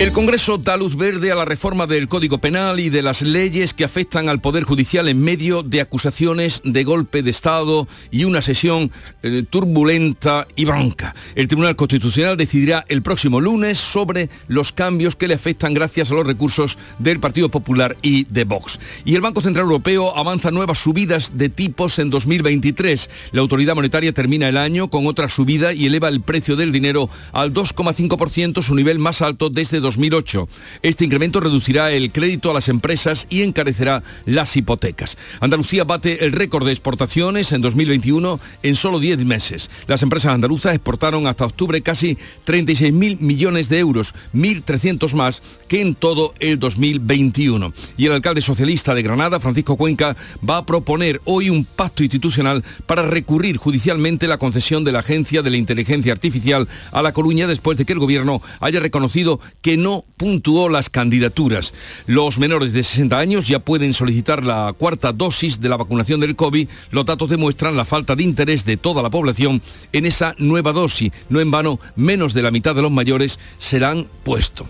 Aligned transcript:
El 0.00 0.12
Congreso 0.12 0.56
da 0.56 0.78
luz 0.78 0.96
verde 0.96 1.30
a 1.30 1.34
la 1.34 1.44
reforma 1.44 1.86
del 1.86 2.08
Código 2.08 2.38
Penal 2.38 2.80
y 2.80 2.88
de 2.88 3.02
las 3.02 3.20
leyes 3.20 3.74
que 3.74 3.84
afectan 3.84 4.30
al 4.30 4.40
Poder 4.40 4.64
Judicial 4.64 5.08
en 5.08 5.20
medio 5.20 5.62
de 5.62 5.82
acusaciones 5.82 6.62
de 6.64 6.84
golpe 6.84 7.22
de 7.22 7.30
Estado 7.30 7.86
y 8.10 8.24
una 8.24 8.40
sesión 8.40 8.90
eh, 9.22 9.44
turbulenta 9.50 10.48
y 10.56 10.64
bronca. 10.64 11.14
El 11.34 11.48
Tribunal 11.48 11.76
Constitucional 11.76 12.38
decidirá 12.38 12.86
el 12.88 13.02
próximo 13.02 13.42
lunes 13.42 13.76
sobre 13.78 14.30
los 14.48 14.72
cambios 14.72 15.16
que 15.16 15.28
le 15.28 15.34
afectan 15.34 15.74
gracias 15.74 16.10
a 16.10 16.14
los 16.14 16.26
recursos 16.26 16.78
del 16.98 17.20
Partido 17.20 17.50
Popular 17.50 17.94
y 18.00 18.24
de 18.24 18.44
Vox. 18.44 18.80
Y 19.04 19.16
el 19.16 19.20
Banco 19.20 19.42
Central 19.42 19.64
Europeo 19.64 20.16
avanza 20.16 20.50
nuevas 20.50 20.78
subidas 20.78 21.36
de 21.36 21.50
tipos 21.50 21.98
en 21.98 22.08
2023. 22.08 23.10
La 23.32 23.42
autoridad 23.42 23.74
monetaria 23.74 24.14
termina 24.14 24.48
el 24.48 24.56
año 24.56 24.88
con 24.88 25.06
otra 25.06 25.28
subida 25.28 25.74
y 25.74 25.84
eleva 25.84 26.08
el 26.08 26.22
precio 26.22 26.56
del 26.56 26.72
dinero 26.72 27.10
al 27.32 27.52
2,5%, 27.52 28.62
su 28.62 28.74
nivel 28.74 28.98
más 28.98 29.20
alto 29.20 29.50
desde 29.50 29.89
2008. 29.96 30.48
Este 30.82 31.04
incremento 31.04 31.40
reducirá 31.40 31.90
el 31.90 32.12
crédito 32.12 32.50
a 32.50 32.54
las 32.54 32.68
empresas 32.68 33.26
y 33.28 33.42
encarecerá 33.42 34.02
las 34.24 34.56
hipotecas. 34.56 35.16
Andalucía 35.40 35.84
bate 35.84 36.24
el 36.24 36.32
récord 36.32 36.64
de 36.64 36.72
exportaciones 36.72 37.52
en 37.52 37.60
2021 37.60 38.38
en 38.62 38.76
solo 38.76 39.00
10 39.00 39.24
meses. 39.24 39.70
Las 39.86 40.02
empresas 40.02 40.32
andaluzas 40.32 40.74
exportaron 40.74 41.26
hasta 41.26 41.44
octubre 41.44 41.80
casi 41.82 42.16
36.000 42.46 43.18
millones 43.20 43.68
de 43.68 43.78
euros, 43.78 44.14
1.300 44.34 45.14
más 45.14 45.42
que 45.68 45.80
en 45.80 45.94
todo 45.94 46.32
el 46.38 46.58
2021. 46.58 47.72
Y 47.96 48.06
el 48.06 48.12
alcalde 48.12 48.42
socialista 48.42 48.94
de 48.94 49.02
Granada, 49.02 49.40
Francisco 49.40 49.76
Cuenca, 49.76 50.16
va 50.48 50.58
a 50.58 50.66
proponer 50.66 51.20
hoy 51.24 51.50
un 51.50 51.64
pacto 51.64 52.02
institucional 52.02 52.64
para 52.86 53.02
recurrir 53.02 53.56
judicialmente 53.56 54.28
la 54.28 54.38
concesión 54.38 54.84
de 54.84 54.92
la 54.92 55.00
Agencia 55.00 55.42
de 55.42 55.50
la 55.50 55.56
Inteligencia 55.56 56.12
Artificial 56.12 56.68
a 56.92 57.02
La 57.02 57.12
Coruña 57.12 57.46
después 57.46 57.76
de 57.76 57.84
que 57.84 57.92
el 57.92 57.98
gobierno 57.98 58.42
haya 58.60 58.80
reconocido 58.80 59.40
que 59.62 59.76
no 59.82 60.04
puntuó 60.16 60.68
las 60.68 60.90
candidaturas. 60.90 61.74
Los 62.06 62.38
menores 62.38 62.72
de 62.72 62.82
60 62.82 63.18
años 63.18 63.48
ya 63.48 63.60
pueden 63.60 63.94
solicitar 63.94 64.44
la 64.44 64.72
cuarta 64.76 65.12
dosis 65.12 65.60
de 65.60 65.68
la 65.68 65.76
vacunación 65.76 66.20
del 66.20 66.36
COVID. 66.36 66.68
Los 66.90 67.04
datos 67.04 67.28
demuestran 67.28 67.76
la 67.76 67.84
falta 67.84 68.16
de 68.16 68.22
interés 68.22 68.64
de 68.64 68.76
toda 68.76 69.02
la 69.02 69.10
población 69.10 69.62
en 69.92 70.06
esa 70.06 70.34
nueva 70.38 70.72
dosis. 70.72 71.12
No 71.28 71.40
en 71.40 71.50
vano, 71.50 71.80
menos 71.96 72.34
de 72.34 72.42
la 72.42 72.50
mitad 72.50 72.74
de 72.74 72.82
los 72.82 72.90
mayores 72.90 73.38
serán 73.58 74.06
puestos. 74.24 74.66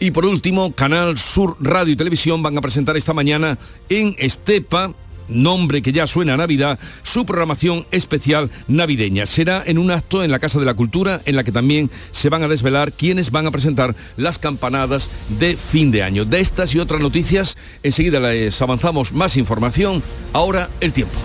Y 0.00 0.10
por 0.10 0.26
último, 0.26 0.72
Canal 0.72 1.16
Sur 1.18 1.56
Radio 1.60 1.92
y 1.92 1.96
Televisión 1.96 2.42
van 2.42 2.58
a 2.58 2.60
presentar 2.60 2.96
esta 2.96 3.14
mañana 3.14 3.58
en 3.88 4.14
Estepa 4.18 4.92
nombre 5.28 5.82
que 5.82 5.92
ya 5.92 6.06
suena 6.06 6.34
a 6.34 6.36
Navidad, 6.36 6.78
su 7.02 7.26
programación 7.26 7.86
especial 7.90 8.50
navideña. 8.68 9.26
Será 9.26 9.62
en 9.66 9.78
un 9.78 9.90
acto 9.90 10.22
en 10.24 10.30
la 10.30 10.38
Casa 10.38 10.58
de 10.58 10.64
la 10.64 10.74
Cultura 10.74 11.20
en 11.24 11.36
la 11.36 11.44
que 11.44 11.52
también 11.52 11.90
se 12.12 12.28
van 12.28 12.42
a 12.42 12.48
desvelar 12.48 12.92
quienes 12.92 13.30
van 13.30 13.46
a 13.46 13.50
presentar 13.50 13.94
las 14.16 14.38
campanadas 14.38 15.10
de 15.38 15.56
fin 15.56 15.90
de 15.90 16.02
año. 16.02 16.24
De 16.24 16.40
estas 16.40 16.74
y 16.74 16.78
otras 16.78 17.00
noticias, 17.00 17.56
enseguida 17.82 18.20
les 18.20 18.60
avanzamos 18.60 19.12
más 19.12 19.36
información. 19.36 20.02
Ahora 20.32 20.68
el 20.80 20.92
tiempo. 20.92 21.18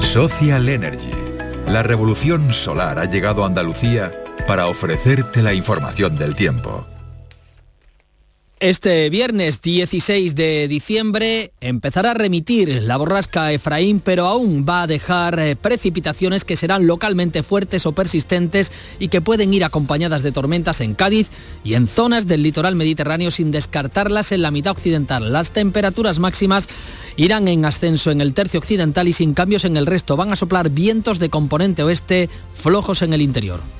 Social 0.00 0.68
Energy. 0.68 1.10
La 1.66 1.82
revolución 1.82 2.52
solar 2.52 2.98
ha 2.98 3.04
llegado 3.04 3.44
a 3.44 3.46
Andalucía 3.46 4.12
para 4.48 4.66
ofrecerte 4.66 5.42
la 5.42 5.54
información 5.54 6.18
del 6.18 6.34
tiempo. 6.34 6.84
Este 8.60 9.08
viernes 9.08 9.62
16 9.62 10.34
de 10.34 10.68
diciembre 10.68 11.52
empezará 11.62 12.10
a 12.10 12.14
remitir 12.14 12.82
la 12.82 12.98
borrasca 12.98 13.50
Efraín, 13.52 14.00
pero 14.00 14.26
aún 14.26 14.66
va 14.68 14.82
a 14.82 14.86
dejar 14.86 15.40
eh, 15.40 15.56
precipitaciones 15.56 16.44
que 16.44 16.58
serán 16.58 16.86
localmente 16.86 17.42
fuertes 17.42 17.86
o 17.86 17.92
persistentes 17.92 18.70
y 18.98 19.08
que 19.08 19.22
pueden 19.22 19.54
ir 19.54 19.64
acompañadas 19.64 20.22
de 20.22 20.30
tormentas 20.30 20.82
en 20.82 20.94
Cádiz 20.94 21.30
y 21.64 21.72
en 21.72 21.88
zonas 21.88 22.26
del 22.26 22.42
litoral 22.42 22.76
mediterráneo 22.76 23.30
sin 23.30 23.50
descartarlas 23.50 24.30
en 24.30 24.42
la 24.42 24.50
mitad 24.50 24.72
occidental. 24.72 25.32
Las 25.32 25.52
temperaturas 25.52 26.18
máximas 26.18 26.68
irán 27.16 27.48
en 27.48 27.64
ascenso 27.64 28.10
en 28.10 28.20
el 28.20 28.34
tercio 28.34 28.60
occidental 28.60 29.08
y 29.08 29.14
sin 29.14 29.32
cambios 29.32 29.64
en 29.64 29.78
el 29.78 29.86
resto. 29.86 30.18
Van 30.18 30.32
a 30.32 30.36
soplar 30.36 30.68
vientos 30.68 31.18
de 31.18 31.30
componente 31.30 31.82
oeste 31.82 32.28
flojos 32.54 33.00
en 33.00 33.14
el 33.14 33.22
interior. 33.22 33.79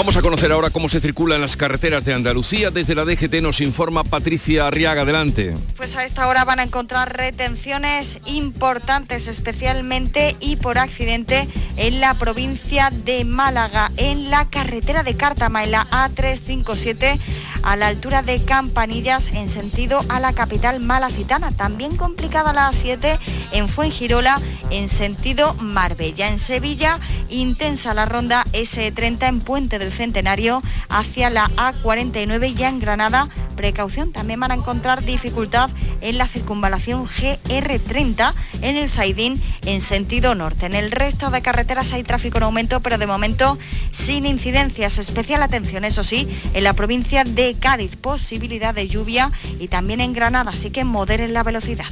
Vamos 0.00 0.16
a 0.16 0.22
conocer 0.22 0.50
ahora 0.50 0.70
cómo 0.70 0.88
se 0.88 0.98
circula 0.98 1.34
en 1.34 1.42
las 1.42 1.58
carreteras 1.58 2.06
de 2.06 2.14
Andalucía. 2.14 2.70
Desde 2.70 2.94
la 2.94 3.04
DGT 3.04 3.42
nos 3.42 3.60
informa 3.60 4.02
Patricia 4.02 4.66
Arriaga. 4.66 5.02
Adelante. 5.02 5.52
Pues 5.76 5.94
a 5.94 6.06
esta 6.06 6.26
hora 6.26 6.46
van 6.46 6.58
a 6.58 6.62
encontrar 6.62 7.14
retenciones 7.14 8.18
importantes, 8.24 9.28
especialmente 9.28 10.36
y 10.40 10.56
por 10.56 10.78
accidente 10.78 11.46
en 11.76 12.00
la 12.00 12.14
provincia 12.14 12.90
de 12.90 13.26
Málaga, 13.26 13.92
en 13.98 14.30
la 14.30 14.48
carretera 14.48 15.02
de 15.02 15.18
Cártama, 15.18 15.64
en 15.64 15.72
la 15.72 15.86
A357, 15.90 17.18
a 17.62 17.76
la 17.76 17.88
altura 17.88 18.22
de 18.22 18.42
Campanillas, 18.42 19.28
en 19.34 19.50
sentido 19.50 20.02
a 20.08 20.18
la 20.18 20.32
capital 20.32 20.80
malacitana. 20.80 21.52
También 21.52 21.96
complicada 21.96 22.54
la 22.54 22.70
A7 22.72 23.18
en 23.52 23.68
Fuengirola, 23.68 24.40
en 24.70 24.88
sentido 24.88 25.52
Marbella. 25.60 26.28
En 26.30 26.38
Sevilla, 26.38 26.98
intensa 27.28 27.92
la 27.92 28.06
ronda 28.06 28.46
S30 28.54 29.28
en 29.28 29.40
Puente 29.40 29.78
del 29.78 29.89
Centenario 29.90 30.62
hacia 30.88 31.30
la 31.30 31.48
A49 31.50 32.54
ya 32.54 32.68
en 32.68 32.80
Granada. 32.80 33.28
Precaución, 33.56 34.12
también 34.12 34.40
van 34.40 34.52
a 34.52 34.54
encontrar 34.54 35.04
dificultad 35.04 35.70
en 36.00 36.18
la 36.18 36.26
circunvalación 36.26 37.06
GR30 37.06 38.32
en 38.62 38.76
el 38.76 38.90
Zaidín 38.90 39.42
en 39.66 39.80
sentido 39.80 40.34
norte. 40.34 40.66
En 40.66 40.74
el 40.74 40.90
resto 40.90 41.30
de 41.30 41.42
carreteras 41.42 41.92
hay 41.92 42.02
tráfico 42.02 42.38
en 42.38 42.44
aumento, 42.44 42.80
pero 42.80 42.98
de 42.98 43.06
momento 43.06 43.58
sin 43.92 44.26
incidencias. 44.26 44.98
Especial 44.98 45.42
atención, 45.42 45.84
eso 45.84 46.04
sí, 46.04 46.28
en 46.54 46.64
la 46.64 46.72
provincia 46.72 47.24
de 47.24 47.54
Cádiz, 47.58 47.96
posibilidad 47.96 48.74
de 48.74 48.88
lluvia 48.88 49.30
y 49.58 49.68
también 49.68 50.00
en 50.00 50.12
Granada, 50.12 50.52
así 50.52 50.70
que 50.70 50.84
moderen 50.84 51.32
la 51.32 51.42
velocidad. 51.42 51.86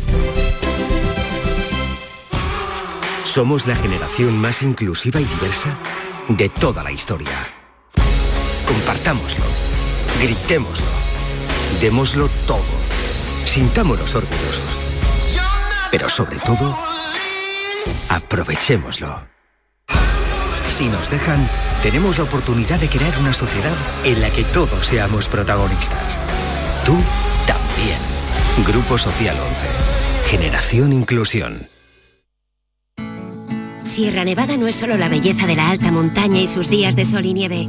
Somos 3.25 3.67
la 3.67 3.77
generación 3.77 4.39
más 4.39 4.63
inclusiva 4.63 5.21
y 5.21 5.25
diversa 5.25 5.79
de 6.29 6.49
toda 6.49 6.83
la 6.83 6.93
historia. 6.93 7.58
Compartámoslo, 8.69 9.47
gritémoslo, 10.21 10.87
démoslo 11.81 12.29
todo, 12.47 12.61
sintámonos 13.47 14.15
orgullosos. 14.15 14.79
Pero 15.91 16.11
sobre 16.11 16.37
todo, 16.39 16.77
aprovechémoslo. 18.11 19.27
Si 20.69 20.85
nos 20.89 21.11
dejan, 21.11 21.49
tenemos 21.83 22.19
la 22.19 22.25
oportunidad 22.25 22.79
de 22.79 22.91
crear 22.91 23.19
una 23.19 23.33
sociedad 23.33 23.75
en 24.05 24.21
la 24.21 24.31
que 24.31 24.45
todos 24.45 24.87
seamos 24.87 25.29
protagonistas. 25.29 26.19
Tú 26.85 26.97
también. 27.47 27.99
Grupo 28.67 28.99
Social 28.99 29.37
11. 29.49 29.67
Generación 30.27 30.93
Inclusión. 30.93 31.69
Sierra 33.83 34.25
Nevada 34.25 34.59
no 34.59 34.67
es 34.67 34.77
solo 34.77 34.99
la 34.99 35.09
belleza 35.09 35.47
de 35.47 35.57
la 35.57 35.71
alta 35.71 35.91
montaña 35.91 36.39
y 36.39 36.47
sus 36.47 36.69
días 36.69 36.95
de 36.97 37.07
sol 37.07 37.25
y 37.25 37.33
nieve. 37.33 37.69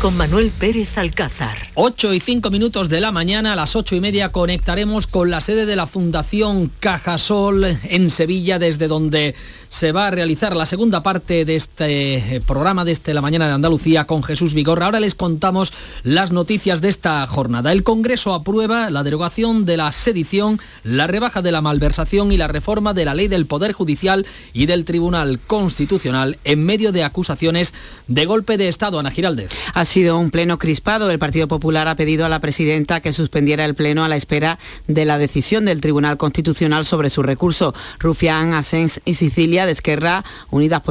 Con 0.00 0.16
Manuel 0.16 0.50
Pérez 0.50 0.96
Alcázar. 0.96 1.58
8 1.74 2.14
y 2.14 2.20
5 2.20 2.50
minutos 2.50 2.88
de 2.88 3.00
la 3.00 3.12
mañana, 3.12 3.52
a 3.52 3.56
las 3.56 3.76
8 3.76 3.96
y 3.96 4.00
media 4.00 4.32
conectaremos 4.32 5.06
con 5.06 5.30
la 5.30 5.42
sede 5.42 5.66
de 5.66 5.76
la 5.76 5.86
Fundación 5.86 6.72
Cajasol 6.80 7.64
en 7.84 8.10
Sevilla, 8.10 8.58
desde 8.58 8.88
donde 8.88 9.34
se 9.70 9.92
va 9.92 10.08
a 10.08 10.10
realizar 10.10 10.56
la 10.56 10.66
segunda 10.66 11.02
parte 11.02 11.44
de 11.44 11.54
este 11.54 12.36
eh, 12.36 12.40
programa 12.40 12.84
de 12.84 12.90
este 12.90 13.14
La 13.14 13.20
Mañana 13.20 13.46
de 13.46 13.52
Andalucía 13.52 14.04
con 14.04 14.24
Jesús 14.24 14.52
Vigorra. 14.52 14.86
Ahora 14.86 14.98
les 14.98 15.14
contamos 15.14 15.72
las 16.02 16.32
noticias 16.32 16.82
de 16.82 16.88
esta 16.88 17.24
jornada. 17.28 17.70
El 17.70 17.84
Congreso 17.84 18.34
aprueba 18.34 18.90
la 18.90 19.04
derogación 19.04 19.64
de 19.64 19.76
la 19.76 19.92
sedición, 19.92 20.60
la 20.82 21.06
rebaja 21.06 21.40
de 21.40 21.52
la 21.52 21.60
malversación 21.60 22.32
y 22.32 22.36
la 22.36 22.48
reforma 22.48 22.94
de 22.94 23.04
la 23.04 23.14
ley 23.14 23.28
del 23.28 23.46
Poder 23.46 23.72
Judicial 23.72 24.26
y 24.52 24.66
del 24.66 24.84
Tribunal 24.84 25.38
Constitucional 25.38 26.40
en 26.42 26.64
medio 26.64 26.90
de 26.90 27.04
acusaciones 27.04 27.72
de 28.08 28.26
golpe 28.26 28.56
de 28.56 28.68
Estado. 28.68 28.98
Ana 28.98 29.12
Giraldez. 29.12 29.50
Ha 29.72 29.84
sido 29.84 30.18
un 30.18 30.32
pleno 30.32 30.58
crispado. 30.58 31.08
El 31.12 31.20
Partido 31.20 31.46
Popular 31.46 31.86
ha 31.86 31.94
pedido 31.94 32.26
a 32.26 32.28
la 32.28 32.40
presidenta 32.40 33.00
que 33.00 33.12
suspendiera 33.12 33.64
el 33.64 33.76
pleno 33.76 34.04
a 34.04 34.08
la 34.08 34.16
espera 34.16 34.58
de 34.88 35.04
la 35.04 35.16
decisión 35.16 35.64
del 35.64 35.80
Tribunal 35.80 36.16
Constitucional 36.16 36.84
sobre 36.84 37.08
su 37.08 37.22
recurso. 37.22 37.72
Rufián, 38.00 38.52
Asens 38.52 39.00
y 39.04 39.14
Sicilia 39.14 39.59
de 39.66 39.72
Esquerra, 39.72 40.24
Unidas 40.50 40.82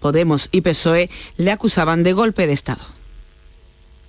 Podemos 0.00 0.48
y 0.52 0.60
PSOE 0.60 1.10
le 1.36 1.50
acusaban 1.50 2.02
de 2.02 2.12
golpe 2.12 2.46
de 2.46 2.52
Estado. 2.52 2.98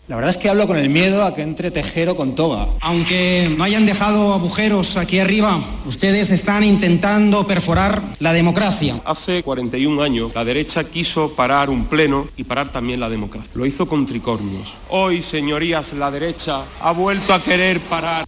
La 0.09 0.15
verdad 0.15 0.31
es 0.31 0.37
que 0.37 0.49
hablo 0.49 0.65
con 0.65 0.75
el 0.77 0.89
miedo 0.89 1.23
a 1.23 1.35
que 1.35 1.43
entre 1.43 1.69
tejero 1.69 2.15
con 2.15 2.33
toga. 2.33 2.67
Aunque 2.81 3.53
no 3.55 3.63
hayan 3.63 3.85
dejado 3.85 4.33
agujeros 4.33 4.97
aquí 4.97 5.19
arriba, 5.19 5.63
ustedes 5.85 6.31
están 6.31 6.63
intentando 6.63 7.45
perforar 7.45 8.01
la 8.17 8.33
democracia. 8.33 8.99
Hace 9.05 9.43
41 9.43 10.01
años 10.01 10.31
la 10.33 10.43
derecha 10.43 10.83
quiso 10.85 11.35
parar 11.35 11.69
un 11.69 11.85
pleno 11.85 12.27
y 12.35 12.43
parar 12.43 12.71
también 12.71 12.99
la 12.99 13.07
democracia. 13.07 13.51
Lo 13.53 13.67
hizo 13.67 13.87
con 13.87 14.07
tricornios. 14.07 14.73
Hoy, 14.89 15.21
señorías, 15.21 15.93
la 15.93 16.09
derecha 16.09 16.63
ha 16.81 16.91
vuelto 16.91 17.31
a 17.31 17.43
querer 17.43 17.79
parar. 17.81 18.25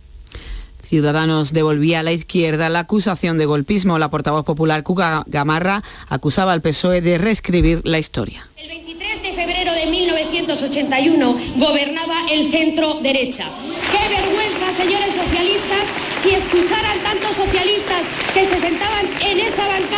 Ciudadanos 0.91 1.53
devolvía 1.53 2.01
a 2.01 2.03
la 2.03 2.11
izquierda 2.11 2.67
la 2.67 2.79
acusación 2.79 3.38
de 3.38 3.45
golpismo. 3.45 3.97
La 3.97 4.09
portavoz 4.09 4.43
popular 4.43 4.83
Cuca 4.83 5.23
Gamarra 5.25 5.83
acusaba 6.09 6.51
al 6.51 6.61
PSOE 6.61 6.99
de 6.99 7.17
reescribir 7.17 7.79
la 7.85 7.97
historia. 7.97 8.49
El 8.57 8.67
23 8.67 9.23
de 9.23 9.31
febrero 9.31 9.71
de 9.71 9.85
1981 9.85 11.38
gobernaba 11.55 12.15
el 12.29 12.51
centro 12.51 12.95
derecha. 12.95 13.45
¡Qué 13.89 14.09
vergüenza, 14.09 14.83
señores 14.83 15.13
socialistas, 15.15 16.10
si 16.21 16.29
escucharan 16.29 17.00
tantos 17.03 17.35
socialistas 17.35 18.06
que 18.33 18.45
se 18.45 18.59
sentaban 18.59 19.06
en 19.21 19.39
esa 19.39 19.68
bancada 19.68 19.91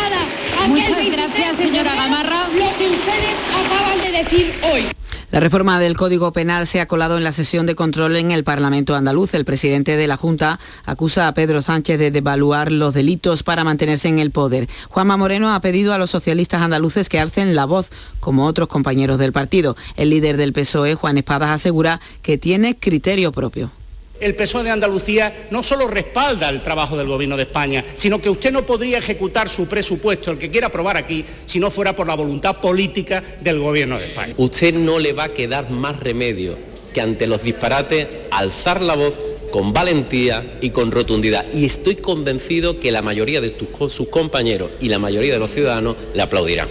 aquel 0.64 1.12
gracias, 1.12 1.56
señora 1.56 1.94
Gamarra. 1.94 2.48
Lo 2.48 2.78
que 2.78 2.88
ustedes 2.88 3.36
acaban 3.52 4.00
de 4.00 4.22
decir 4.22 4.54
hoy. 4.72 4.86
La 5.30 5.40
reforma 5.40 5.80
del 5.80 5.96
Código 5.96 6.32
Penal 6.32 6.66
se 6.66 6.80
ha 6.80 6.86
colado 6.86 7.18
en 7.18 7.24
la 7.24 7.32
sesión 7.32 7.66
de 7.66 7.74
control 7.74 8.16
en 8.16 8.30
el 8.30 8.44
Parlamento 8.44 8.94
andaluz. 8.94 9.34
El 9.34 9.44
presidente 9.44 9.96
de 9.96 10.06
la 10.06 10.16
Junta 10.16 10.60
acusa 10.84 11.26
a 11.26 11.34
Pedro 11.34 11.60
Sánchez 11.60 11.98
de 11.98 12.10
devaluar 12.10 12.70
los 12.70 12.94
delitos 12.94 13.42
para 13.42 13.64
mantenerse 13.64 14.08
en 14.08 14.20
el 14.20 14.30
poder. 14.30 14.68
Juanma 14.88 15.16
Moreno 15.16 15.52
ha 15.52 15.60
pedido 15.60 15.92
a 15.92 15.98
los 15.98 16.10
socialistas 16.10 16.62
andaluces 16.62 17.08
que 17.08 17.20
alcen 17.20 17.54
la 17.54 17.64
voz, 17.64 17.90
como 18.20 18.46
otros 18.46 18.68
compañeros 18.68 19.18
del 19.18 19.32
partido. 19.32 19.76
El 19.96 20.10
líder 20.10 20.36
del 20.36 20.52
PSOE, 20.52 20.94
Juan 20.94 21.18
Espadas, 21.18 21.50
asegura 21.50 22.00
que 22.22 22.38
tiene 22.38 22.78
criterio 22.78 23.32
propio 23.32 23.70
el 24.20 24.34
PSOE 24.34 24.64
de 24.64 24.70
Andalucía 24.70 25.48
no 25.50 25.62
solo 25.62 25.88
respalda 25.88 26.48
el 26.48 26.62
trabajo 26.62 26.96
del 26.96 27.08
Gobierno 27.08 27.36
de 27.36 27.44
España, 27.44 27.84
sino 27.94 28.20
que 28.20 28.30
usted 28.30 28.52
no 28.52 28.64
podría 28.64 28.98
ejecutar 28.98 29.48
su 29.48 29.66
presupuesto, 29.66 30.30
el 30.30 30.38
que 30.38 30.50
quiera 30.50 30.68
aprobar 30.68 30.96
aquí, 30.96 31.24
si 31.46 31.58
no 31.58 31.70
fuera 31.70 31.94
por 31.94 32.06
la 32.06 32.14
voluntad 32.14 32.60
política 32.60 33.22
del 33.40 33.58
Gobierno 33.58 33.98
de 33.98 34.08
España. 34.08 34.34
Usted 34.36 34.74
no 34.74 34.98
le 34.98 35.12
va 35.12 35.24
a 35.24 35.32
quedar 35.32 35.70
más 35.70 36.00
remedio 36.00 36.56
que 36.92 37.00
ante 37.00 37.26
los 37.26 37.42
disparates 37.42 38.06
alzar 38.30 38.80
la 38.80 38.94
voz 38.94 39.18
con 39.50 39.72
valentía 39.72 40.58
y 40.60 40.70
con 40.70 40.90
rotundidad. 40.90 41.44
Y 41.52 41.64
estoy 41.64 41.96
convencido 41.96 42.80
que 42.80 42.92
la 42.92 43.02
mayoría 43.02 43.40
de 43.40 43.54
sus 43.88 44.08
compañeros 44.08 44.70
y 44.80 44.88
la 44.88 44.98
mayoría 44.98 45.34
de 45.34 45.38
los 45.38 45.50
ciudadanos 45.52 45.96
le 46.14 46.22
aplaudirán 46.22 46.68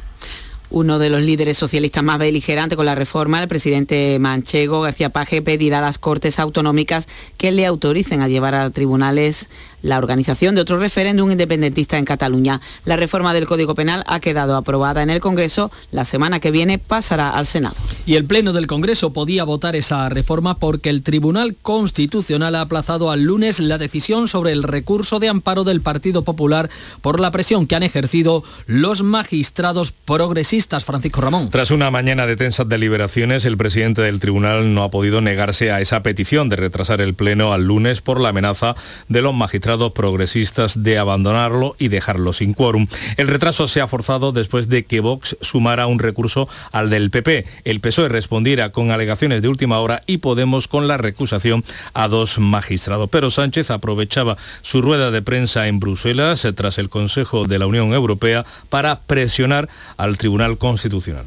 uno 0.74 0.98
de 0.98 1.12
los 1.12 1.22
líderes 1.22 1.58
socialistas 1.58 2.04
más 2.04 2.18
beligerantes 2.18 2.76
con 2.76 2.88
la 2.88 2.96
reforma, 2.96 3.40
el 3.40 3.48
presidente 3.48 4.18
manchego 4.20 4.82
García 4.82 5.12
Paje, 5.12 5.44
pedirá 5.44 5.78
a 5.78 5.82
las 5.82 6.00
Cortes 6.00 6.40
Autonómicas 6.40 7.08
que 7.38 7.52
le 7.52 7.68
autoricen 7.68 8.22
a 8.22 8.28
llevar 8.28 8.56
a 8.56 8.72
tribunales 8.72 9.50
la 9.84 10.00
organización 10.00 10.56
de 10.56 10.62
otro 10.62 10.80
referéndum 10.80 11.30
independentista 11.30 12.00
en 12.00 12.06
Cataluña. 12.06 12.62
La 12.86 12.96
reforma 12.96 13.34
del 13.34 13.46
Código 13.46 13.76
Penal 13.76 14.04
ha 14.08 14.20
quedado 14.20 14.56
aprobada 14.56 15.04
en 15.04 15.12
el 15.12 15.20
Congreso. 15.20 15.72
La 15.92 16.06
semana 16.06 16.40
que 16.40 16.50
viene 16.50 16.80
pasará 16.80 17.30
al 17.30 17.46
Senado. 17.46 17.76
Y 18.08 18.16
el 18.16 18.26
Pleno 18.26 18.54
del 18.54 18.66
Congreso 18.66 19.14
podía 19.14 19.44
votar 19.44 19.76
esa 19.76 20.10
reforma 20.10 20.58
porque 20.58 20.90
el 20.90 21.04
Tribunal 21.04 21.56
Constitucional 21.62 22.56
ha 22.56 22.62
aplazado 22.62 23.12
al 23.12 23.24
lunes 23.24 23.60
la 23.60 23.78
decisión 23.78 24.28
sobre 24.28 24.54
el 24.54 24.64
recurso 24.64 25.20
de 25.20 25.30
amparo 25.30 25.64
del 25.64 25.82
Partido 25.82 26.24
Popular 26.24 26.70
por 27.02 27.20
la 27.20 27.32
presión 27.32 27.68
que 27.68 27.76
han 27.76 27.84
ejercido 27.84 28.44
los 28.66 29.04
magistrados 29.04 29.92
progresistas. 29.92 30.86
Francisco 30.86 31.22
Ramón. 31.22 31.50
Tras 31.50 31.72
una 31.72 31.92
mañana 31.92 32.26
de 32.26 32.38
tensas 32.38 32.70
deliberaciones, 32.70 33.44
el 33.44 33.58
presidente 33.58 34.02
del 34.02 34.22
tribunal 34.22 34.74
no 34.74 34.84
ha 34.84 34.92
podido 34.92 35.20
negarse 35.20 35.72
a 35.72 35.82
esa 35.82 36.04
petición 36.04 36.48
de 36.48 36.56
retrasar 36.56 37.02
el 37.02 37.14
Pleno 37.14 37.52
al 37.52 37.66
lunes 37.66 38.02
por 38.02 38.22
la 38.22 38.30
amenaza 38.30 38.76
de 39.10 39.22
los 39.22 39.34
magistrados 39.34 39.73
progresistas 39.94 40.84
de 40.84 40.98
abandonarlo 40.98 41.76
y 41.80 41.88
dejarlo 41.88 42.34
sin 42.34 42.54
quórum. 42.54 42.88
El 43.18 43.28
retraso 43.28 43.68
se 43.68 43.82
ha 43.82 43.88
forzado 43.88 44.32
después 44.32 44.70
de 44.70 44.86
que 44.86 45.00
Vox 45.00 45.38
sumara 45.42 45.88
un 45.88 46.00
recurso 46.00 46.48
al 46.72 46.90
del 46.90 47.12
PP. 47.12 47.46
El 47.64 47.80
PSOE 47.80 48.10
respondiera 48.10 48.72
con 48.72 48.92
alegaciones 48.92 49.42
de 49.42 49.48
última 49.48 49.80
hora 49.80 50.04
y 50.06 50.18
Podemos 50.18 50.68
con 50.68 50.88
la 50.88 50.98
recusación 50.98 51.64
a 51.94 52.08
dos 52.08 52.40
magistrados. 52.40 53.10
Pero 53.10 53.30
Sánchez 53.30 53.72
aprovechaba 53.72 54.38
su 54.62 54.82
rueda 54.82 55.12
de 55.12 55.22
prensa 55.22 55.68
en 55.68 55.80
Bruselas 55.80 56.46
eh, 56.46 56.54
tras 56.54 56.78
el 56.78 56.90
Consejo 56.90 57.46
de 57.46 57.60
la 57.60 57.68
Unión 57.68 57.94
Europea 57.94 58.46
para 58.70 59.02
presionar 59.02 59.70
al 59.98 60.18
Tribunal 60.18 60.58
Constitucional. 60.58 61.26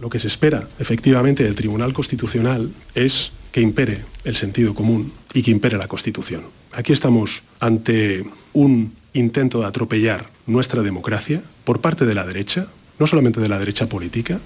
Lo 0.00 0.10
que 0.10 0.20
se 0.20 0.28
espera 0.28 0.68
efectivamente 0.78 1.44
del 1.44 1.54
Tribunal 1.54 1.92
Constitucional 1.92 2.70
es 2.94 3.32
que 3.52 3.60
impere 3.60 4.04
el 4.24 4.34
sentido 4.34 4.74
común 4.74 5.12
y 5.32 5.42
que 5.42 5.50
impere 5.50 5.78
la 5.78 5.86
Constitución. 5.86 6.44
Aquí 6.76 6.92
estamos 6.92 7.44
ante 7.60 8.24
un 8.52 8.94
intento 9.12 9.60
de 9.60 9.66
atropellar 9.66 10.26
nuestra 10.46 10.82
democracia 10.82 11.40
por 11.62 11.80
parte 11.80 12.04
de 12.04 12.14
la 12.14 12.26
derecha, 12.26 12.66
no 12.98 13.06
solamente 13.06 13.40
de 13.40 13.48
la 13.48 13.60
derecha 13.60 13.88
política, 13.88 14.40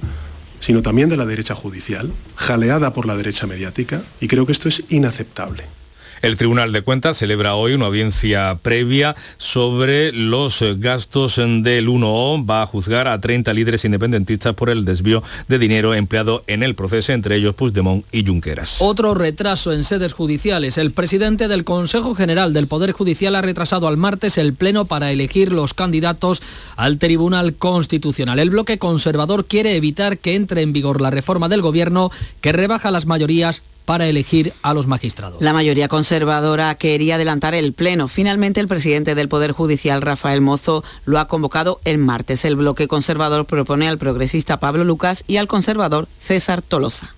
sino 0.60 0.82
también 0.82 1.08
de 1.08 1.16
la 1.16 1.24
derecha 1.24 1.54
judicial, 1.54 2.12
jaleada 2.36 2.92
por 2.92 3.06
la 3.06 3.16
derecha 3.16 3.46
mediática, 3.46 4.02
y 4.20 4.28
creo 4.28 4.44
que 4.44 4.52
esto 4.52 4.68
es 4.68 4.84
inaceptable. 4.90 5.64
El 6.20 6.36
Tribunal 6.36 6.72
de 6.72 6.82
Cuentas 6.82 7.16
celebra 7.16 7.54
hoy 7.54 7.74
una 7.74 7.86
audiencia 7.86 8.58
previa 8.60 9.14
sobre 9.36 10.12
los 10.12 10.64
gastos 10.78 11.36
del 11.36 11.88
1O. 11.88 12.44
Va 12.48 12.62
a 12.62 12.66
juzgar 12.66 13.06
a 13.06 13.20
30 13.20 13.52
líderes 13.52 13.84
independentistas 13.84 14.54
por 14.54 14.68
el 14.68 14.84
desvío 14.84 15.22
de 15.46 15.58
dinero 15.60 15.94
empleado 15.94 16.42
en 16.48 16.64
el 16.64 16.74
proceso, 16.74 17.12
entre 17.12 17.36
ellos 17.36 17.54
Puigdemont 17.54 18.04
y 18.10 18.26
Junqueras. 18.26 18.78
Otro 18.80 19.14
retraso 19.14 19.72
en 19.72 19.84
sedes 19.84 20.12
judiciales. 20.12 20.76
El 20.76 20.90
presidente 20.90 21.46
del 21.46 21.62
Consejo 21.62 22.16
General 22.16 22.52
del 22.52 22.66
Poder 22.66 22.90
Judicial 22.90 23.36
ha 23.36 23.42
retrasado 23.42 23.86
al 23.86 23.96
martes 23.96 24.38
el 24.38 24.54
pleno 24.54 24.86
para 24.86 25.12
elegir 25.12 25.52
los 25.52 25.72
candidatos 25.72 26.42
al 26.74 26.98
Tribunal 26.98 27.54
Constitucional. 27.54 28.40
El 28.40 28.50
bloque 28.50 28.78
conservador 28.78 29.46
quiere 29.46 29.76
evitar 29.76 30.18
que 30.18 30.34
entre 30.34 30.62
en 30.62 30.72
vigor 30.72 31.00
la 31.00 31.10
reforma 31.10 31.48
del 31.48 31.62
gobierno 31.62 32.10
que 32.40 32.52
rebaja 32.52 32.90
las 32.90 33.06
mayorías 33.06 33.62
para 33.88 34.06
elegir 34.06 34.52
a 34.60 34.74
los 34.74 34.86
magistrados. 34.86 35.40
La 35.40 35.54
mayoría 35.54 35.88
conservadora 35.88 36.74
quería 36.74 37.14
adelantar 37.14 37.54
el 37.54 37.72
pleno. 37.72 38.06
Finalmente, 38.06 38.60
el 38.60 38.68
presidente 38.68 39.14
del 39.14 39.30
Poder 39.30 39.52
Judicial, 39.52 40.02
Rafael 40.02 40.42
Mozo, 40.42 40.84
lo 41.06 41.18
ha 41.18 41.26
convocado 41.26 41.80
el 41.84 41.96
martes. 41.96 42.44
El 42.44 42.56
bloque 42.56 42.86
conservador 42.86 43.46
propone 43.46 43.88
al 43.88 43.96
progresista 43.96 44.60
Pablo 44.60 44.84
Lucas 44.84 45.24
y 45.26 45.38
al 45.38 45.48
conservador 45.48 46.06
César 46.18 46.60
Tolosa. 46.60 47.14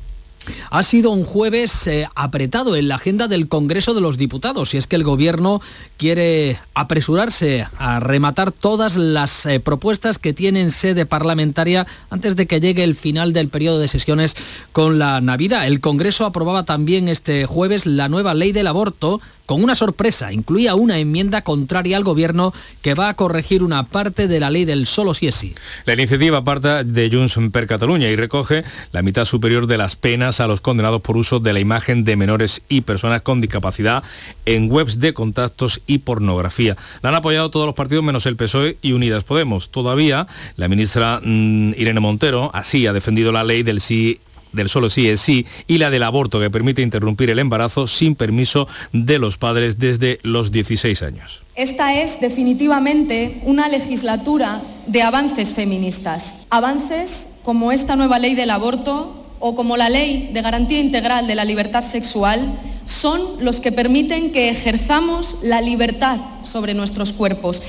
Ha 0.70 0.82
sido 0.82 1.11
un 1.11 1.25
jueves 1.25 1.87
eh, 1.87 2.09
apretado 2.14 2.76
en 2.76 2.88
la 2.88 2.94
agenda 2.94 3.28
del 3.28 3.49
Congreso 3.49 3.94
de 3.94 4.00
los 4.00 4.16
Diputados 4.16 4.73
y 4.75 4.78
es 4.78 4.87
que 4.87 4.97
el 4.97 5.04
Gobierno 5.04 5.61
quiere 5.97 6.59
apresurarse 6.75 7.66
a 7.76 8.00
rematar 8.00 8.50
todas 8.50 8.97
las 8.97 9.47
eh, 9.47 9.61
propuestas 9.61 10.18
que 10.18 10.32
tienen 10.32 10.70
sede 10.70 11.06
parlamentaria 11.06 11.87
antes 12.09 12.37
de 12.37 12.47
que 12.47 12.61
llegue 12.61 12.85
el 12.85 12.94
final 12.94 13.32
del 13.32 13.49
periodo 13.49 13.78
de 13.78 13.88
sesiones 13.88 14.35
con 14.73 14.99
la 14.99 15.20
Navidad. 15.20 15.66
El 15.66 15.80
Congreso 15.80 16.25
aprobaba 16.25 16.64
también 16.64 17.09
este 17.09 17.47
jueves 17.47 17.85
la 17.87 18.09
nueva 18.09 18.35
ley 18.35 18.52
del 18.52 18.66
aborto 18.66 19.20
con 19.50 19.64
una 19.64 19.75
sorpresa. 19.75 20.33
Incluía 20.33 20.76
una 20.76 21.00
enmienda 21.00 21.42
contraria 21.42 21.97
al 21.97 22.04
gobierno 22.04 22.54
que 22.83 22.95
va 22.95 23.09
a 23.09 23.14
corregir 23.14 23.64
una 23.64 23.83
parte 23.83 24.28
de 24.28 24.38
la 24.38 24.49
ley 24.49 24.64
del 24.64 24.87
solo 24.87 25.12
si 25.12 25.26
es. 25.26 25.40
La 25.87 25.95
iniciativa 25.95 26.45
parte 26.45 26.85
de 26.85 27.11
Junts 27.11 27.37
per 27.50 27.66
Cataluña 27.66 28.09
y 28.09 28.14
recoge 28.14 28.62
la 28.92 29.02
mitad 29.02 29.25
superior 29.25 29.66
de 29.66 29.76
las 29.76 29.97
penas 29.97 30.38
a 30.38 30.47
los 30.47 30.61
condenados 30.61 31.00
por 31.00 31.16
uso 31.16 31.40
de 31.40 31.52
la 31.52 31.59
imagen 31.59 32.04
de 32.04 32.14
menores 32.14 32.62
y 32.69 32.83
personas 32.83 33.23
con 33.23 33.40
discapacidad 33.40 34.04
en 34.47 34.71
webs 34.71 35.00
de 35.00 35.14
contactos 35.14 35.80
y 35.85 35.99
pornografía. 35.99 36.76
La 37.02 37.09
han 37.09 37.16
apoyado 37.16 37.50
todos 37.50 37.66
los 37.66 37.75
partidos 37.75 38.04
menos 38.04 38.26
el 38.26 38.37
PSOE 38.37 38.78
y 38.83 38.92
Unidas 38.92 39.25
Podemos. 39.25 39.71
Todavía 39.71 40.28
la 40.54 40.69
ministra 40.69 41.19
mm, 41.25 41.73
Irene 41.76 41.99
Montero 41.99 42.52
así 42.54 42.87
ha 42.87 42.92
defendido 42.92 43.33
la 43.33 43.42
ley 43.42 43.64
del 43.64 43.80
sí 43.80 44.21
del 44.52 44.69
solo 44.69 44.90
sí 44.90 45.09
es 45.09 45.21
sí 45.21 45.47
y 45.66 45.78
la 45.78 45.90
del 45.90 46.02
aborto 46.02 46.40
que 46.40 46.50
permite 46.50 46.83
interrumpir 46.83 47.30
el 47.30 47.38
embarazo 47.38 47.87
sin 47.87 48.14
permiso 48.14 48.69
de 48.92 49.19
los 49.19 49.38
padres 49.38 49.78
desde 49.78 50.19
los 50.23 50.50
16 50.50 51.02
años. 51.02 51.42
Esta 51.54 51.95
es 51.95 52.21
definitivamente 52.21 53.40
una 53.45 53.69
legislatura 53.69 54.62
de 54.87 55.02
avances 55.02 55.50
feministas. 55.50 56.47
Avances 56.50 57.28
como 57.45 57.73
esta 57.73 57.97
nueva 57.97 58.19
ley 58.19 58.35
del 58.35 58.50
aborto 58.50 59.16
o 59.40 59.54
como 59.54 59.76
la 59.76 59.88
ley 59.88 60.30
de 60.33 60.42
garantía 60.42 60.80
integral 60.80 61.26
de 61.26 61.35
la 61.35 61.45
libertad 61.45 61.83
sexual 61.85 62.61
son 62.85 63.45
los 63.45 63.61
que 63.61 63.73
permiten 63.73 64.33
que 64.33 64.50
ejerzamos 64.50 65.38
la 65.42 65.61
libertad 65.61 66.19
sobre 66.42 66.75
nuestros 66.75 67.12
cuerpos 67.12 67.62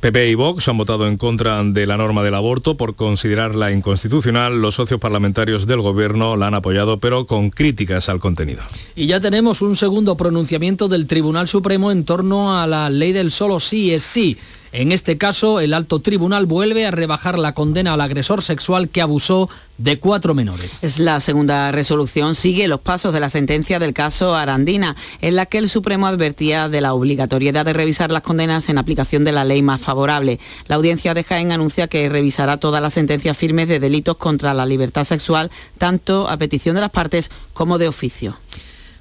PP 0.00 0.30
y 0.30 0.34
Vox 0.34 0.68
han 0.68 0.78
votado 0.78 1.06
en 1.06 1.16
contra 1.16 1.62
de 1.64 1.86
la 1.86 1.96
norma 1.96 2.22
del 2.22 2.34
aborto 2.34 2.76
por 2.76 2.94
considerarla 2.94 3.72
inconstitucional. 3.72 4.60
Los 4.60 4.76
socios 4.76 5.00
parlamentarios 5.00 5.66
del 5.66 5.80
Gobierno 5.80 6.36
la 6.36 6.46
han 6.46 6.54
apoyado, 6.54 6.98
pero 6.98 7.26
con 7.26 7.50
críticas 7.50 8.08
al 8.08 8.20
contenido. 8.20 8.62
Y 8.94 9.06
ya 9.06 9.20
tenemos 9.20 9.60
un 9.60 9.74
segundo 9.76 10.16
pronunciamiento 10.16 10.88
del 10.88 11.06
Tribunal 11.06 11.48
Supremo 11.48 11.90
en 11.90 12.04
torno 12.04 12.56
a 12.56 12.66
la 12.66 12.90
ley 12.90 13.12
del 13.12 13.32
solo 13.32 13.58
sí 13.60 13.92
es 13.92 14.04
sí. 14.04 14.36
En 14.72 14.92
este 14.92 15.16
caso, 15.16 15.60
el 15.60 15.72
alto 15.72 16.00
tribunal 16.00 16.46
vuelve 16.46 16.86
a 16.86 16.90
rebajar 16.90 17.38
la 17.38 17.54
condena 17.54 17.94
al 17.94 18.00
agresor 18.00 18.42
sexual 18.42 18.90
que 18.90 19.00
abusó 19.00 19.48
de 19.78 19.98
cuatro 19.98 20.34
menores. 20.34 20.84
Es 20.84 20.98
la 20.98 21.20
segunda 21.20 21.72
resolución, 21.72 22.34
sigue 22.34 22.68
los 22.68 22.80
pasos 22.80 23.14
de 23.14 23.20
la 23.20 23.30
sentencia 23.30 23.78
del 23.78 23.94
caso 23.94 24.34
Arandina, 24.34 24.96
en 25.20 25.36
la 25.36 25.46
que 25.46 25.58
el 25.58 25.68
Supremo 25.68 26.06
advertía 26.06 26.68
de 26.68 26.80
la 26.80 26.92
obligatoriedad 26.92 27.64
de 27.64 27.72
revisar 27.72 28.10
las 28.10 28.22
condenas 28.22 28.68
en 28.68 28.76
aplicación 28.76 29.24
de 29.24 29.32
la 29.32 29.44
ley 29.44 29.62
más 29.62 29.80
favorable. 29.80 30.40
La 30.66 30.76
audiencia 30.76 31.14
de 31.14 31.24
Jaén 31.24 31.52
anuncia 31.52 31.88
que 31.88 32.08
revisará 32.08 32.58
todas 32.58 32.82
las 32.82 32.94
sentencias 32.94 33.36
firmes 33.36 33.68
de 33.68 33.80
delitos 33.80 34.16
contra 34.16 34.52
la 34.52 34.66
libertad 34.66 35.04
sexual, 35.04 35.50
tanto 35.78 36.28
a 36.28 36.36
petición 36.36 36.74
de 36.74 36.82
las 36.82 36.90
partes 36.90 37.30
como 37.54 37.78
de 37.78 37.88
oficio. 37.88 38.36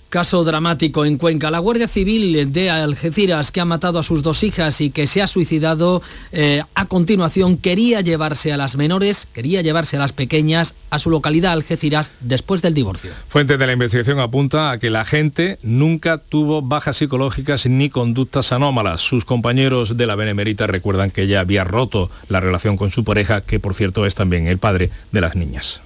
Caso 0.10 0.46
dramático 0.46 1.04
en 1.04 1.18
Cuenca. 1.18 1.52
La 1.52 1.60
Guardia 1.60 1.90
Civil 1.90 2.54
de 2.54 2.70
Algeciras, 2.70 3.52
que 3.52 3.60
ha 3.60 3.66
matado 3.66 4.00
a 4.00 4.04
sus 4.04 4.24
dos 4.24 4.42
hijas 4.44 4.80
y 4.80 4.90
que 4.90 5.06
se 5.06 5.22
ha 5.22 5.28
suicidado 5.28 6.02
eh, 6.32 6.64
a 6.76 6.86
continuación, 6.86 7.58
quería 7.58 8.00
llevarse 8.00 8.54
a 8.54 8.58
las 8.58 8.78
menores, 8.78 9.28
quería 9.34 9.62
llevarse 9.62 9.98
a 9.98 10.00
las 10.00 10.14
pequeñas 10.14 10.76
a 10.90 11.00
su 11.00 11.10
localidad 11.10 11.52
Algeciras 11.52 12.14
después 12.22 12.62
del 12.62 12.74
divorcio. 12.74 13.12
Fuente 13.28 13.58
de 13.58 13.68
la 13.68 13.74
investigación 13.74 14.20
apunta 14.20 14.72
a 14.72 14.80
que 14.80 14.90
la 14.90 15.04
gente 15.04 15.60
nunca 15.62 16.20
tuvo 16.20 16.62
bajas 16.62 16.98
psicológicas 16.98 17.66
ni 17.66 17.90
conductas 17.90 18.54
anómalas. 18.54 19.02
Sus 19.02 19.26
compañeros 19.26 19.98
de 19.98 20.08
la 20.08 20.16
Benemérita 20.16 20.68
recuerdan 20.68 21.12
que 21.12 21.24
ella 21.24 21.42
había 21.42 21.66
roto 21.66 22.10
la 22.30 22.40
relación 22.40 22.78
con 22.78 22.92
su 22.92 23.04
pareja, 23.04 23.42
que 23.42 23.60
por 23.60 23.74
cierto 23.74 24.06
es 24.06 24.16
también 24.16 24.48
el 24.48 24.58
padre 24.58 24.90
de 25.12 25.22
las 25.22 25.36
niñas. 25.36 25.82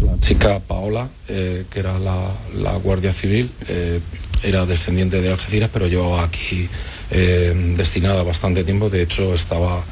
La 0.00 0.18
chica 0.18 0.60
Paola, 0.60 1.08
eh, 1.28 1.64
que 1.70 1.80
era 1.80 1.98
la, 1.98 2.76
Guardia 2.82 3.12
Civil, 3.12 3.50
eh, 3.68 4.00
era 4.42 4.66
descendiente 4.66 5.20
de 5.20 5.30
Algeciras, 5.30 5.70
pero 5.72 5.86
llevaba 5.86 6.24
aquí 6.24 6.68
eh, 7.10 7.74
destinada 7.76 8.22
bastante 8.22 8.64
tiempo. 8.64 8.90
De 8.90 9.02
hecho, 9.02 9.34
estaba 9.34 9.84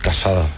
casada 0.00 0.48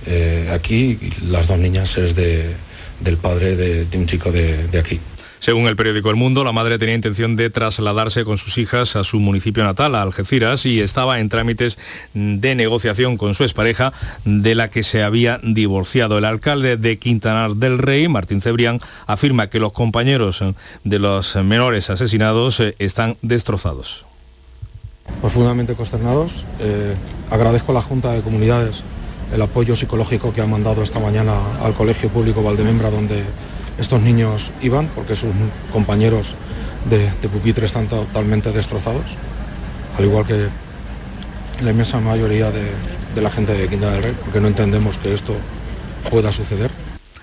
aquí 0.52 0.98
y 1.00 1.24
las 1.26 1.46
dos 1.46 1.58
niñas 1.58 1.96
es 1.98 2.14
del 2.14 3.16
padre 3.20 3.56
de, 3.56 3.96
un 3.96 4.06
chico 4.06 4.30
de 4.30 4.78
aquí. 4.78 5.00
Según 5.40 5.66
el 5.66 5.76
periódico 5.76 6.10
El 6.10 6.16
Mundo, 6.16 6.44
la 6.44 6.52
madre 6.52 6.78
tenía 6.78 6.94
intención 6.94 7.36
de 7.36 7.50
trasladarse 7.50 8.24
con 8.24 8.38
sus 8.38 8.58
hijas 8.58 8.96
a 8.96 9.04
su 9.04 9.20
municipio 9.20 9.64
natal, 9.64 9.94
a 9.94 10.02
Algeciras, 10.02 10.66
y 10.66 10.80
estaba 10.80 11.20
en 11.20 11.28
trámites 11.28 11.78
de 12.14 12.54
negociación 12.54 13.16
con 13.16 13.34
su 13.34 13.44
expareja, 13.44 13.92
de 14.24 14.54
la 14.54 14.70
que 14.70 14.82
se 14.82 15.02
había 15.02 15.40
divorciado. 15.42 16.18
El 16.18 16.24
alcalde 16.24 16.76
de 16.76 16.98
Quintanar 16.98 17.56
del 17.56 17.78
Rey, 17.78 18.08
Martín 18.08 18.40
Cebrián, 18.40 18.80
afirma 19.06 19.48
que 19.48 19.60
los 19.60 19.72
compañeros 19.72 20.42
de 20.84 20.98
los 20.98 21.36
menores 21.36 21.90
asesinados 21.90 22.60
eh, 22.60 22.74
están 22.78 23.16
destrozados. 23.22 24.04
Profundamente 25.20 25.74
consternados. 25.74 26.44
Eh, 26.60 26.94
agradezco 27.30 27.72
a 27.72 27.76
la 27.76 27.82
Junta 27.82 28.12
de 28.12 28.20
Comunidades 28.20 28.82
el 29.32 29.42
apoyo 29.42 29.76
psicológico 29.76 30.32
que 30.32 30.40
ha 30.40 30.46
mandado 30.46 30.82
esta 30.82 31.00
mañana 31.00 31.34
al 31.62 31.74
Colegio 31.74 32.08
Público 32.08 32.42
Valdemembra, 32.42 32.90
donde 32.90 33.22
estos 33.78 34.02
niños 34.02 34.50
iban 34.60 34.88
porque 34.88 35.14
sus 35.14 35.30
compañeros 35.72 36.34
de, 36.88 37.08
pupitre 37.28 37.66
están 37.66 37.88
totalmente 37.88 38.52
destrozados, 38.52 39.04
al 39.96 40.04
igual 40.04 40.26
que 40.26 40.48
la 41.62 41.70
inmensa 41.70 42.00
mayoría 42.00 42.50
de, 42.50 43.20
la 43.20 43.30
gente 43.30 43.52
de 43.52 43.68
Quinta 43.68 43.90
del 43.90 44.02
Rey, 44.02 44.16
porque 44.24 44.40
no 44.40 44.46
entendemos 44.46 44.96
que 44.96 45.12
esto 45.12 45.34
pueda 46.08 46.32
suceder. 46.32 46.70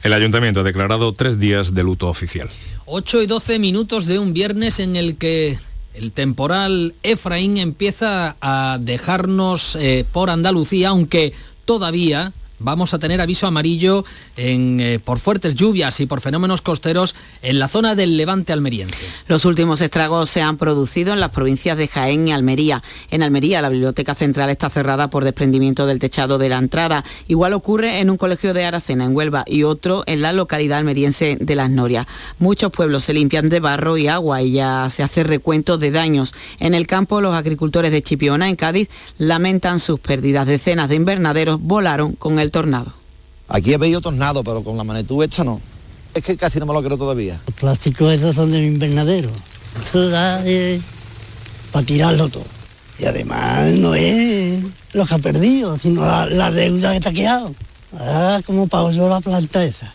El 0.04 0.12
ayuntamiento 0.12 0.60
ha 0.60 0.64
declarado 0.64 1.14
tres 1.14 1.40
días 1.40 1.74
de 1.74 1.84
luto 1.84 2.10
oficial. 2.10 2.50
8 2.86 3.22
y 3.24 3.28
12 3.28 3.60
minutos 3.60 4.06
de 4.06 4.20
un 4.20 4.34
viernes 4.34 4.80
en 4.80 4.96
el 4.98 5.16
que 5.16 5.58
el 5.94 6.12
temporal 6.12 6.94
Efraín 7.02 7.58
empieza 7.58 8.36
a 8.42 8.78
dejarnos 8.80 9.78
eh, 9.78 10.06
por 10.12 10.30
Andalucía, 10.30 10.90
aunque 10.90 11.34
todavía 11.64 12.34
vamos 12.60 12.94
a 12.94 13.00
tener 13.00 13.22
aviso 13.22 13.48
amarillo 13.48 14.06
eh, 14.38 15.00
por 15.04 15.20
fuertes 15.20 15.56
lluvias 15.56 16.00
y 16.00 16.06
por 16.06 16.22
fenómenos 16.22 16.62
costeros 16.62 17.16
en 17.42 17.60
la 17.60 17.68
zona 17.68 17.96
del 17.96 18.18
levante 18.18 18.54
almeriense. 18.54 19.04
Los 19.28 19.46
últimos 19.46 19.82
estragos 19.82 20.30
se 20.30 20.42
han 20.42 20.58
producido 20.58 21.14
en 21.14 21.20
las 21.20 21.32
provincias 21.32 21.78
de 21.78 21.88
Jaén 21.88 22.28
y 22.28 22.32
Almería. 22.32 22.84
En 23.12 23.24
Almería 23.24 23.62
la 23.62 23.70
biblioteca 23.70 24.16
central 24.16 24.50
está 24.50 24.70
cerrada 24.70 25.10
por 25.10 25.24
desprendimiento 25.24 25.86
del 25.86 26.00
techado 26.00 26.38
de 26.38 26.50
la 26.50 26.58
entrada. 26.58 27.04
Igual 27.28 27.54
ocurre 27.54 28.00
en 28.00 28.10
un 28.10 28.18
colegio 28.18 28.54
de 28.54 28.66
Aracena, 28.66 29.06
en 29.06 29.16
Huelva, 29.16 29.44
y 29.46 29.64
otro 29.64 30.04
en 30.06 30.22
la 30.22 30.34
localidad 30.34 30.80
almeriense 30.80 31.38
de 31.40 31.56
Las 31.56 31.70
Norias. 31.70 32.08
Muchos 32.40 32.72
pueblos 32.72 33.04
se 33.06 33.14
limpian 33.14 33.50
de 33.50 33.60
barro 33.60 33.98
y 33.98 34.08
agua 34.08 34.42
y 34.42 34.54
ya 34.54 34.90
se 34.90 35.04
hace 35.04 35.24
recuento 35.24 35.78
de 35.78 35.92
daños. 35.92 36.34
En 36.60 36.74
el 36.74 36.88
campo 36.88 37.22
los 37.22 37.36
agricultores 37.36 37.92
de 37.92 38.02
Chipiona, 38.02 38.50
en 38.50 38.56
Cádiz, 38.56 38.90
lamentan 39.18 39.80
sus 39.80 40.00
pérdidas. 40.00 40.48
Decenas 40.48 40.90
de 40.90 40.96
invernaderos 40.96 41.60
volaron 41.62 42.14
con 42.14 42.40
el 42.40 42.45
tornado. 42.52 42.94
Aquí 43.48 43.74
he 43.74 43.80
pedido 43.80 44.02
tornado, 44.02 44.44
pero 44.44 44.64
con 44.64 44.78
la 44.78 44.84
magnitud 44.84 45.24
esta 45.24 45.44
no. 45.44 45.62
Es 46.14 46.24
que 46.24 46.38
casi 46.38 46.60
no 46.60 46.66
me 46.66 46.74
lo 46.74 46.82
creo 46.82 46.98
todavía. 46.98 47.40
Los 47.46 47.56
plásticos 47.56 48.14
esos 48.14 48.36
son 48.36 48.52
de 48.52 48.60
mi 48.60 48.68
invernadero. 48.68 49.30
Eso 49.80 50.10
da 50.10 50.44
para 51.72 51.86
tirarlo 51.86 52.30
todo. 52.30 52.46
Y 52.98 53.06
además 53.06 53.72
no 53.74 53.94
es 53.94 54.64
lo 54.94 55.06
que 55.06 55.14
ha 55.14 55.18
perdido, 55.18 55.78
sino 55.78 56.02
la, 56.02 56.52
deuda 56.52 56.92
que 56.92 56.98
está 56.98 57.12
quedado. 57.12 57.54
Ah, 57.94 58.40
como 58.46 58.68
pausó 58.68 59.10
la 59.10 59.20
planta 59.20 59.64
esa. 59.64 59.94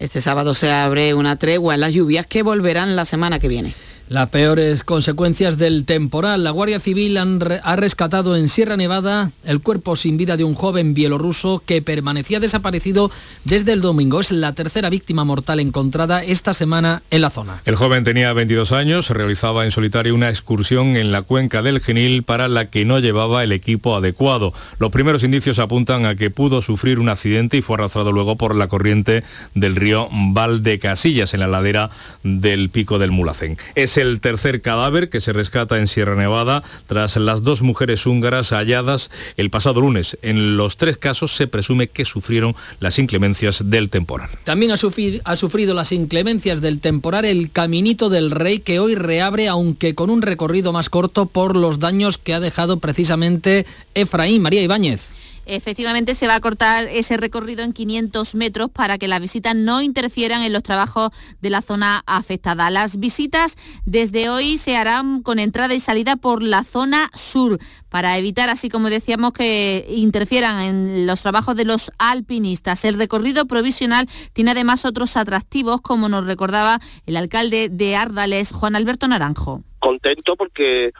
Este 0.00 0.20
sábado 0.20 0.54
se 0.54 0.72
abre 0.72 1.14
una 1.14 1.36
tregua 1.36 1.74
en 1.74 1.80
las 1.80 1.92
lluvias 1.92 2.26
que 2.26 2.42
volverán 2.42 2.96
la 2.96 3.04
semana 3.04 3.38
que 3.38 3.48
viene. 3.48 3.74
Las 4.10 4.28
peores 4.28 4.84
consecuencias 4.84 5.56
del 5.56 5.86
temporal. 5.86 6.44
La 6.44 6.50
Guardia 6.50 6.78
Civil 6.78 7.16
ha 7.16 7.76
rescatado 7.76 8.36
en 8.36 8.50
Sierra 8.50 8.76
Nevada 8.76 9.30
el 9.44 9.60
cuerpo 9.60 9.96
sin 9.96 10.18
vida 10.18 10.36
de 10.36 10.44
un 10.44 10.54
joven 10.54 10.92
bielorruso 10.92 11.62
que 11.64 11.80
permanecía 11.80 12.38
desaparecido 12.38 13.10
desde 13.44 13.72
el 13.72 13.80
domingo. 13.80 14.20
Es 14.20 14.30
la 14.30 14.52
tercera 14.52 14.90
víctima 14.90 15.24
mortal 15.24 15.58
encontrada 15.58 16.22
esta 16.22 16.52
semana 16.52 17.02
en 17.10 17.22
la 17.22 17.30
zona. 17.30 17.62
El 17.64 17.76
joven 17.76 18.04
tenía 18.04 18.30
22 18.34 18.72
años, 18.72 19.08
realizaba 19.08 19.64
en 19.64 19.70
solitario 19.70 20.14
una 20.14 20.28
excursión 20.28 20.98
en 20.98 21.10
la 21.10 21.22
cuenca 21.22 21.62
del 21.62 21.80
Genil 21.80 22.24
para 22.24 22.48
la 22.48 22.68
que 22.68 22.84
no 22.84 22.98
llevaba 22.98 23.42
el 23.42 23.52
equipo 23.52 23.96
adecuado. 23.96 24.52
Los 24.78 24.90
primeros 24.90 25.24
indicios 25.24 25.58
apuntan 25.58 26.04
a 26.04 26.14
que 26.14 26.28
pudo 26.28 26.60
sufrir 26.60 26.98
un 26.98 27.08
accidente 27.08 27.56
y 27.56 27.62
fue 27.62 27.76
arrastrado 27.76 28.12
luego 28.12 28.36
por 28.36 28.54
la 28.54 28.68
corriente 28.68 29.24
del 29.54 29.76
río 29.76 30.10
Valdecasillas 30.12 31.32
en 31.32 31.40
la 31.40 31.48
ladera 31.48 31.88
del 32.22 32.68
pico 32.68 32.98
del 32.98 33.10
Mulacén 33.10 33.56
el 33.96 34.20
tercer 34.20 34.62
cadáver 34.62 35.08
que 35.08 35.20
se 35.20 35.32
rescata 35.32 35.78
en 35.78 35.88
Sierra 35.88 36.16
Nevada 36.16 36.62
tras 36.86 37.16
las 37.16 37.42
dos 37.42 37.62
mujeres 37.62 38.06
húngaras 38.06 38.50
halladas 38.50 39.10
el 39.36 39.50
pasado 39.50 39.80
lunes. 39.80 40.18
En 40.22 40.56
los 40.56 40.76
tres 40.76 40.96
casos 40.96 41.34
se 41.34 41.46
presume 41.46 41.88
que 41.88 42.04
sufrieron 42.04 42.54
las 42.80 42.98
inclemencias 42.98 43.70
del 43.70 43.90
temporal. 43.90 44.30
También 44.44 44.72
ha, 44.72 44.74
ha 44.74 45.36
sufrido 45.36 45.74
las 45.74 45.92
inclemencias 45.92 46.60
del 46.60 46.80
temporal 46.80 47.24
el 47.24 47.50
Caminito 47.50 48.08
del 48.08 48.30
Rey 48.30 48.58
que 48.58 48.78
hoy 48.78 48.94
reabre 48.94 49.48
aunque 49.48 49.94
con 49.94 50.10
un 50.10 50.22
recorrido 50.22 50.72
más 50.72 50.88
corto 50.88 51.26
por 51.26 51.56
los 51.56 51.78
daños 51.78 52.18
que 52.18 52.34
ha 52.34 52.40
dejado 52.40 52.78
precisamente 52.78 53.66
Efraín 53.94 54.42
María 54.42 54.62
Ibáñez. 54.62 55.23
Efectivamente, 55.46 56.14
se 56.14 56.26
va 56.26 56.36
a 56.36 56.40
cortar 56.40 56.88
ese 56.88 57.16
recorrido 57.16 57.62
en 57.62 57.72
500 57.72 58.34
metros 58.34 58.70
para 58.70 58.98
que 58.98 59.08
las 59.08 59.20
visitas 59.20 59.54
no 59.54 59.82
interfieran 59.82 60.42
en 60.42 60.52
los 60.52 60.62
trabajos 60.62 61.10
de 61.40 61.50
la 61.50 61.62
zona 61.62 62.02
afectada. 62.06 62.70
Las 62.70 62.98
visitas 62.98 63.56
desde 63.84 64.28
hoy 64.28 64.58
se 64.58 64.76
harán 64.76 65.22
con 65.22 65.38
entrada 65.38 65.74
y 65.74 65.80
salida 65.80 66.16
por 66.16 66.42
la 66.42 66.64
zona 66.64 67.10
sur 67.14 67.58
para 67.88 68.18
evitar, 68.18 68.50
así 68.50 68.68
como 68.68 68.90
decíamos, 68.90 69.32
que 69.32 69.86
interfieran 69.88 70.60
en 70.60 71.06
los 71.06 71.22
trabajos 71.22 71.56
de 71.56 71.64
los 71.64 71.92
alpinistas. 71.98 72.84
El 72.84 72.98
recorrido 72.98 73.46
provisional 73.46 74.08
tiene 74.32 74.50
además 74.52 74.84
otros 74.84 75.16
atractivos, 75.16 75.80
como 75.80 76.08
nos 76.08 76.26
recordaba 76.26 76.80
el 77.06 77.16
alcalde 77.16 77.68
de 77.70 77.96
Ardales, 77.96 78.52
Juan 78.52 78.76
Alberto 78.76 79.06
Naranjo. 79.06 79.62
Contento 79.78 80.36
porque 80.36 80.92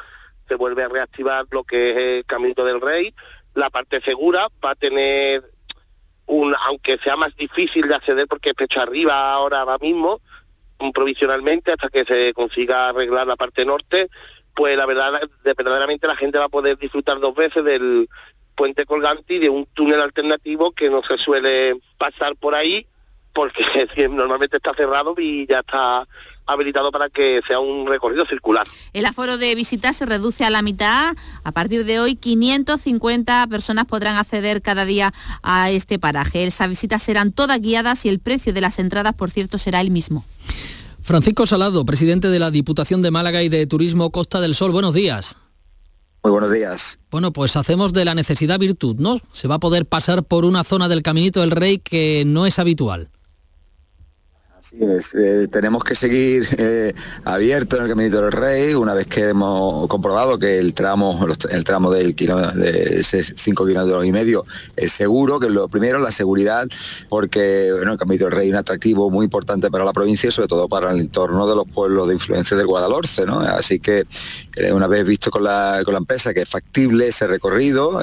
se 0.49 0.55
vuelve 0.55 0.85
a 0.85 0.89
reactivar 0.89 1.47
lo 1.51 1.65
que 1.65 1.91
es 1.91 1.97
el 1.97 2.25
Camino 2.27 2.65
del 2.65 2.81
Rey, 2.81 3.15
la 3.55 3.71
parte 3.71 4.01
segura 4.01 4.49
va 4.65 4.71
a 4.71 4.75
tener 4.75 5.45
un, 6.27 6.55
aunque 6.67 6.99
sea 6.99 7.17
más 7.17 7.35
difícil 7.37 7.89
de 7.89 7.95
acceder 7.95 8.27
porque 8.27 8.51
es 8.51 8.55
pecho 8.55 8.81
arriba 8.81 9.33
ahora, 9.33 9.61
ahora 9.61 9.79
mismo, 9.79 10.21
provisionalmente 10.93 11.73
hasta 11.73 11.89
que 11.89 12.05
se 12.05 12.33
consiga 12.33 12.89
arreglar 12.89 13.27
la 13.27 13.37
parte 13.37 13.65
norte, 13.65 14.09
pues 14.55 14.77
la 14.77 14.87
verdad, 14.87 15.21
de, 15.43 15.55
verdaderamente 15.55 16.07
la 16.07 16.17
gente 16.17 16.39
va 16.39 16.45
a 16.45 16.51
poder 16.51 16.79
disfrutar 16.79 17.21
dos 17.21 17.35
veces 17.35 17.65
del 17.65 18.09
puente 18.55 18.87
colgante 18.87 19.35
y 19.35 19.39
de 19.39 19.49
un 19.49 19.67
túnel 19.67 20.01
alternativo 20.01 20.73
que 20.73 20.91
no 20.91 21.03
se 21.03 21.19
suele 21.19 21.77
pasar 21.99 22.37
por 22.37 22.55
ahí 22.55 22.87
porque 23.33 23.65
normalmente 24.11 24.59
está 24.59 24.73
cerrado 24.75 25.15
y 25.19 25.47
ya 25.47 25.61
está 25.61 26.07
habilitado 26.47 26.93
para 26.93 27.09
que 27.09 27.41
sea 27.47 27.59
un 27.59 27.87
recorrido 27.87 28.27
circular. 28.27 28.67
El 28.93 29.07
aforo 29.07 29.39
de 29.39 29.55
visitas 29.55 29.97
se 29.97 30.07
reduce 30.07 30.45
a 30.45 30.51
la 30.51 30.63
mitad. 30.63 31.17
A 31.43 31.53
partir 31.53 31.85
de 31.85 32.01
hoy, 32.01 32.17
550 32.17 33.47
personas 33.49 33.87
podrán 33.87 34.17
acceder 34.17 34.63
cada 34.63 34.85
día 34.85 35.13
a 35.43 35.71
este 35.71 35.99
paraje. 35.99 36.47
Esas 36.47 36.69
visitas 36.69 37.03
serán 37.03 37.33
todas 37.33 37.61
guiadas 37.61 38.05
y 38.05 38.09
el 38.09 38.19
precio 38.19 38.53
de 38.53 38.61
las 38.61 38.79
entradas, 38.79 39.15
por 39.15 39.31
cierto, 39.31 39.59
será 39.59 39.81
el 39.81 39.91
mismo. 39.91 40.25
Francisco 41.03 41.47
Salado, 41.47 41.85
presidente 41.85 42.29
de 42.29 42.39
la 42.39 42.51
Diputación 42.51 43.03
de 43.03 43.11
Málaga 43.11 43.43
y 43.43 43.49
de 43.49 43.67
Turismo 43.67 44.11
Costa 44.11 44.41
del 44.41 44.55
Sol. 44.55 44.73
Buenos 44.73 44.95
días. 44.95 45.37
Muy 46.23 46.31
buenos 46.31 46.51
días. 46.51 46.99
Bueno, 47.11 47.35
pues 47.35 47.55
hacemos 47.57 47.93
de 47.93 48.07
la 48.07 48.15
necesidad 48.15 48.59
virtud, 48.59 48.97
¿no? 48.99 49.21
Se 49.35 49.47
va 49.47 49.57
a 49.57 49.61
poder 49.61 49.85
pasar 49.85 50.25
por 50.25 50.47
una 50.47 50.65
zona 50.65 50.89
del 50.89 51.03
Caminito 51.03 51.41
del 51.41 51.51
Rey 51.51 51.79
que 51.79 52.25
no 52.27 52.47
es 52.47 52.59
habitual. 52.59 53.11
Eh, 54.81 55.47
tenemos 55.53 55.85
que 55.85 55.95
seguir 55.95 56.49
eh, 56.59 56.93
abierto 57.25 57.77
en 57.77 57.85
el 57.85 57.89
Caminito 57.89 58.21
del 58.21 58.33
Rey 58.33 58.75
una 58.75 58.93
vez 58.93 59.07
que 59.07 59.29
hemos 59.29 59.87
comprobado 59.87 60.37
que 60.37 60.59
el 60.59 60.75
tramo, 60.75 61.27
el 61.51 61.65
tramo 61.65 61.93
del 61.93 62.17
de 62.17 63.01
ese 63.01 63.23
5 63.23 63.67
kilómetros 63.67 64.05
y 64.05 64.11
medio 64.11 64.45
es 64.75 64.93
seguro, 64.93 65.39
que 65.39 65.49
lo 65.49 65.69
primero 65.69 66.01
la 66.01 66.11
seguridad, 66.11 66.67
porque 67.09 67.69
el 67.69 67.97
Caminito 67.99 68.25
del 68.25 68.33
Rey 68.33 68.49
es 68.49 68.53
un 68.53 68.59
atractivo 68.59 69.11
muy 69.11 69.25
importante 69.25 69.71
para 69.71 69.85
la 69.85 69.93
provincia 69.93 70.29
y 70.29 70.33
sobre 70.33 70.49
todo 70.49 70.69
para 70.69 70.91
el 70.91 70.99
entorno 70.99 71.47
de 71.47 71.55
los 71.55 71.69
pueblos 71.69 72.09
de 72.09 72.15
influencia 72.15 72.57
del 72.57 72.67
Guadalhorce. 72.67 73.27
¿no? 73.27 73.41
Así 73.41 73.79
que 73.79 74.05
eh, 74.57 74.73
una 74.73 74.89
vez 74.89 75.05
visto 75.05 75.31
con 75.31 75.45
la, 75.45 75.83
con 75.85 75.95
la 75.95 75.99
empresa 75.99 76.35
que 76.35 76.43
es 76.43 76.49
factible 76.49 77.09
ese 77.09 77.29
recorrido, 77.29 78.01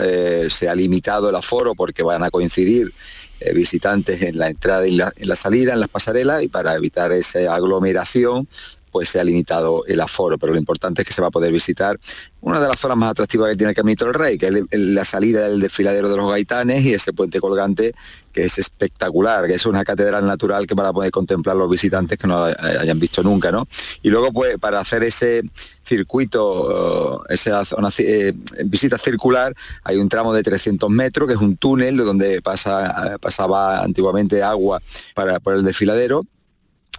se 0.50 0.70
ha 0.70 0.76
limitado 0.76 1.30
el 1.30 1.36
aforo 1.36 1.76
porque 1.76 2.04
van 2.04 2.24
a 2.24 2.30
coincidir 2.30 2.94
eh, 3.42 3.54
visitantes 3.54 4.22
en 4.22 4.38
la 4.38 4.48
entrada 4.48 4.88
y 4.88 5.02
en 5.02 5.28
la 5.28 5.36
salida, 5.36 5.74
en 5.74 5.80
las 5.80 5.90
pasarelas, 5.90 6.44
y 6.44 6.48
para 6.48 6.76
evitar 6.76 7.12
esa 7.12 7.54
aglomeración, 7.54 8.48
pues 8.92 9.10
se 9.10 9.20
ha 9.20 9.24
limitado 9.24 9.86
el 9.86 10.02
aforo, 10.02 10.38
pero 10.38 10.54
lo 10.54 10.60
importante 10.60 11.02
es 11.02 11.08
que 11.08 11.14
se 11.14 11.22
va 11.22 11.30
a 11.30 11.32
poder 11.32 11.52
visitar 11.52 12.00
una 12.42 12.60
de 12.60 12.68
las 12.68 12.80
zonas 12.80 12.98
más 12.98 13.12
atractivas 13.12 13.50
que 13.52 13.56
tiene 13.56 13.70
el 13.70 13.76
Camino 13.76 14.06
del 14.06 14.14
Rey, 14.14 14.38
que 14.38 14.48
es 14.48 14.54
la 14.72 15.06
salida 15.06 15.48
del 15.48 15.60
desfiladero 15.60 16.10
de 16.10 16.18
los 16.18 16.30
gaitanes 16.30 16.84
y 16.84 16.94
ese 16.94 17.14
puente 17.14 17.40
colgante 17.40 17.94
que 18.32 18.46
es 18.46 18.58
espectacular, 18.58 19.46
que 19.46 19.56
es 19.56 19.66
una 19.66 19.84
catedral 19.84 20.26
natural 20.26 20.66
que 20.66 20.74
van 20.74 20.88
a 20.88 20.94
poder 20.94 21.12
contemplar 21.12 21.56
los 21.56 21.70
visitantes 21.70 22.18
que 22.18 22.28
no 22.28 22.44
hayan 22.44 23.00
visto 23.00 23.22
nunca, 23.24 23.52
¿no? 23.52 23.68
Y 24.02 24.10
luego, 24.10 24.32
pues, 24.32 24.58
para 24.58 24.80
hacer 24.80 25.04
ese 25.04 25.44
circuito, 25.84 27.24
esa 27.30 27.66
zona, 27.66 27.90
eh, 28.00 28.34
visita 28.66 28.98
circular, 28.98 29.54
hay 29.84 29.98
un 29.98 30.10
tramo 30.10 30.34
de 30.34 30.44
300 30.44 30.90
metros, 30.90 31.28
que 31.28 31.34
es 31.34 31.42
un 31.42 31.58
túnel 31.58 31.98
donde 31.98 32.42
pasa, 32.42 33.18
pasaba 33.22 33.84
antiguamente 33.84 34.42
agua 34.42 34.82
para, 35.14 35.40
por 35.40 35.56
el 35.56 35.64
desfiladero, 35.64 36.26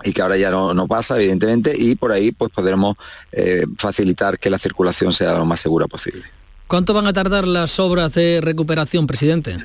y 0.05 0.13
que 0.13 0.23
ahora 0.23 0.37
ya 0.37 0.51
no, 0.51 0.87
pasa, 0.89 1.17
evidentemente, 1.17 1.73
y 1.77 1.95
por 1.95 2.13
ahí 2.13 2.33
pues 2.33 2.51
podremos 2.53 2.97
eh, 3.33 3.65
facilitar 3.77 4.39
que 4.39 4.51
la 4.51 4.59
circulación 4.59 5.13
sea 5.13 5.35
lo 5.35 5.45
más 5.45 5.61
segura 5.61 5.87
posible. 5.87 6.25
¿Cuánto 6.67 6.95
van 6.95 7.07
a 7.07 7.13
tardar 7.13 7.47
las 7.47 7.79
obras 7.79 8.15
de 8.15 8.41
recuperación, 8.43 9.07
presidente? 9.07 9.57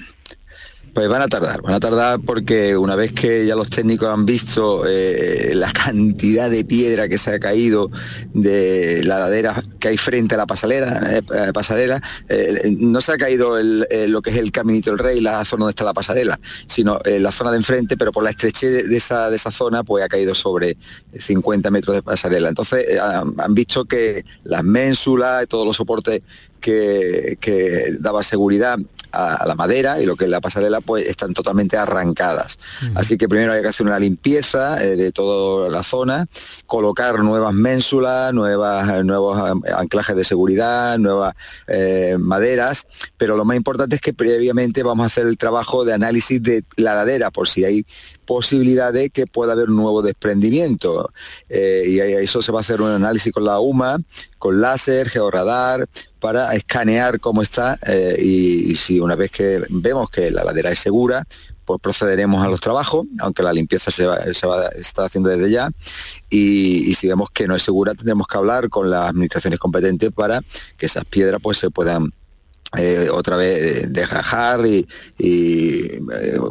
Pues 0.98 1.10
van 1.10 1.22
a 1.22 1.28
tardar, 1.28 1.62
van 1.62 1.76
a 1.76 1.80
tardar 1.80 2.20
porque 2.22 2.76
una 2.76 2.96
vez 2.96 3.12
que 3.14 3.46
ya 3.46 3.56
los 3.56 3.70
técnicos 3.70 4.10
han 4.10 4.26
visto 4.26 4.84
eh, 4.88 5.52
la 5.54 5.72
cantidad 5.72 6.50
de 6.50 6.66
piedra 6.66 7.08
que 7.08 7.20
se 7.20 7.36
ha 7.36 7.40
caído 7.40 7.92
de 8.34 9.04
la 9.04 9.20
ladera 9.20 9.64
que 9.80 9.90
hay 9.90 9.98
frente 9.98 10.34
a 10.34 10.40
la 10.40 10.48
pasarela, 10.48 11.00
eh, 11.14 11.22
eh, 11.36 11.52
pasarela 11.54 12.02
no 12.80 13.00
se 13.00 13.12
ha 13.12 13.18
caído 13.18 13.62
lo 13.62 14.22
que 14.24 14.32
es 14.32 14.38
el 14.38 14.52
Caminito 14.52 14.90
del 14.90 14.98
Rey, 14.98 15.22
la 15.22 15.46
zona 15.46 15.66
donde 15.66 15.74
está 15.74 15.84
la 15.84 15.94
pasarela, 15.94 16.40
sino 16.66 17.00
la 17.06 17.32
zona 17.32 17.52
de 17.52 17.58
enfrente, 17.58 17.96
pero 17.96 18.12
por 18.12 18.24
la 18.24 18.32
estrechez 18.32 18.90
de 18.90 18.98
esa, 18.98 19.30
de 19.30 19.36
esa 19.36 19.52
zona 19.52 19.84
pues 19.84 20.04
ha 20.04 20.10
caído 20.10 20.34
sobre 20.34 20.78
50 21.14 21.70
metros 21.70 21.96
de 21.96 22.02
pasarela. 22.02 22.50
Entonces 22.50 22.88
han 23.00 23.54
visto 23.54 23.86
que 23.86 24.26
las 24.46 24.64
ménsulas 24.64 25.48
todos 25.48 25.68
los 25.68 25.78
soportes 25.78 26.24
que, 26.68 27.38
que 27.40 27.96
daba 28.02 28.24
seguridad 28.24 28.78
a, 29.14 29.46
la 29.48 29.56
madera 29.56 30.02
y 30.02 30.06
lo 30.06 30.18
que 30.18 30.26
es 30.26 30.30
la 30.30 30.42
pasarela 30.42 30.82
pues 30.82 31.08
están 31.08 31.34
totalmente 31.34 31.78
arrancadas. 31.78 32.58
Así 32.96 33.18
que 33.18 33.30
primero 33.30 33.54
hay 33.54 33.62
que 33.62 33.70
hacer 33.70 33.86
una 33.86 34.00
limpieza 34.00 34.84
eh, 34.84 34.96
de 34.98 35.12
toda 35.12 35.70
la 35.70 35.84
zona, 35.84 36.28
colocar 36.66 37.20
nuevas 37.20 37.54
ménsulas, 37.54 38.34
nuevas, 38.34 39.06
nuevos 39.06 39.40
anclajes 39.76 40.16
de 40.16 40.24
seguridad, 40.26 40.98
nuevas 40.98 41.36
eh, 41.68 42.18
maderas, 42.20 42.86
pero 43.16 43.38
lo 43.38 43.46
más 43.46 43.56
importante 43.56 43.96
es 43.96 44.02
que 44.02 44.14
previamente 44.14 44.84
vamos 44.84 45.06
a 45.06 45.08
hacer 45.08 45.26
el 45.26 45.38
trabajo 45.38 45.86
de 45.86 45.94
análisis 45.94 46.44
de 46.44 46.64
la 46.76 46.96
ladera 46.96 47.32
por 47.32 47.48
si 47.48 47.64
hay 47.64 47.86
posibilidad 48.26 48.92
de 48.92 49.10
que 49.10 49.26
pueda 49.26 49.54
haber 49.54 49.70
un 49.70 49.78
nuevo 49.78 50.02
desprendimiento. 50.02 51.12
Eh, 51.50 51.86
y 51.88 52.00
eso 52.00 52.42
se 52.42 52.52
va 52.52 52.60
a 52.60 52.62
hacer 52.62 52.82
un 52.82 52.90
análisis 52.90 53.32
con 53.32 53.46
la 53.46 53.60
UMA, 53.60 54.00
con 54.38 54.60
láser, 54.62 55.10
georradar, 55.10 55.88
para 56.20 56.54
escanear 56.54 57.20
cómo 57.20 57.42
está 57.42 57.78
eh, 57.86 58.18
y, 58.20 58.76
si 58.76 59.00
una 59.00 59.16
vez 59.16 59.32
que 59.32 59.64
vemos 59.70 60.10
que 60.10 60.32
la 60.32 60.44
ladera 60.44 60.72
es 60.72 60.80
segura, 60.80 61.26
pues 61.66 61.80
procederemos 61.82 62.44
a 62.46 62.48
los 62.50 62.62
trabajos, 62.62 63.06
aunque 63.20 63.44
la 63.44 63.54
limpieza 63.54 63.92
se 63.92 64.06
va, 64.06 64.18
estar 64.76 65.06
haciendo 65.06 65.30
desde 65.30 65.50
ya, 65.50 65.70
y, 66.30 66.90
y, 66.90 66.94
si 66.96 67.08
vemos 67.08 67.30
que 67.32 67.48
no 67.48 67.56
es 67.56 67.64
segura, 67.64 67.94
tendremos 67.94 68.28
que 68.28 68.38
hablar 68.38 68.70
con 68.70 68.90
las 68.90 69.10
administraciones 69.10 69.60
competentes 69.60 70.12
para 70.12 70.42
que 70.78 70.86
esas 70.86 71.06
piedras 71.06 71.42
pues 71.42 71.58
se 71.58 71.70
puedan 71.70 72.12
eh, 72.76 73.08
otra 73.10 73.38
vez 73.38 73.86
eh, 73.86 73.88
dejar 73.88 74.66
y, 74.66 74.86
eh, 75.20 76.00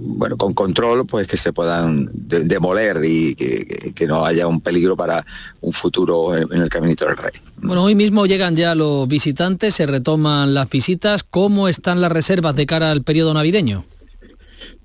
bueno 0.01 0.39
con 0.39 0.55
control 0.55 1.07
pues 1.07 1.27
que 1.27 1.37
se 1.37 1.53
puedan 1.53 2.09
demoler 2.13 3.03
y 3.05 3.35
que, 3.35 4.07
no 4.07 4.25
haya 4.25 4.47
un 4.47 4.61
peligro 4.61 4.97
para 4.97 5.27
un 5.61 5.73
futuro 5.73 6.35
en, 6.35 6.47
el 6.53 6.69
caminito 6.69 7.07
del 7.07 7.17
rey. 7.17 7.33
Bueno, 7.57 7.83
hoy 7.83 7.95
mismo 7.95 8.25
llegan 8.25 8.55
ya 8.55 8.75
los 8.75 9.09
visitantes, 9.09 9.75
se 9.75 9.87
retoman 9.87 10.55
las 10.55 10.71
visitas. 10.71 11.25
¿Cómo 11.25 11.69
están 11.69 12.01
las 12.01 12.13
reservas 12.13 12.55
de 12.55 12.67
cara 12.67 12.93
al 12.93 13.03
periodo 13.03 13.35
navideño? 13.35 13.85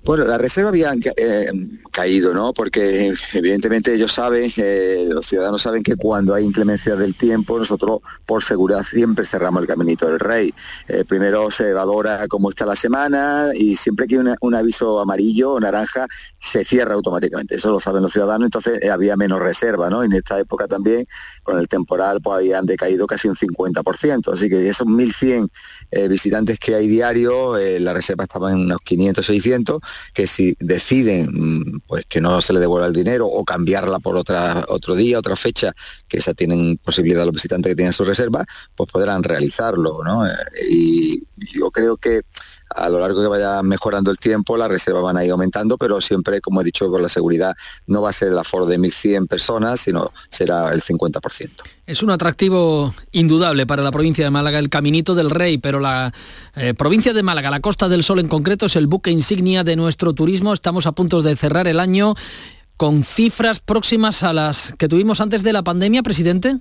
Bueno, 0.04 0.24
la 0.24 0.36
reserva 0.36 0.70
había 0.70 0.92
eh, 1.16 1.46
caído, 1.92 2.34
¿no? 2.34 2.52
Porque 2.52 3.14
evidentemente 3.34 3.94
ellos 3.94 4.12
saben, 4.12 4.50
eh, 4.56 5.06
los 5.08 5.26
ciudadanos 5.26 5.62
saben 5.62 5.84
que 5.84 5.94
cuando 5.94 6.34
hay 6.34 6.44
inclemencia 6.44 6.96
del 6.96 7.14
tiempo, 7.14 7.56
nosotros 7.56 8.00
por 8.26 8.42
seguridad 8.42 8.82
siempre 8.82 9.24
cerramos 9.24 9.62
el 9.62 9.68
caminito 9.68 10.08
del 10.08 10.18
rey. 10.18 10.52
Eh, 10.88 11.04
primero 11.06 11.52
se 11.52 11.72
valora 11.72 12.26
cómo 12.26 12.50
está 12.50 12.66
la 12.66 12.74
semana 12.74 13.50
y 13.54 13.76
siempre 13.76 14.08
que 14.08 14.18
hay 14.18 14.24
un 14.40 14.54
aviso 14.56 14.98
amarillo 14.98 15.52
o 15.52 15.60
naranja, 15.60 16.08
se 16.40 16.64
cierra 16.64 16.94
automáticamente. 16.94 17.54
Eso 17.54 17.70
lo 17.70 17.78
saben 17.78 18.02
los 18.02 18.12
ciudadanos, 18.12 18.46
entonces 18.46 18.84
había 18.90 19.16
menos 19.16 19.38
reserva, 19.38 19.88
¿no? 19.88 20.02
En 20.02 20.12
esta 20.14 20.36
época 20.40 20.66
también, 20.66 21.06
con 21.44 21.60
el 21.60 21.68
temporal, 21.68 22.20
pues 22.20 22.38
habían 22.38 22.66
decaído 22.66 23.06
casi 23.06 23.28
un 23.28 23.36
50%. 23.36 24.32
Así 24.32 24.48
que 24.48 24.68
esos 24.68 24.86
1.100 24.88 25.48
visitantes 26.08 26.58
que 26.58 26.74
hay 26.74 26.88
diario, 26.88 27.56
la 27.78 27.94
reserva 27.94 28.24
estaba 28.24 28.50
en 28.50 28.62
unos 28.62 28.78
500, 28.84 29.24
600 29.24 29.78
que 30.12 30.26
si 30.26 30.56
deciden 30.58 31.28
mm, 31.32 31.80
pues 31.86 32.06
que 32.06 32.20
no 32.20 32.40
se 32.40 32.52
le 32.52 32.60
devuelva 32.60 32.86
el 32.86 32.92
dinero 32.92 33.26
o 33.26 33.44
cambiarla 33.44 33.98
por 33.98 34.16
otra, 34.16 34.64
otro 34.68 34.94
día, 34.94 35.18
otra 35.18 35.36
fecha, 35.36 35.72
que 36.08 36.18
esa 36.18 36.34
tienen 36.34 36.78
posibilidad 36.78 37.24
los 37.24 37.34
visitantes 37.34 37.70
que 37.70 37.76
tienen 37.76 37.92
su 37.92 38.04
reserva, 38.04 38.44
pues 38.74 38.90
podrán 38.90 39.22
realizarlo. 39.22 40.02
¿no? 40.04 40.26
Eh, 40.26 40.32
y 40.68 41.22
yo 41.36 41.70
creo 41.70 41.96
que 41.96 42.22
a 42.74 42.88
lo 42.88 42.98
largo 42.98 43.22
que 43.22 43.28
vaya 43.28 43.62
mejorando 43.62 44.10
el 44.10 44.18
tiempo, 44.18 44.56
las 44.56 44.68
reservas 44.68 45.02
van 45.02 45.16
a 45.16 45.24
ir 45.24 45.30
aumentando, 45.30 45.78
pero 45.78 46.00
siempre, 46.00 46.40
como 46.40 46.60
he 46.60 46.64
dicho, 46.64 46.90
por 46.90 47.00
la 47.00 47.08
seguridad 47.08 47.54
no 47.86 48.02
va 48.02 48.10
a 48.10 48.12
ser 48.12 48.28
el 48.28 48.38
aforo 48.38 48.66
de 48.66 48.78
1.100 48.78 49.28
personas, 49.28 49.80
sino 49.80 50.10
será 50.28 50.72
el 50.72 50.82
50%. 50.82 51.50
Es 51.86 52.02
un 52.02 52.10
atractivo 52.10 52.94
indudable 53.12 53.66
para 53.66 53.82
la 53.82 53.90
provincia 53.90 54.24
de 54.24 54.30
Málaga, 54.30 54.58
el 54.58 54.70
Caminito 54.70 55.14
del 55.14 55.30
Rey, 55.30 55.58
pero 55.58 55.80
la 55.80 56.12
eh, 56.56 56.74
provincia 56.74 57.12
de 57.12 57.22
Málaga, 57.22 57.50
la 57.50 57.60
Costa 57.60 57.88
del 57.88 58.04
Sol 58.04 58.20
en 58.20 58.28
concreto, 58.28 58.66
es 58.66 58.76
el 58.76 58.86
buque 58.86 59.10
insignia 59.10 59.64
de 59.64 59.76
nuestro 59.76 60.12
turismo. 60.12 60.54
Estamos 60.54 60.86
a 60.86 60.92
punto 60.92 61.22
de 61.22 61.36
cerrar 61.36 61.66
el 61.66 61.80
año 61.80 62.14
con 62.76 63.04
cifras 63.04 63.60
próximas 63.60 64.22
a 64.22 64.32
las 64.32 64.74
que 64.78 64.88
tuvimos 64.88 65.20
antes 65.20 65.42
de 65.42 65.52
la 65.52 65.62
pandemia, 65.62 66.02
presidente. 66.02 66.56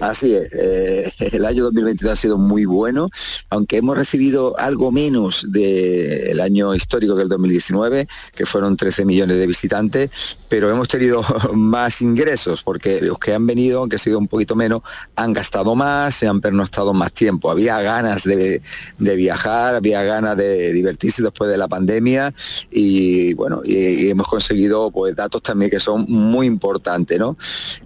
Así 0.00 0.34
es, 0.34 0.48
eh, 0.54 1.12
el 1.32 1.44
año 1.44 1.64
2022 1.64 2.12
ha 2.12 2.16
sido 2.16 2.38
muy 2.38 2.64
bueno, 2.64 3.08
aunque 3.50 3.78
hemos 3.78 3.98
recibido 3.98 4.58
algo 4.58 4.90
menos 4.92 5.46
del 5.48 6.40
año 6.40 6.74
histórico 6.74 7.16
que 7.16 7.22
el 7.22 7.28
2019, 7.28 8.08
que 8.34 8.46
fueron 8.46 8.76
13 8.76 9.04
millones 9.04 9.36
de 9.36 9.46
visitantes, 9.46 10.38
pero 10.48 10.70
hemos 10.70 10.88
tenido 10.88 11.22
más 11.52 12.00
ingresos, 12.00 12.62
porque 12.62 13.00
los 13.02 13.18
que 13.18 13.34
han 13.34 13.46
venido, 13.46 13.80
aunque 13.80 13.96
ha 13.96 13.98
sido 13.98 14.18
un 14.18 14.26
poquito 14.26 14.56
menos, 14.56 14.82
han 15.16 15.32
gastado 15.32 15.74
más, 15.74 16.14
se 16.14 16.26
han 16.26 16.40
pernoctado 16.40 16.94
más 16.94 17.12
tiempo. 17.12 17.50
Había 17.50 17.80
ganas 17.82 18.24
de, 18.24 18.62
viajar, 18.98 19.74
había 19.74 20.02
ganas 20.02 20.36
de 20.36 20.72
divertirse 20.72 21.22
después 21.22 21.50
de 21.50 21.58
la 21.58 21.68
pandemia 21.68 22.32
y 22.70 23.34
bueno, 23.34 23.60
y, 23.64 24.08
hemos 24.08 24.28
conseguido 24.28 24.90
pues 24.90 25.14
datos 25.14 25.42
también 25.42 25.70
que 25.70 25.80
son 25.80 26.06
muy 26.08 26.46
importantes, 26.46 27.18
¿no? 27.18 27.36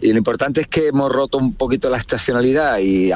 Y 0.01 0.13
lo 0.13 0.19
importante 0.19 0.61
es 0.61 0.69
que 0.69 0.89
hemos 0.89 1.11
roto 1.11 1.39
un 1.39 1.55
poquito 1.55 1.91
la 1.91 2.04
estacionalidad 2.05 2.79
y 2.79 3.11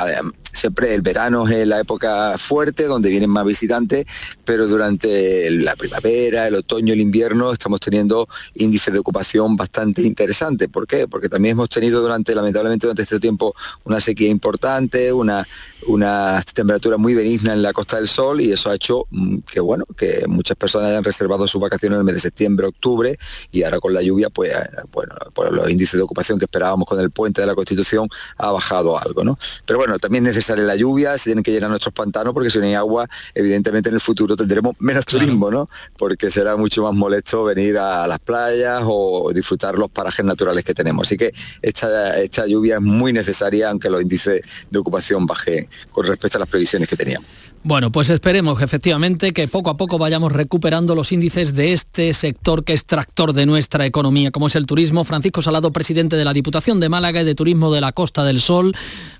siempre 0.53 0.95
el 0.95 1.03
verano 1.03 1.47
es 1.47 1.67
la 1.67 1.81
época 1.81 2.37
fuerte 2.39 2.85
donde 2.85 3.11
vienen 3.11 3.31
más 3.31 3.45
visitantes, 3.45 4.07
pero 4.45 4.67
durante 4.67 5.51
la 5.51 5.77
primavera, 5.77 6.49
el 6.49 6.57
otoño, 6.57 6.95
el 6.95 7.01
invierno 7.01 7.53
estamos 7.53 7.81
teniendo 7.81 8.29
índices 8.55 8.93
de 8.93 8.99
ocupación 8.99 9.57
bastante 9.57 10.03
interesantes. 10.03 10.69
¿Por 10.69 10.87
qué? 10.87 11.07
Porque 11.07 11.29
también 11.29 11.53
hemos 11.53 11.69
tenido 11.69 12.01
durante, 12.01 12.35
lamentablemente 12.35 12.87
durante 12.87 13.03
este 13.03 13.21
tiempo, 13.21 13.55
una 13.85 14.01
sequía 14.01 14.29
importante, 14.29 15.13
una, 15.13 15.47
una 15.89 16.43
temperatura 16.55 16.99
muy 16.99 17.15
benigna 17.15 17.55
en 17.55 17.63
la 17.63 17.73
Costa 17.73 17.97
del 17.97 18.09
Sol 18.09 18.41
y 18.41 18.53
eso 18.53 18.71
ha 18.71 18.75
hecho 18.75 19.07
mm, 19.11 19.39
que 19.39 19.61
bueno, 19.61 19.85
que 19.97 20.25
muchas 20.27 20.57
personas 20.57 20.91
hayan 20.91 21.03
reservado 21.03 21.49
sus 21.49 21.61
vacaciones 21.61 21.97
en 21.97 22.01
el 22.01 22.05
mes 22.05 22.17
de 22.17 22.21
septiembre, 22.21 22.67
octubre 22.67 23.17
y 23.51 23.63
ahora 23.63 23.81
con 23.81 23.95
la 23.95 24.03
lluvia, 24.03 24.29
pues 24.29 24.53
eh, 24.53 24.69
bueno, 24.93 25.15
por 25.33 25.53
los 25.53 25.71
índices 25.71 25.99
de 25.99 26.03
ocupación 26.03 26.39
que 26.39 26.45
esperábamos 26.45 26.87
con 26.87 27.01
el 27.01 27.11
puente 27.11 27.41
de 27.41 27.47
la 27.47 27.55
Constitución 27.55 28.09
ha 28.37 28.53
bajado 28.53 28.99
algo, 28.99 29.25
¿no? 29.25 29.39
Pero 29.65 29.79
bueno, 29.79 29.99
también 29.99 30.27
es 30.27 30.35
necesaria 30.35 30.65
la 30.65 30.77
lluvia, 30.77 31.17
se 31.17 31.31
tienen 31.31 31.43
que 31.43 31.53
llenar 31.53 31.71
nuestros 31.71 31.95
pantanos 31.95 32.35
porque 32.35 32.51
si 32.51 32.59
no 32.59 32.67
hay 32.67 32.75
agua, 32.75 33.09
evidentemente 33.35 33.89
en 33.89 33.95
el 33.95 34.01
futuro 34.01 34.37
tendremos 34.37 34.75
menos 34.81 35.07
turismo, 35.07 35.51
¿no? 35.51 35.69
Porque 35.97 36.31
será 36.31 36.57
mucho 36.57 36.83
más 36.83 36.95
molesto 36.95 37.45
venir 37.45 37.79
a 37.79 38.07
las 38.07 38.19
playas 38.19 38.83
o 38.85 39.31
disfrutar 39.35 39.79
los 39.79 39.91
parajes 39.91 40.25
naturales 40.25 40.65
que 40.65 40.75
tenemos. 40.75 41.07
Así 41.07 41.17
que 41.17 41.33
esta, 41.63 42.19
esta 42.21 42.47
lluvia 42.47 42.77
es 42.77 42.83
muy 42.83 43.13
necesaria, 43.13 43.71
aunque 43.71 43.89
los 43.89 44.03
índices 44.03 44.43
de 44.71 44.79
ocupación 44.79 45.27
bajen 45.27 45.69
con 45.91 46.07
respecto 46.07 46.39
a 46.39 46.41
las 46.41 46.49
previsiones 46.49 46.89
que 46.89 46.97
teníamos. 46.97 47.29
Bueno, 47.63 47.91
pues 47.91 48.09
esperemos 48.11 48.63
efectivamente 48.63 49.33
que 49.33 49.49
poco 49.49 49.71
a 49.71 49.77
poco 49.77 49.99
vayamos 49.99 50.33
recuperando 50.33 50.95
los 50.95 51.13
índices 51.13 51.55
de 51.55 51.73
este 51.73 52.15
sector 52.15 52.65
que 52.65 52.73
es 52.73 52.85
tractor 52.85 53.33
de 53.33 53.47
nuestra 53.47 53.85
economía, 53.87 54.31
como 54.31 54.47
es 54.47 54.57
el 54.57 54.67
turismo. 54.67 55.05
Francisco 55.05 55.43
Salado, 55.43 55.73
presidente 55.73 56.17
de 56.17 56.25
la 56.25 56.33
Diputación 56.33 56.81
de 56.81 56.89
Málaga 56.89 57.23
y 57.23 57.25
de 57.25 57.35
Turismo 57.35 57.73
de 57.73 57.81
la 57.81 57.93
Costa 57.93 58.25
del 58.25 58.41
Sol. 58.41 58.75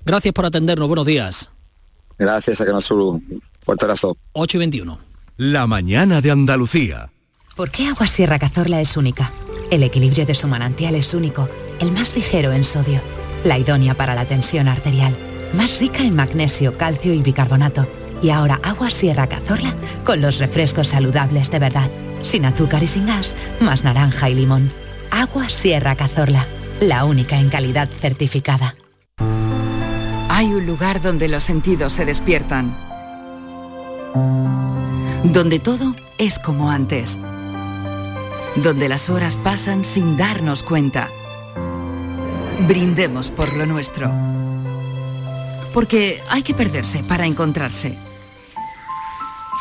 Gracias 0.05 0.33
por 0.33 0.45
atendernos. 0.45 0.87
Buenos 0.87 1.05
días. 1.05 1.51
Gracias, 2.17 2.59
a 2.61 2.65
Canal 2.65 2.81
Sur. 2.81 3.19
Fuerte 3.61 3.85
abrazo. 3.85 4.17
8 4.33 4.57
y 4.57 4.59
21. 4.59 4.99
La 5.37 5.67
mañana 5.67 6.21
de 6.21 6.31
Andalucía. 6.31 7.11
¿Por 7.55 7.71
qué 7.71 7.87
Agua 7.87 8.07
Sierra 8.07 8.39
Cazorla 8.39 8.81
es 8.81 8.97
única? 8.97 9.33
El 9.71 9.83
equilibrio 9.83 10.25
de 10.25 10.33
su 10.33 10.47
manantial 10.47 10.95
es 10.95 11.13
único, 11.13 11.47
el 11.79 11.91
más 11.91 12.15
ligero 12.15 12.51
en 12.51 12.63
sodio, 12.63 13.01
la 13.43 13.57
idónea 13.57 13.95
para 13.95 14.15
la 14.15 14.25
tensión 14.25 14.67
arterial, 14.67 15.15
más 15.53 15.79
rica 15.79 16.03
en 16.03 16.15
magnesio, 16.15 16.77
calcio 16.77 17.13
y 17.13 17.21
bicarbonato 17.21 17.87
y 18.21 18.29
ahora 18.29 18.59
agua 18.63 18.89
Sierra 18.89 19.27
Cazorla 19.27 19.73
con 20.03 20.21
los 20.21 20.39
refrescos 20.39 20.89
saludables 20.89 21.51
de 21.51 21.59
verdad. 21.59 21.89
Sin 22.21 22.45
azúcar 22.45 22.83
y 22.83 22.87
sin 22.87 23.07
gas, 23.07 23.35
más 23.61 23.83
naranja 23.83 24.29
y 24.29 24.35
limón. 24.35 24.71
Agua 25.09 25.47
Sierra 25.49 25.95
Cazorla, 25.95 26.45
la 26.81 27.05
única 27.05 27.39
en 27.39 27.49
calidad 27.49 27.87
certificada. 27.87 28.75
Hay 30.29 30.53
un 30.53 30.65
lugar 30.65 31.01
donde 31.01 31.27
los 31.27 31.43
sentidos 31.43 31.93
se 31.93 32.05
despiertan. 32.05 32.77
Donde 35.23 35.59
todo 35.59 35.95
es 36.17 36.39
como 36.39 36.69
antes. 36.69 37.19
Donde 38.55 38.89
las 38.89 39.09
horas 39.09 39.37
pasan 39.37 39.85
sin 39.85 40.17
darnos 40.17 40.63
cuenta. 40.63 41.09
Brindemos 42.67 43.31
por 43.31 43.55
lo 43.55 43.65
nuestro. 43.65 44.11
Porque 45.73 46.21
hay 46.29 46.43
que 46.43 46.53
perderse 46.53 47.03
para 47.03 47.25
encontrarse. 47.25 47.97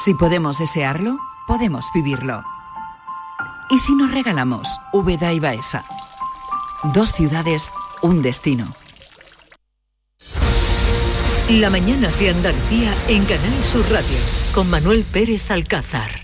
Si 0.05 0.14
podemos 0.14 0.59
desearlo, 0.59 1.18
podemos 1.47 1.85
vivirlo. 1.94 2.42
¿Y 3.71 3.79
si 3.79 3.94
nos 3.94 4.11
regalamos 4.11 4.68
Úbeda 4.92 5.33
y 5.33 5.40
Baeza? 5.40 5.85
Dos 6.94 7.12
ciudades, 7.12 7.71
un 8.03 8.23
destino. 8.23 8.75
La 11.51 11.71
mañana 11.71 12.09
de 12.21 12.31
Andalucía 12.31 12.92
en 13.09 13.25
Canal 13.25 13.64
Sur 13.64 13.90
Radio 13.90 14.18
con 14.55 14.68
Manuel 14.68 15.05
Pérez 15.05 15.51
Alcázar. 15.51 16.17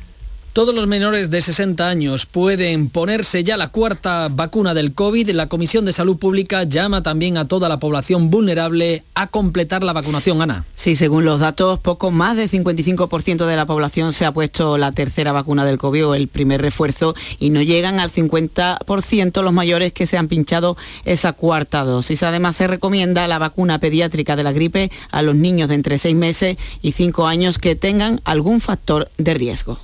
Todos 0.55 0.73
los 0.73 0.87
menores 0.87 1.31
de 1.31 1.43
60 1.43 1.89
años 1.89 2.27
pueden 2.27 2.89
ponerse 2.89 3.43
ya 3.43 3.57
la 3.57 3.73
cuarta 3.73 4.29
vacuna 4.31 4.73
del 4.73 4.95
COVID. 4.95 5.31
La 5.31 5.49
Comisión 5.49 5.85
de 5.85 5.93
Salud 5.93 6.17
Pública 6.17 6.63
llama 6.63 7.03
también 7.03 7.37
a 7.39 7.49
toda 7.49 7.69
la 7.69 7.81
población 7.81 8.31
vulnerable 8.31 9.03
a 9.15 9.27
completar 9.27 9.83
la 9.83 9.93
vacunación, 9.93 10.43
Ana. 10.43 10.65
Sí, 10.77 10.95
según 10.95 11.25
los 11.25 11.41
datos, 11.41 11.81
poco 11.81 12.13
más 12.13 12.37
del 12.37 12.49
55% 12.49 13.47
de 13.47 13.57
la 13.57 13.67
población 13.67 14.13
se 14.13 14.27
ha 14.27 14.33
puesto 14.33 14.79
la 14.79 14.93
tercera 14.93 15.33
vacuna 15.33 15.65
del 15.65 15.77
COVID 15.77 16.07
o 16.07 16.15
el 16.15 16.29
primer 16.29 16.63
refuerzo 16.63 17.17
y 17.41 17.51
no 17.51 17.61
llegan 17.61 17.99
al 17.99 18.13
50% 18.13 19.43
los 19.43 19.53
mayores 19.53 19.93
que 19.93 20.07
se 20.07 20.19
han 20.19 20.29
pinchado 20.29 20.77
esa 21.05 21.33
cuarta 21.33 21.83
dosis. 21.83 22.23
Además, 22.23 22.55
se 22.55 22.69
recomienda 22.69 23.27
la 23.27 23.41
vacuna 23.41 23.81
pediátrica 23.81 24.37
de 24.37 24.45
la 24.45 24.53
gripe 24.53 24.93
a 25.11 25.23
los 25.23 25.35
niños 25.35 25.69
de 25.69 25.75
entre 25.75 25.99
6 25.99 26.15
meses 26.15 26.59
y 26.81 26.93
5 26.93 27.27
años 27.27 27.59
que 27.59 27.75
tengan 27.75 28.21
algún 28.25 28.61
factor 28.61 29.11
de 29.19 29.35
riesgo. 29.35 29.81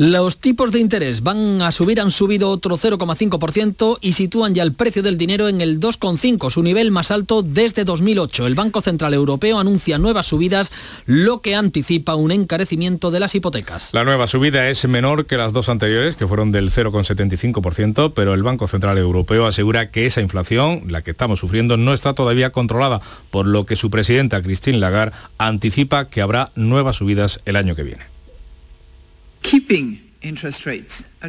Los 0.00 0.36
tipos 0.38 0.70
de 0.70 0.78
interés 0.78 1.24
van 1.24 1.60
a 1.60 1.72
subir, 1.72 2.00
han 2.00 2.12
subido 2.12 2.50
otro 2.50 2.78
0,5% 2.78 3.98
y 4.00 4.12
sitúan 4.12 4.54
ya 4.54 4.62
el 4.62 4.72
precio 4.72 5.02
del 5.02 5.18
dinero 5.18 5.48
en 5.48 5.60
el 5.60 5.80
2,5, 5.80 6.52
su 6.52 6.62
nivel 6.62 6.92
más 6.92 7.10
alto 7.10 7.42
desde 7.42 7.82
2008. 7.82 8.46
El 8.46 8.54
Banco 8.54 8.80
Central 8.80 9.12
Europeo 9.12 9.58
anuncia 9.58 9.98
nuevas 9.98 10.28
subidas, 10.28 10.70
lo 11.06 11.42
que 11.42 11.56
anticipa 11.56 12.14
un 12.14 12.30
encarecimiento 12.30 13.10
de 13.10 13.18
las 13.18 13.34
hipotecas. 13.34 13.90
La 13.92 14.04
nueva 14.04 14.28
subida 14.28 14.68
es 14.68 14.86
menor 14.86 15.26
que 15.26 15.36
las 15.36 15.52
dos 15.52 15.68
anteriores, 15.68 16.14
que 16.14 16.28
fueron 16.28 16.52
del 16.52 16.70
0,75%, 16.70 18.12
pero 18.14 18.34
el 18.34 18.44
Banco 18.44 18.68
Central 18.68 18.98
Europeo 18.98 19.48
asegura 19.48 19.90
que 19.90 20.06
esa 20.06 20.20
inflación, 20.20 20.84
la 20.86 21.02
que 21.02 21.10
estamos 21.10 21.40
sufriendo, 21.40 21.76
no 21.76 21.92
está 21.92 22.14
todavía 22.14 22.50
controlada, 22.50 23.00
por 23.32 23.46
lo 23.46 23.66
que 23.66 23.74
su 23.74 23.90
presidenta, 23.90 24.40
Christine 24.42 24.78
Lagarde, 24.78 25.16
anticipa 25.38 26.08
que 26.08 26.22
habrá 26.22 26.52
nuevas 26.54 26.94
subidas 26.94 27.40
el 27.46 27.56
año 27.56 27.74
que 27.74 27.82
viene. 27.82 28.17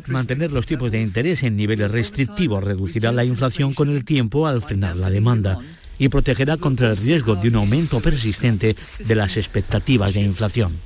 Mantener 0.08 0.52
los 0.52 0.66
tipos 0.66 0.92
de 0.92 1.02
interés 1.02 1.44
en 1.44 1.56
niveles 1.56 1.92
restrictivos 1.92 2.64
reducirá 2.64 3.12
la 3.12 3.24
inflación 3.24 3.74
con 3.74 3.90
el 3.90 4.04
tiempo 4.04 4.48
al 4.48 4.62
frenar 4.62 4.96
la 4.96 5.10
demanda 5.10 5.60
y 6.00 6.10
protegerá 6.10 6.58
contra 6.58 6.90
el 6.90 6.98
riesgo 6.98 7.36
de 7.36 7.50
un 7.50 7.56
aumento 7.56 8.00
persistente 8.00 8.76
de 9.06 9.16
las 9.16 9.38
expectativas 9.38 10.14
de 10.14 10.22
inflación. 10.22 10.78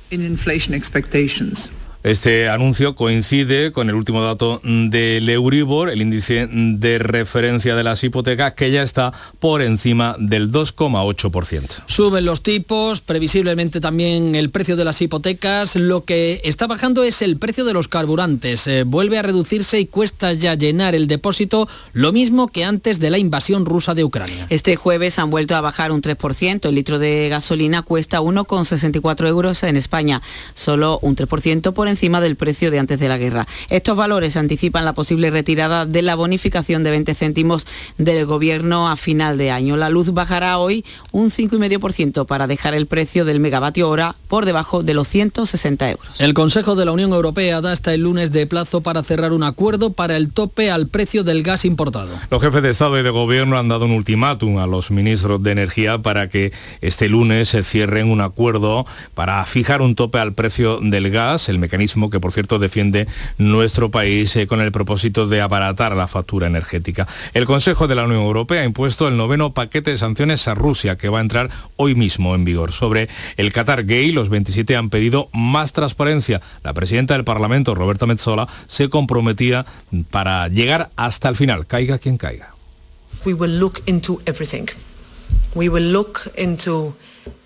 Este 2.04 2.50
anuncio 2.50 2.96
coincide 2.96 3.72
con 3.72 3.88
el 3.88 3.94
último 3.94 4.22
dato 4.22 4.60
del 4.62 5.26
Euribor, 5.26 5.88
el 5.88 6.02
índice 6.02 6.46
de 6.50 6.98
referencia 6.98 7.74
de 7.76 7.82
las 7.82 8.04
hipotecas, 8.04 8.52
que 8.52 8.70
ya 8.70 8.82
está 8.82 9.14
por 9.38 9.62
encima 9.62 10.14
del 10.18 10.52
2,8%. 10.52 11.84
Suben 11.86 12.26
los 12.26 12.42
tipos, 12.42 13.00
previsiblemente 13.00 13.80
también 13.80 14.34
el 14.34 14.50
precio 14.50 14.76
de 14.76 14.84
las 14.84 15.00
hipotecas. 15.00 15.76
Lo 15.76 16.04
que 16.04 16.42
está 16.44 16.66
bajando 16.66 17.04
es 17.04 17.22
el 17.22 17.38
precio 17.38 17.64
de 17.64 17.72
los 17.72 17.88
carburantes. 17.88 18.66
Eh, 18.66 18.82
vuelve 18.84 19.16
a 19.16 19.22
reducirse 19.22 19.80
y 19.80 19.86
cuesta 19.86 20.34
ya 20.34 20.56
llenar 20.56 20.94
el 20.94 21.06
depósito, 21.06 21.68
lo 21.94 22.12
mismo 22.12 22.48
que 22.48 22.64
antes 22.64 23.00
de 23.00 23.08
la 23.08 23.16
invasión 23.16 23.64
rusa 23.64 23.94
de 23.94 24.04
Ucrania. 24.04 24.46
Este 24.50 24.76
jueves 24.76 25.18
han 25.18 25.30
vuelto 25.30 25.56
a 25.56 25.62
bajar 25.62 25.90
un 25.90 26.02
3%. 26.02 26.68
El 26.68 26.74
litro 26.74 26.98
de 26.98 27.30
gasolina 27.30 27.80
cuesta 27.80 28.20
1,64 28.20 29.26
euros 29.26 29.62
en 29.62 29.78
España, 29.78 30.20
solo 30.52 30.98
un 31.00 31.16
3% 31.16 31.72
por 31.72 31.88
encima 31.88 31.93
del 31.94 32.36
precio 32.36 32.70
de 32.70 32.78
antes 32.78 33.00
de 33.00 33.08
la 33.08 33.16
guerra. 33.16 33.46
Estos 33.70 33.96
valores 33.96 34.36
anticipan 34.36 34.84
la 34.84 34.92
posible 34.92 35.30
retirada 35.30 35.86
de 35.86 36.02
la 36.02 36.14
bonificación 36.14 36.84
de 36.84 36.90
20 36.90 37.14
céntimos 37.14 37.66
del 37.98 38.26
gobierno 38.26 38.88
a 38.88 38.96
final 38.96 39.38
de 39.38 39.50
año. 39.50 39.76
La 39.76 39.88
luz 39.88 40.12
bajará 40.12 40.58
hoy 40.58 40.84
un 41.12 41.30
5,5% 41.30 42.26
para 42.26 42.46
dejar 42.46 42.74
el 42.74 42.86
precio 42.86 43.24
del 43.24 43.40
megavatio 43.40 43.88
hora 43.88 44.16
por 44.28 44.44
debajo 44.44 44.82
de 44.82 44.92
los 44.92 45.08
160 45.08 45.90
euros. 45.90 46.20
El 46.20 46.34
Consejo 46.34 46.76
de 46.76 46.84
la 46.84 46.92
Unión 46.92 47.12
Europea 47.12 47.60
da 47.60 47.72
hasta 47.72 47.94
el 47.94 48.02
lunes 48.02 48.30
de 48.32 48.46
plazo 48.46 48.82
para 48.82 49.02
cerrar 49.02 49.32
un 49.32 49.42
acuerdo 49.42 49.90
para 49.90 50.16
el 50.16 50.30
tope 50.30 50.70
al 50.70 50.88
precio 50.88 51.24
del 51.24 51.42
gas 51.42 51.64
importado. 51.64 52.10
Los 52.30 52.42
jefes 52.42 52.62
de 52.62 52.70
Estado 52.70 52.98
y 52.98 53.02
de 53.02 53.10
Gobierno 53.10 53.58
han 53.58 53.68
dado 53.68 53.86
un 53.86 53.92
ultimátum 53.92 54.58
a 54.58 54.66
los 54.66 54.90
ministros 54.90 55.42
de 55.42 55.52
Energía 55.52 56.02
para 56.02 56.28
que 56.28 56.52
este 56.80 57.08
lunes 57.08 57.48
se 57.48 57.62
cierren 57.62 58.10
un 58.10 58.20
acuerdo 58.20 58.86
para 59.14 59.44
fijar 59.46 59.80
un 59.80 59.94
tope 59.94 60.18
al 60.18 60.34
precio 60.34 60.80
del 60.82 61.10
gas. 61.10 61.48
El 61.48 61.58
mecanismo 61.58 61.83
que 62.10 62.20
por 62.20 62.32
cierto 62.32 62.58
defiende 62.58 63.06
nuestro 63.38 63.90
país 63.90 64.34
eh, 64.36 64.46
con 64.46 64.60
el 64.60 64.72
propósito 64.72 65.26
de 65.26 65.40
abaratar 65.40 65.94
la 65.94 66.08
factura 66.08 66.46
energética. 66.46 67.06
El 67.32 67.44
Consejo 67.44 67.86
de 67.86 67.94
la 67.94 68.04
Unión 68.04 68.22
Europea 68.22 68.62
ha 68.62 68.64
impuesto 68.64 69.06
el 69.08 69.16
noveno 69.16 69.52
paquete 69.52 69.90
de 69.92 69.98
sanciones 69.98 70.48
a 70.48 70.54
Rusia 70.54 70.96
que 70.96 71.08
va 71.08 71.18
a 71.18 71.22
entrar 71.22 71.50
hoy 71.76 71.94
mismo 71.94 72.34
en 72.34 72.44
vigor. 72.44 72.72
Sobre 72.72 73.08
el 73.36 73.52
Qatar 73.52 73.84
Gay, 73.84 74.12
los 74.12 74.28
27 74.28 74.76
han 74.76 74.90
pedido 74.90 75.28
más 75.32 75.72
transparencia. 75.72 76.40
La 76.62 76.74
presidenta 76.74 77.14
del 77.14 77.24
Parlamento, 77.24 77.74
Roberta 77.74 78.06
Metzola, 78.06 78.48
se 78.66 78.88
comprometía 78.88 79.66
para 80.10 80.48
llegar 80.48 80.90
hasta 80.96 81.28
el 81.28 81.36
final, 81.36 81.66
caiga 81.66 81.98
quien 81.98 82.16
caiga. 82.16 82.54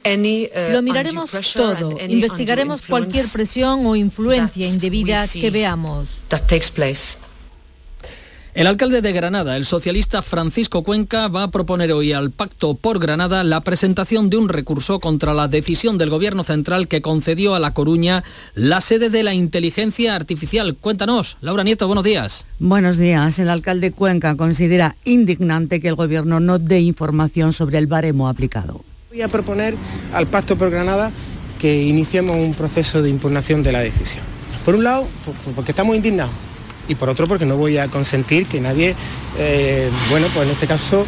Lo 0.05 0.83
miraremos 0.83 1.31
todo, 1.53 1.99
investigaremos 2.09 2.83
cualquier 2.83 3.27
presión 3.29 3.87
o 3.87 3.97
influencia 3.97 4.67
indebida 4.67 5.27
que 5.29 5.51
veamos. 5.51 6.21
El 8.59 8.67
alcalde 8.67 9.03
de 9.03 9.13
Granada, 9.13 9.57
el 9.57 9.67
socialista 9.67 10.21
Francisco 10.21 10.83
Cuenca, 10.83 11.29
va 11.29 11.45
a 11.45 11.51
proponer 11.53 11.93
hoy 11.93 12.13
al 12.13 12.33
Pacto 12.33 12.75
por 12.75 12.99
Granada 12.99 13.45
la 13.45 13.61
presentación 13.61 14.31
de 14.31 14.37
un 14.37 14.49
recurso 14.49 14.99
contra 14.99 15.33
la 15.33 15.47
decisión 15.47 15.97
del 15.97 16.11
Gobierno 16.11 16.43
central 16.43 16.89
que 16.89 17.01
concedió 17.01 17.55
a 17.55 17.61
La 17.61 17.73
Coruña 17.73 18.25
la 18.55 18.81
sede 18.81 19.11
de 19.11 19.23
la 19.23 19.33
inteligencia 19.33 20.17
artificial. 20.17 20.75
Cuéntanos, 20.75 21.37
Laura 21.41 21.63
Nieto, 21.63 21.87
buenos 21.87 22.03
días. 22.03 22.47
Buenos 22.59 22.97
días. 22.97 23.39
El 23.39 23.51
alcalde 23.51 23.93
Cuenca 23.93 24.37
considera 24.37 24.97
indignante 25.05 25.79
que 25.79 25.87
el 25.87 25.95
Gobierno 25.95 26.41
no 26.41 26.59
dé 26.59 26.81
información 26.81 27.53
sobre 27.53 27.79
el 27.79 27.87
baremo 27.87 28.29
aplicado. 28.29 28.83
Voy 29.11 29.23
a 29.23 29.29
proponer 29.29 29.75
al 30.13 30.27
Pacto 30.27 30.59
por 30.59 30.69
Granada 30.69 31.11
que 31.59 31.83
iniciemos 31.83 32.37
un 32.37 32.53
proceso 32.53 33.01
de 33.01 33.09
impugnación 33.09 33.63
de 33.63 33.73
la 33.73 33.81
decisión. 33.81 34.23
Por 34.67 34.75
un 34.75 34.85
lado, 34.85 35.09
porque 35.55 35.73
estamos 35.73 35.97
indignados 35.97 36.35
y 36.89 36.95
por 36.95 37.09
otro 37.09 37.27
porque 37.27 37.47
no 37.47 37.57
voy 37.57 37.79
a 37.79 37.89
consentir 37.89 38.45
que 38.45 38.61
nadie, 38.61 38.95
eh, 39.39 39.89
bueno, 40.11 40.27
pues 40.35 40.47
en 40.47 40.53
este 40.53 40.67
caso 40.67 41.07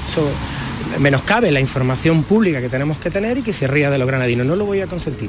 menoscabe 0.99 1.51
la 1.51 1.61
información 1.61 2.23
pública 2.23 2.63
que 2.63 2.71
tenemos 2.71 2.97
que 2.97 3.11
tener 3.11 3.37
y 3.37 3.43
que 3.43 3.53
se 3.53 3.67
ría 3.67 3.91
de 3.91 3.99
los 3.99 4.09
granadinos. 4.09 4.47
No 4.47 4.57
lo 4.57 4.65
voy 4.65 4.81
a 4.81 4.87
consentir. 4.87 5.29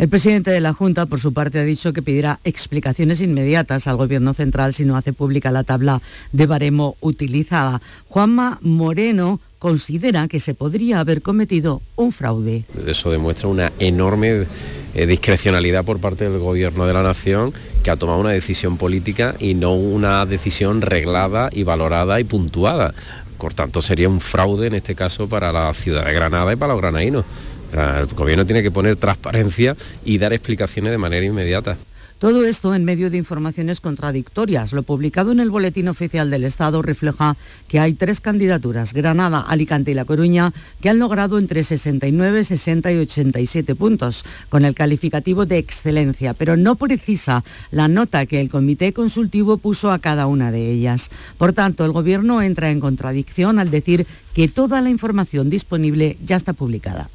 El 0.00 0.08
presidente 0.08 0.50
de 0.50 0.60
la 0.60 0.72
Junta, 0.72 1.04
por 1.04 1.20
su 1.20 1.34
parte, 1.34 1.58
ha 1.58 1.62
dicho 1.62 1.92
que 1.92 2.00
pedirá 2.00 2.40
explicaciones 2.42 3.20
inmediatas 3.20 3.86
al 3.86 3.98
Gobierno 3.98 4.32
central 4.32 4.72
si 4.72 4.86
no 4.86 4.96
hace 4.96 5.12
pública 5.12 5.50
la 5.50 5.62
tabla 5.62 6.00
de 6.32 6.46
baremo 6.46 6.96
utilizada. 7.00 7.82
Juanma 8.08 8.58
Moreno 8.62 9.40
considera 9.58 10.26
que 10.26 10.40
se 10.40 10.54
podría 10.54 11.00
haber 11.00 11.20
cometido 11.20 11.82
un 11.96 12.12
fraude. 12.12 12.64
Eso 12.86 13.10
demuestra 13.10 13.48
una 13.48 13.72
enorme 13.78 14.46
eh, 14.94 15.04
discrecionalidad 15.04 15.84
por 15.84 16.00
parte 16.00 16.30
del 16.30 16.40
Gobierno 16.40 16.86
de 16.86 16.94
la 16.94 17.02
Nación 17.02 17.52
que 17.82 17.90
ha 17.90 17.96
tomado 17.96 18.20
una 18.20 18.30
decisión 18.30 18.78
política 18.78 19.34
y 19.38 19.52
no 19.52 19.74
una 19.74 20.24
decisión 20.24 20.80
reglada 20.80 21.50
y 21.52 21.64
valorada 21.64 22.18
y 22.20 22.24
puntuada. 22.24 22.94
Por 23.36 23.52
tanto, 23.52 23.82
sería 23.82 24.08
un 24.08 24.20
fraude 24.20 24.68
en 24.68 24.76
este 24.76 24.94
caso 24.94 25.28
para 25.28 25.52
la 25.52 25.74
ciudad 25.74 26.06
de 26.06 26.14
Granada 26.14 26.54
y 26.54 26.56
para 26.56 26.72
los 26.72 26.80
granadinos. 26.80 27.26
El 27.72 28.06
gobierno 28.06 28.44
tiene 28.44 28.62
que 28.62 28.70
poner 28.70 28.96
transparencia 28.96 29.76
y 30.04 30.18
dar 30.18 30.32
explicaciones 30.32 30.90
de 30.90 30.98
manera 30.98 31.24
inmediata. 31.24 31.76
Todo 32.20 32.44
esto 32.44 32.74
en 32.74 32.84
medio 32.84 33.08
de 33.08 33.16
informaciones 33.16 33.80
contradictorias. 33.80 34.74
Lo 34.74 34.82
publicado 34.82 35.32
en 35.32 35.40
el 35.40 35.48
Boletín 35.48 35.88
Oficial 35.88 36.28
del 36.28 36.44
Estado 36.44 36.82
refleja 36.82 37.38
que 37.66 37.80
hay 37.80 37.94
tres 37.94 38.20
candidaturas, 38.20 38.92
Granada, 38.92 39.40
Alicante 39.40 39.92
y 39.92 39.94
La 39.94 40.04
Coruña, 40.04 40.52
que 40.82 40.90
han 40.90 40.98
logrado 40.98 41.38
entre 41.38 41.64
69, 41.64 42.44
60 42.44 42.92
y 42.92 42.98
87 42.98 43.74
puntos, 43.74 44.22
con 44.50 44.66
el 44.66 44.74
calificativo 44.74 45.46
de 45.46 45.56
excelencia, 45.56 46.34
pero 46.34 46.58
no 46.58 46.76
precisa 46.76 47.42
la 47.70 47.88
nota 47.88 48.26
que 48.26 48.42
el 48.42 48.50
Comité 48.50 48.92
Consultivo 48.92 49.56
puso 49.56 49.90
a 49.90 49.98
cada 49.98 50.26
una 50.26 50.52
de 50.52 50.70
ellas. 50.70 51.08
Por 51.38 51.54
tanto, 51.54 51.86
el 51.86 51.92
Gobierno 51.92 52.42
entra 52.42 52.70
en 52.70 52.80
contradicción 52.80 53.58
al 53.58 53.70
decir 53.70 54.06
que 54.34 54.46
toda 54.46 54.82
la 54.82 54.90
información 54.90 55.48
disponible 55.48 56.18
ya 56.22 56.36
está 56.36 56.52
publicada. 56.52 57.08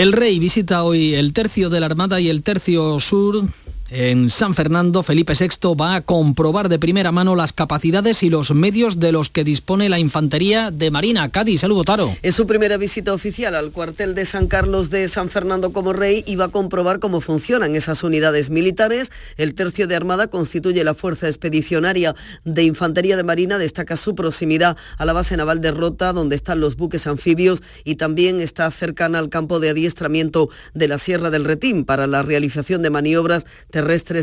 El 0.00 0.12
rey 0.12 0.38
visita 0.38 0.82
hoy 0.82 1.14
el 1.14 1.34
tercio 1.34 1.68
de 1.68 1.78
la 1.78 1.84
Armada 1.84 2.22
y 2.22 2.30
el 2.30 2.42
tercio 2.42 2.98
sur 3.00 3.44
en 3.90 4.30
San 4.30 4.54
Fernando, 4.54 5.02
Felipe 5.02 5.32
VI 5.38 5.74
va 5.74 5.96
a 5.96 6.00
comprobar 6.02 6.68
de 6.68 6.78
primera 6.78 7.10
mano 7.10 7.34
las 7.34 7.52
capacidades 7.52 8.22
y 8.22 8.30
los 8.30 8.54
medios 8.54 9.00
de 9.00 9.10
los 9.10 9.30
que 9.30 9.42
dispone 9.42 9.88
la 9.88 9.98
Infantería 9.98 10.70
de 10.70 10.92
Marina. 10.92 11.28
Cádiz, 11.30 11.62
saludo 11.62 11.82
Taro. 11.82 12.16
Es 12.22 12.36
su 12.36 12.46
primera 12.46 12.76
visita 12.76 13.12
oficial 13.12 13.56
al 13.56 13.72
cuartel 13.72 14.14
de 14.14 14.26
San 14.26 14.46
Carlos 14.46 14.90
de 14.90 15.08
San 15.08 15.28
Fernando 15.28 15.72
como 15.72 15.92
rey 15.92 16.22
y 16.24 16.36
va 16.36 16.44
a 16.46 16.48
comprobar 16.50 17.00
cómo 17.00 17.20
funcionan 17.20 17.74
esas 17.74 18.04
unidades 18.04 18.48
militares. 18.48 19.10
El 19.36 19.54
tercio 19.54 19.88
de 19.88 19.96
Armada 19.96 20.28
constituye 20.28 20.84
la 20.84 20.94
fuerza 20.94 21.26
expedicionaria 21.26 22.14
de 22.44 22.62
Infantería 22.62 23.16
de 23.16 23.24
Marina, 23.24 23.58
destaca 23.58 23.96
su 23.96 24.14
proximidad 24.14 24.76
a 24.98 25.04
la 25.04 25.14
base 25.14 25.36
naval 25.36 25.60
de 25.60 25.72
Rota, 25.72 26.12
donde 26.12 26.36
están 26.36 26.60
los 26.60 26.76
buques 26.76 27.08
anfibios 27.08 27.60
y 27.82 27.96
también 27.96 28.40
está 28.40 28.70
cercana 28.70 29.18
al 29.18 29.30
campo 29.30 29.58
de 29.58 29.70
adiestramiento 29.70 30.48
de 30.74 30.86
la 30.86 30.98
Sierra 30.98 31.30
del 31.30 31.44
Retín 31.44 31.84
para 31.84 32.06
la 32.06 32.22
realización 32.22 32.82
de 32.82 32.90
maniobras 32.90 33.46
terrestres 33.68 33.79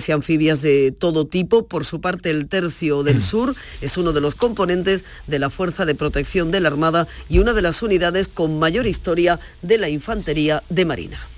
y 0.08 0.12
anfibias 0.12 0.62
de 0.62 0.92
todo 0.92 1.26
tipo. 1.26 1.68
Por 1.68 1.86
su 1.86 2.02
parte, 2.02 2.30
el 2.30 2.48
Tercio 2.48 3.04
del 3.04 3.22
Sur 3.22 3.56
es 3.82 3.98
uno 3.98 4.14
de 4.14 4.22
los 4.22 4.36
componentes 4.36 5.06
de 5.28 5.40
la 5.40 5.50
Fuerza 5.50 5.86
de 5.86 5.96
Protección 5.96 6.52
de 6.52 6.60
la 6.60 6.70
Armada 6.70 7.08
y 7.30 7.40
una 7.40 7.54
de 7.54 7.62
las 7.62 7.82
unidades 7.82 8.28
con 8.28 8.60
mayor 8.60 8.88
historia 8.88 9.40
de 9.62 9.78
la 9.78 9.90
Infantería 9.90 10.64
de 10.70 10.86
Marina. 10.86 11.37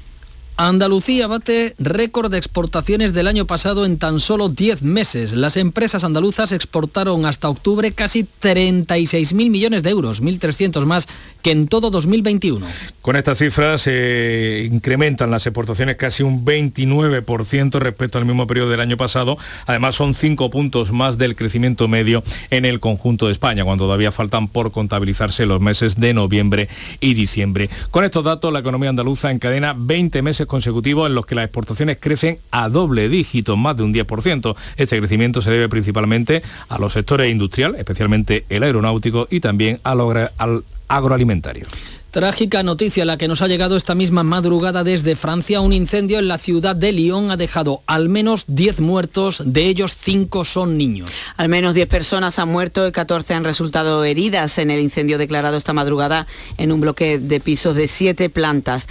Andalucía 0.62 1.28
bate 1.28 1.74
récord 1.80 2.30
de 2.30 2.38
exportaciones 2.38 3.14
del 3.14 3.28
año 3.28 3.46
pasado 3.46 3.86
en 3.86 3.98
tan 3.98 4.20
solo 4.20 4.50
10 4.50 4.84
meses. 4.84 5.32
Las 5.32 5.56
empresas 5.56 6.04
andaluzas 6.04 6.52
exportaron 6.52 7.26
hasta 7.26 7.48
octubre 7.48 7.94
casi 7.94 8.28
36.000 8.42 9.50
millones 9.50 9.84
de 9.84 9.90
euros, 9.92 10.22
1.300 10.22 10.84
más 10.84 11.08
que 11.42 11.52
en 11.52 11.70
todo 11.70 11.90
2021. 11.92 12.68
Con 13.02 13.16
estas 13.16 13.38
cifras 13.38 13.84
se 13.84 14.68
incrementan 14.70 15.32
las 15.32 15.48
exportaciones 15.48 15.96
casi 15.96 16.24
un 16.24 16.44
29% 16.44 17.80
respecto 17.80 18.18
al 18.18 18.26
mismo 18.26 18.46
periodo 18.46 18.70
del 18.70 18.82
año 18.82 18.98
pasado. 18.98 19.38
Además 19.66 19.96
son 19.96 20.14
5 20.14 20.50
puntos 20.50 20.92
más 20.92 21.18
del 21.18 21.38
crecimiento 21.38 21.88
medio 21.88 22.22
en 22.50 22.66
el 22.66 22.82
conjunto 22.82 23.28
de 23.28 23.32
España, 23.32 23.64
cuando 23.64 23.86
todavía 23.86 24.12
faltan 24.12 24.50
por 24.50 24.74
contabilizarse 24.74 25.46
los 25.46 25.62
meses 25.62 25.96
de 25.96 26.14
noviembre 26.14 26.68
y 27.00 27.14
diciembre. 27.14 27.70
Con 27.92 28.04
estos 28.04 28.26
datos, 28.26 28.52
la 28.52 28.60
economía 28.60 28.90
andaluza 28.90 29.32
encadena 29.32 29.74
20 29.74 30.22
meses 30.22 30.49
consecutivos 30.50 31.08
en 31.08 31.16
los 31.16 31.26
que 31.26 31.36
las 31.36 31.46
exportaciones 31.46 31.98
crecen 32.02 32.40
a 32.52 32.68
doble 32.68 33.08
dígito, 33.08 33.56
más 33.56 33.78
de 33.78 33.84
un 33.84 33.94
10%. 33.94 34.56
Este 34.76 34.98
crecimiento 35.00 35.42
se 35.42 35.52
debe 35.52 35.70
principalmente 35.70 36.44
a 36.68 36.78
los 36.78 36.92
sectores 36.92 37.32
industrial, 37.32 37.76
especialmente 37.76 38.44
el 38.50 38.64
aeronáutico 38.64 39.28
y 39.30 39.40
también 39.40 39.80
al 39.84 40.64
agroalimentario. 40.90 41.66
Trágica 42.12 42.64
noticia 42.64 43.06
la 43.06 43.18
que 43.18 43.28
nos 43.28 43.44
ha 43.44 43.48
llegado 43.48 43.78
esta 43.78 43.94
misma 43.94 44.24
madrugada 44.24 44.84
desde 44.84 45.16
Francia. 45.16 45.62
Un 45.62 45.74
incendio 45.74 46.18
en 46.18 46.28
la 46.28 46.40
ciudad 46.40 46.76
de 46.76 46.92
Lyon 46.92 47.30
ha 47.30 47.38
dejado 47.38 47.84
al 47.86 48.10
menos 48.10 48.46
10 48.48 48.80
muertos, 48.80 49.44
de 49.46 49.68
ellos 49.68 49.96
5 49.96 50.44
son 50.44 50.76
niños. 50.76 51.12
Al 51.38 51.50
menos 51.50 51.76
10 51.76 51.88
personas 51.88 52.40
han 52.40 52.50
muerto 52.50 52.88
y 52.88 52.92
14 52.92 53.36
han 53.36 53.44
resultado 53.44 54.04
heridas 54.04 54.58
en 54.58 54.72
el 54.72 54.80
incendio 54.80 55.20
declarado 55.20 55.56
esta 55.56 55.74
madrugada 55.74 56.26
en 56.58 56.72
un 56.72 56.82
bloque 56.82 57.20
de 57.20 57.40
pisos 57.40 57.76
de 57.76 57.88
7 57.88 58.32
plantas. 58.32 58.88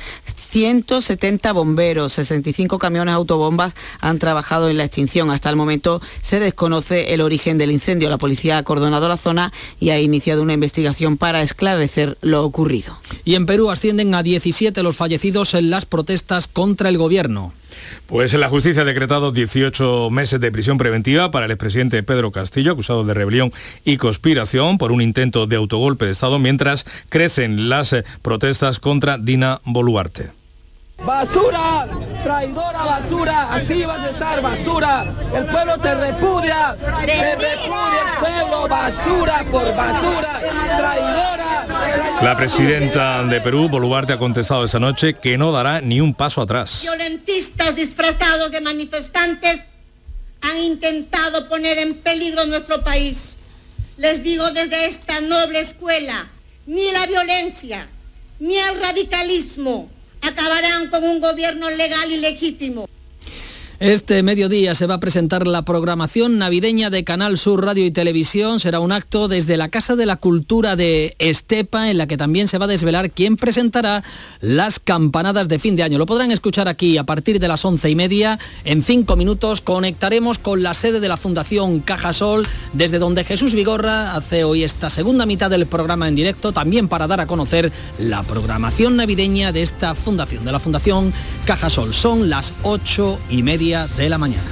170 0.51 1.53
bomberos, 1.53 2.13
65 2.15 2.79
camiones 2.79 3.15
autobombas 3.15 3.75
han 4.01 4.19
trabajado 4.19 4.71
en 4.71 4.79
la 4.79 4.85
extinción. 4.85 5.31
Hasta 5.31 5.51
el 5.51 5.57
momento 5.57 6.01
se 6.23 6.39
desconoce 6.39 7.13
el 7.13 7.21
origen 7.21 7.59
del 7.59 7.73
incendio. 7.73 8.09
La 8.09 8.19
policía 8.19 8.57
ha 8.57 8.59
acordonado 8.59 9.09
la 9.09 9.17
zona 9.17 9.53
y 9.81 9.91
ha 9.91 10.01
iniciado 10.01 10.41
una 10.43 10.55
investigación 10.55 11.17
para 11.19 11.43
esclarecer 11.43 12.17
lo 12.23 12.45
ocurrido. 12.45 12.99
Y 13.25 13.35
en 13.35 13.47
Perú 13.47 13.71
ascienden 13.71 14.15
a 14.15 14.23
17 14.23 14.83
los 14.83 14.97
fallecidos 14.97 15.55
en 15.55 15.71
las 15.71 15.87
protestas 15.87 16.49
contra 16.49 16.89
el 16.89 16.99
gobierno. 16.99 17.53
Pues 18.07 18.33
la 18.35 18.49
justicia 18.49 18.83
ha 18.83 18.85
decretado 18.85 19.33
18 19.33 20.11
meses 20.11 20.41
de 20.41 20.53
prisión 20.53 20.79
preventiva 20.79 21.31
para 21.31 21.47
el 21.47 21.53
expresidente 21.53 22.03
Pedro 22.03 22.33
Castillo, 22.33 22.73
acusado 22.73 23.05
de 23.05 23.15
rebelión 23.15 23.53
y 23.85 23.97
conspiración 23.97 24.79
por 24.79 24.93
un 24.93 25.03
intento 25.03 25.47
de 25.47 25.57
autogolpe 25.57 26.07
de 26.07 26.13
Estado, 26.13 26.39
mientras 26.39 26.85
crecen 27.09 27.69
las 27.69 27.93
eh, 27.93 28.05
protestas 28.23 28.81
contra 28.81 29.19
Dina 29.19 29.61
Boluarte. 29.65 30.38
Basura, 31.05 31.87
traidora 32.23 32.85
basura, 32.85 33.55
así 33.55 33.83
vas 33.85 34.01
a 34.01 34.11
estar 34.11 34.43
basura. 34.43 35.07
El 35.35 35.47
pueblo 35.47 35.79
te 35.79 35.95
repudia, 35.95 36.77
te 37.05 37.37
repudia 37.37 38.03
el 38.03 38.19
pueblo, 38.19 38.69
basura 38.69 39.45
por 39.51 39.75
basura, 39.75 40.41
traidora. 40.77 42.19
La 42.21 42.37
presidenta 42.37 43.23
de 43.23 43.41
Perú, 43.41 43.69
Boluarte, 43.69 44.13
ha 44.13 44.19
contestado 44.19 44.65
esa 44.65 44.81
noche 44.81 45.15
que 45.15 45.39
no 45.39 45.53
dará 45.53 45.81
ni 45.81 46.01
un 46.01 46.15
paso 46.15 46.43
atrás. 46.43 46.81
Violentistas 46.83 47.77
disfrazados 47.77 48.51
de 48.51 48.61
manifestantes 48.61 49.61
han 50.43 50.59
intentado 50.59 51.49
poner 51.49 51.79
en 51.79 51.95
peligro 51.95 52.45
nuestro 52.47 52.83
país. 52.83 53.37
Les 53.97 54.23
digo 54.23 54.51
desde 54.51 54.87
esta 54.87 55.21
noble 55.21 55.61
escuela, 55.61 56.29
ni 56.67 56.91
la 56.91 57.07
violencia, 57.07 57.89
ni 58.41 58.57
el 58.57 58.81
radicalismo, 58.81 59.89
acabarán 60.23 60.89
con 60.89 61.05
un 61.05 61.21
gobierno 61.21 61.71
legal 61.71 62.11
y 62.11 62.19
legítimo. 62.19 62.87
Este 63.81 64.25
mediodía 64.25 64.75
se 64.75 64.89
va 64.89 64.95
a 64.95 65.01
presentar 65.01 65.47
la 65.47 65.63
programación 65.63 66.37
navideña 66.37 66.91
de 66.91 67.05
Canal 67.05 67.39
Sur 67.39 67.65
Radio 67.65 67.87
y 67.87 67.93
Televisión. 67.93 68.59
Será 68.59 68.81
un 68.81 68.91
acto 68.91 69.29
desde 69.29 69.57
la 69.57 69.69
Casa 69.69 69.95
de 69.95 70.05
la 70.05 70.17
Cultura 70.17 70.75
de 70.75 71.15
Estepa, 71.21 71.89
en 71.89 71.97
la 71.97 72.09
que 72.09 72.17
también 72.17 72.49
se 72.49 72.59
va 72.59 72.65
a 72.65 72.69
desvelar 72.69 73.13
quién 73.13 73.37
presentará 73.37 74.03
las 74.41 74.81
campanadas 74.81 75.47
de 75.47 75.61
fin 75.61 75.77
de 75.77 75.85
año. 75.85 75.97
Lo 75.97 76.07
podrán 76.07 76.33
escuchar 76.33 76.67
aquí 76.67 76.99
a 76.99 77.05
partir 77.05 77.39
de 77.39 77.47
las 77.47 77.65
once 77.65 77.89
y 77.89 77.95
media. 77.95 78.41
En 78.65 78.83
cinco 78.83 79.15
minutos 79.15 79.61
conectaremos 79.61 80.41
con 80.41 80.65
la 80.65 80.75
sede 80.75 80.99
de 80.99 81.09
la 81.09 81.17
Fundación 81.17 81.79
Cajasol, 81.79 82.49
desde 82.73 82.99
donde 82.99 83.23
Jesús 83.23 83.55
Vigorra 83.55 84.17
hace 84.17 84.43
hoy 84.43 84.65
esta 84.65 84.91
segunda 84.91 85.25
mitad 85.25 85.51
del 85.51 85.67
programa 85.67 86.09
en 86.09 86.17
directo, 86.17 86.51
también 86.51 86.89
para 86.89 87.07
dar 87.07 87.21
a 87.21 87.29
conocer 87.29 87.71
la 88.01 88.25
programación 88.25 88.97
navideña 88.97 89.53
de 89.53 89.63
esta 89.63 89.95
fundación, 89.95 90.45
de 90.45 90.51
la 90.51 90.59
Fundación 90.59 91.13
Cajasol. 91.45 91.95
Son 91.95 92.29
las 92.29 92.55
ocho 92.65 93.21
y 93.31 93.45
media 93.45 93.68
de 93.77 94.09
la 94.09 94.17
mañana. 94.17 94.43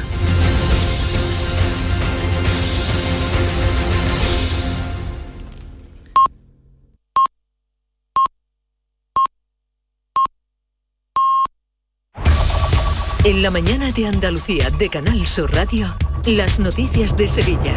En 13.24 13.42
la 13.42 13.50
mañana 13.50 13.90
de 13.90 14.06
Andalucía 14.06 14.70
de 14.70 14.90
Canal 14.90 15.26
Sur 15.26 15.50
Radio, 15.54 15.96
las 16.26 16.58
noticias 16.58 17.16
de 17.16 17.28
Sevilla. 17.28 17.74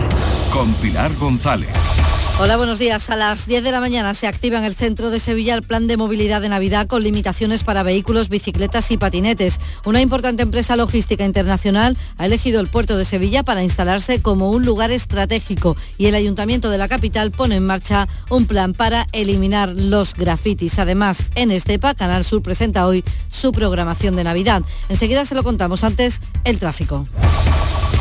Con 0.52 0.74
Pilar 0.76 1.14
González. 1.16 1.70
Hola, 2.40 2.58
buenos 2.58 2.80
días. 2.80 3.10
A 3.10 3.16
las 3.16 3.46
10 3.46 3.64
de 3.64 3.72
la 3.72 3.82
mañana 3.82 4.14
se 4.14 4.26
activa 4.26 4.58
en 4.58 4.64
el 4.64 4.74
centro 4.74 5.10
de 5.10 5.20
Sevilla 5.20 5.54
el 5.54 5.62
plan 5.62 5.88
de 5.88 5.98
movilidad 5.98 6.42
de 6.42 6.50
Navidad 6.50 6.88
con 6.88 7.04
limitaciones 7.04 7.64
para 7.64 7.84
vehículos, 7.84 8.30
bicicletas 8.30 8.90
y 8.92 8.98
patinetes. 8.98 9.60
Una 9.86 10.02
importante 10.02 10.42
empresa 10.42 10.76
logística 10.76 11.26
internacional 11.26 11.98
ha 12.18 12.26
elegido 12.26 12.60
el 12.62 12.68
puerto 12.68 12.98
de 12.98 13.06
Sevilla 13.06 13.44
para 13.44 13.62
instalarse 13.62 14.22
como 14.22 14.52
un 14.52 14.66
lugar 14.66 14.90
estratégico 14.90 15.76
y 15.98 16.08
el 16.08 16.16
ayuntamiento 16.16 16.70
de 16.70 16.78
la 16.78 16.88
capital 16.88 17.32
pone 17.32 17.58
en 17.58 17.66
marcha 17.66 18.08
un 18.30 18.46
plan 18.48 18.74
para 18.74 19.06
eliminar 19.12 19.74
los 19.76 20.16
grafitis. 20.16 20.80
Además, 20.80 21.24
en 21.36 21.52
Estepa, 21.52 21.94
Canal 21.94 22.24
Sur 22.24 22.42
presenta 22.42 22.88
hoy 22.88 23.04
su 23.30 23.52
programación 23.52 24.16
de 24.16 24.24
Navidad. 24.24 24.64
Enseguida 24.88 25.26
se 25.26 25.36
lo 25.36 25.44
contamos 25.44 25.84
antes 25.84 26.22
el 26.46 26.58
tráfico. 26.58 27.06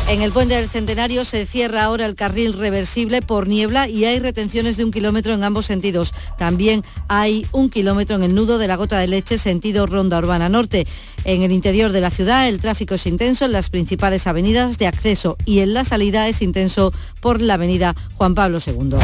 En 0.09 0.23
el 0.23 0.31
puente 0.31 0.55
del 0.55 0.67
Centenario 0.67 1.23
se 1.23 1.45
cierra 1.45 1.83
ahora 1.83 2.07
el 2.07 2.15
carril 2.15 2.53
reversible 2.53 3.21
por 3.21 3.47
niebla 3.47 3.87
y 3.87 4.05
hay 4.05 4.17
retenciones 4.17 4.75
de 4.75 4.83
un 4.83 4.89
kilómetro 4.89 5.35
en 5.35 5.43
ambos 5.43 5.67
sentidos. 5.67 6.15
También 6.35 6.83
hay 7.07 7.45
un 7.51 7.69
kilómetro 7.69 8.15
en 8.15 8.23
el 8.23 8.33
nudo 8.33 8.57
de 8.57 8.67
la 8.67 8.75
gota 8.75 8.97
de 8.97 9.07
leche 9.07 9.37
sentido 9.37 9.85
Ronda 9.85 10.17
Urbana 10.17 10.49
Norte. 10.49 10.87
En 11.25 11.43
el 11.43 11.51
interior 11.51 11.91
de 11.91 12.01
la 12.01 12.09
ciudad 12.09 12.49
el 12.49 12.59
tráfico 12.59 12.95
es 12.95 13.05
intenso 13.05 13.45
en 13.45 13.51
las 13.51 13.69
principales 13.69 14.25
avenidas 14.25 14.79
de 14.79 14.87
acceso 14.87 15.37
y 15.45 15.59
en 15.59 15.75
la 15.75 15.83
salida 15.83 16.27
es 16.27 16.41
intenso 16.41 16.91
por 17.21 17.39
la 17.39 17.53
avenida 17.53 17.95
Juan 18.15 18.33
Pablo 18.33 18.57
II. 18.65 18.97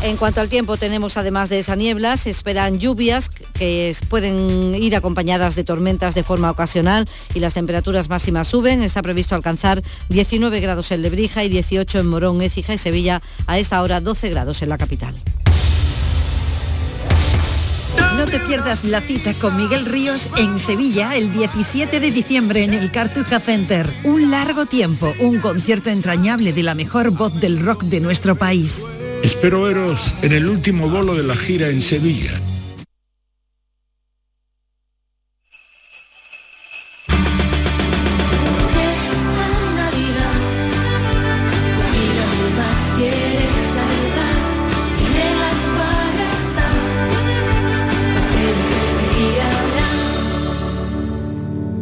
En 0.00 0.16
cuanto 0.16 0.40
al 0.40 0.48
tiempo, 0.48 0.76
tenemos 0.76 1.16
además 1.16 1.48
de 1.48 1.58
esa 1.58 1.74
niebla, 1.74 2.16
se 2.16 2.30
esperan 2.30 2.78
lluvias 2.78 3.30
que 3.30 3.94
pueden 4.08 4.74
ir 4.76 4.94
acompañadas 4.94 5.56
de 5.56 5.64
tormentas 5.64 6.14
de 6.14 6.22
forma 6.22 6.50
ocasional 6.50 7.08
y 7.34 7.40
las 7.40 7.54
temperaturas 7.54 8.08
máximas 8.08 8.46
suben. 8.46 8.82
Está 8.82 9.02
previsto 9.02 9.34
alcanzar 9.34 9.82
19 10.08 10.60
grados 10.60 10.92
en 10.92 11.02
Lebrija 11.02 11.42
y 11.42 11.48
18 11.48 11.98
en 11.98 12.06
Morón, 12.06 12.40
Écija 12.42 12.74
y 12.74 12.78
Sevilla, 12.78 13.22
a 13.48 13.58
esta 13.58 13.82
hora 13.82 14.00
12 14.00 14.30
grados 14.30 14.62
en 14.62 14.68
la 14.68 14.78
capital. 14.78 15.16
No 18.16 18.24
te 18.24 18.38
pierdas 18.38 18.84
la 18.84 19.00
cita 19.00 19.34
con 19.34 19.56
Miguel 19.56 19.84
Ríos 19.84 20.28
en 20.36 20.60
Sevilla 20.60 21.16
el 21.16 21.32
17 21.32 21.98
de 21.98 22.10
diciembre 22.10 22.62
en 22.62 22.72
el 22.72 22.92
Cartuja 22.92 23.40
Center. 23.40 23.92
Un 24.04 24.30
largo 24.30 24.66
tiempo, 24.66 25.12
un 25.18 25.40
concierto 25.40 25.90
entrañable 25.90 26.52
de 26.52 26.62
la 26.62 26.74
mejor 26.74 27.10
voz 27.10 27.34
del 27.40 27.64
rock 27.64 27.82
de 27.82 28.00
nuestro 28.00 28.36
país. 28.36 28.82
Espero 29.22 29.62
veros 29.62 30.14
en 30.22 30.32
el 30.32 30.48
último 30.48 30.88
bolo 30.88 31.14
de 31.14 31.22
la 31.22 31.34
gira 31.34 31.68
en 31.68 31.80
Sevilla. 31.80 32.40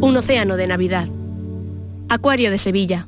Un 0.01 0.17
océano 0.17 0.57
de 0.57 0.67
Navidad. 0.67 1.07
Acuario 2.09 2.49
de 2.49 2.57
Sevilla. 2.57 3.07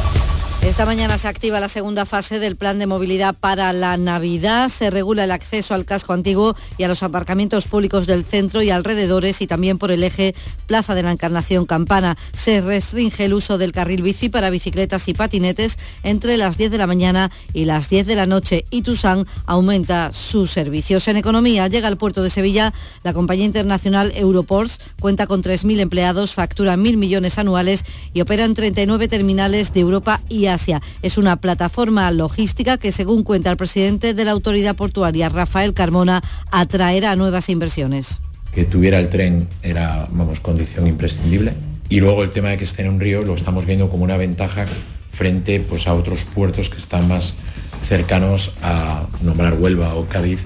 Esta 0.63 0.85
mañana 0.85 1.17
se 1.17 1.27
activa 1.27 1.59
la 1.59 1.67
segunda 1.67 2.05
fase 2.05 2.37
del 2.37 2.55
plan 2.55 2.77
de 2.77 2.85
movilidad 2.85 3.35
para 3.35 3.73
la 3.73 3.97
Navidad. 3.97 4.69
Se 4.69 4.91
regula 4.91 5.23
el 5.23 5.31
acceso 5.31 5.73
al 5.73 5.85
casco 5.85 6.13
antiguo 6.13 6.55
y 6.77 6.83
a 6.83 6.87
los 6.87 7.01
aparcamientos 7.01 7.67
públicos 7.67 8.05
del 8.05 8.23
centro 8.23 8.61
y 8.61 8.69
alrededores 8.69 9.41
y 9.41 9.47
también 9.47 9.79
por 9.79 9.91
el 9.91 10.03
eje 10.03 10.35
Plaza 10.67 10.93
de 10.93 11.01
la 11.01 11.11
Encarnación 11.11 11.65
Campana. 11.65 12.15
Se 12.33 12.61
restringe 12.61 13.25
el 13.25 13.33
uso 13.33 13.57
del 13.57 13.71
carril 13.71 14.03
bici 14.03 14.29
para 14.29 14.51
bicicletas 14.51 15.07
y 15.07 15.15
patinetes 15.15 15.79
entre 16.03 16.37
las 16.37 16.57
10 16.57 16.69
de 16.69 16.77
la 16.77 16.87
mañana 16.87 17.31
y 17.53 17.65
las 17.65 17.89
10 17.89 18.05
de 18.05 18.15
la 18.15 18.27
noche 18.27 18.63
y 18.69 18.83
Tusán 18.83 19.25
aumenta 19.47 20.11
sus 20.13 20.51
servicios. 20.51 21.07
En 21.07 21.17
economía 21.17 21.67
llega 21.69 21.87
al 21.87 21.97
puerto 21.97 22.21
de 22.21 22.29
Sevilla 22.29 22.71
la 23.01 23.13
compañía 23.13 23.45
internacional 23.45 24.13
Euroports, 24.15 24.79
cuenta 24.99 25.25
con 25.25 25.41
3.000 25.41 25.79
empleados, 25.79 26.35
factura 26.35 26.77
1.000 26.77 26.97
millones 26.97 27.39
anuales 27.39 27.83
y 28.13 28.21
opera 28.21 28.45
en 28.45 28.53
39 28.53 29.07
terminales 29.07 29.73
de 29.73 29.79
Europa 29.79 30.21
y 30.29 30.50
Asia. 30.51 30.81
Es 31.01 31.17
una 31.17 31.37
plataforma 31.37 32.11
logística 32.11 32.77
que, 32.77 32.91
según 32.91 33.23
cuenta 33.23 33.49
el 33.49 33.57
presidente 33.57 34.13
de 34.13 34.25
la 34.25 34.31
autoridad 34.31 34.75
portuaria, 34.75 35.29
Rafael 35.29 35.73
Carmona, 35.73 36.21
atraerá 36.51 37.15
nuevas 37.15 37.49
inversiones. 37.49 38.21
Que 38.53 38.65
tuviera 38.65 38.99
el 38.99 39.09
tren 39.09 39.47
era, 39.63 40.07
vamos, 40.11 40.39
condición 40.39 40.87
imprescindible. 40.87 41.53
Y 41.89 41.99
luego 41.99 42.23
el 42.23 42.31
tema 42.31 42.49
de 42.49 42.57
que 42.57 42.63
esté 42.63 42.83
en 42.83 42.89
un 42.89 42.99
río 42.99 43.23
lo 43.23 43.35
estamos 43.35 43.65
viendo 43.65 43.89
como 43.89 44.03
una 44.03 44.17
ventaja 44.17 44.65
frente 45.11 45.59
pues, 45.59 45.87
a 45.87 45.93
otros 45.93 46.23
puertos 46.23 46.69
que 46.69 46.77
están 46.77 47.07
más 47.07 47.33
cercanos 47.81 48.53
a 48.61 49.05
nombrar 49.21 49.55
Huelva 49.55 49.95
o 49.95 50.05
Cádiz 50.05 50.45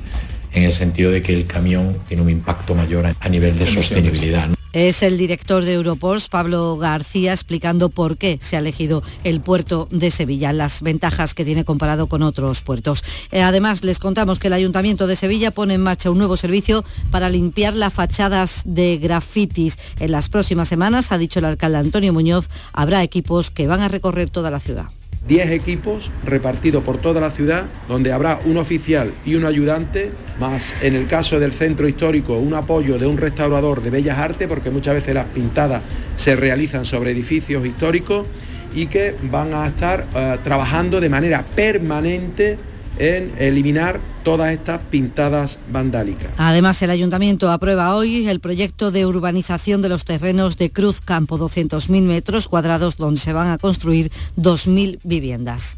en 0.53 0.63
el 0.63 0.73
sentido 0.73 1.11
de 1.11 1.21
que 1.21 1.33
el 1.33 1.45
camión 1.45 1.97
tiene 2.07 2.23
un 2.23 2.29
impacto 2.29 2.75
mayor 2.75 3.13
a 3.19 3.29
nivel 3.29 3.57
de 3.57 3.67
sostenibilidad. 3.67 4.54
Es 4.75 5.03
el 5.03 5.17
director 5.17 5.63
de 5.63 5.71
Euroports, 5.71 6.27
Pablo 6.27 6.75
García, 6.75 7.31
explicando 7.31 7.87
por 7.87 8.17
qué 8.17 8.37
se 8.41 8.57
ha 8.57 8.59
elegido 8.59 9.03
el 9.23 9.39
puerto 9.39 9.87
de 9.89 10.11
Sevilla, 10.11 10.51
las 10.51 10.81
ventajas 10.81 11.33
que 11.33 11.45
tiene 11.45 11.63
comparado 11.63 12.07
con 12.07 12.21
otros 12.21 12.61
puertos. 12.61 13.01
Eh, 13.31 13.41
además, 13.41 13.85
les 13.85 13.99
contamos 13.99 14.37
que 14.37 14.47
el 14.47 14.53
Ayuntamiento 14.53 15.07
de 15.07 15.15
Sevilla 15.15 15.51
pone 15.51 15.75
en 15.75 15.81
marcha 15.81 16.11
un 16.11 16.17
nuevo 16.17 16.35
servicio 16.35 16.83
para 17.09 17.29
limpiar 17.29 17.77
las 17.77 17.93
fachadas 17.93 18.63
de 18.65 18.97
grafitis. 18.97 19.79
En 19.97 20.11
las 20.11 20.27
próximas 20.27 20.67
semanas, 20.67 21.13
ha 21.13 21.17
dicho 21.17 21.39
el 21.39 21.45
alcalde 21.45 21.77
Antonio 21.77 22.11
Muñoz, 22.11 22.49
habrá 22.73 23.01
equipos 23.01 23.51
que 23.51 23.67
van 23.67 23.79
a 23.79 23.87
recorrer 23.87 24.29
toda 24.29 24.51
la 24.51 24.59
ciudad. 24.59 24.87
10 25.27 25.51
equipos 25.51 26.11
repartidos 26.23 26.83
por 26.83 26.97
toda 26.97 27.19
la 27.19 27.31
ciudad, 27.31 27.65
donde 27.87 28.11
habrá 28.11 28.39
un 28.45 28.57
oficial 28.57 29.11
y 29.25 29.35
un 29.35 29.45
ayudante, 29.45 30.11
más 30.39 30.75
en 30.81 30.95
el 30.95 31.07
caso 31.07 31.39
del 31.39 31.51
centro 31.51 31.87
histórico 31.87 32.37
un 32.37 32.53
apoyo 32.53 32.99
de 32.99 33.07
un 33.07 33.17
restaurador 33.17 33.81
de 33.81 33.89
bellas 33.89 34.19
artes, 34.19 34.47
porque 34.47 34.69
muchas 34.69 34.95
veces 34.95 35.15
las 35.15 35.25
pintadas 35.25 35.81
se 36.17 36.35
realizan 36.35 36.85
sobre 36.85 37.11
edificios 37.11 37.65
históricos 37.65 38.27
y 38.75 38.87
que 38.87 39.15
van 39.31 39.53
a 39.53 39.67
estar 39.67 40.05
uh, 40.13 40.43
trabajando 40.43 40.99
de 40.99 41.09
manera 41.09 41.43
permanente 41.55 42.57
en 42.97 43.33
eliminar 43.37 43.99
todas 44.23 44.51
estas 44.51 44.79
pintadas 44.89 45.59
vandálicas. 45.71 46.29
Además, 46.37 46.81
el 46.81 46.89
ayuntamiento 46.89 47.51
aprueba 47.51 47.95
hoy 47.95 48.27
el 48.27 48.39
proyecto 48.39 48.91
de 48.91 49.05
urbanización 49.05 49.81
de 49.81 49.89
los 49.89 50.05
terrenos 50.05 50.57
de 50.57 50.71
Cruz 50.71 51.01
Campo, 51.01 51.37
200.000 51.37 52.01
metros 52.01 52.47
cuadrados 52.47 52.97
donde 52.97 53.19
se 53.19 53.33
van 53.33 53.49
a 53.49 53.57
construir 53.57 54.11
2.000 54.37 54.99
viviendas. 55.03 55.77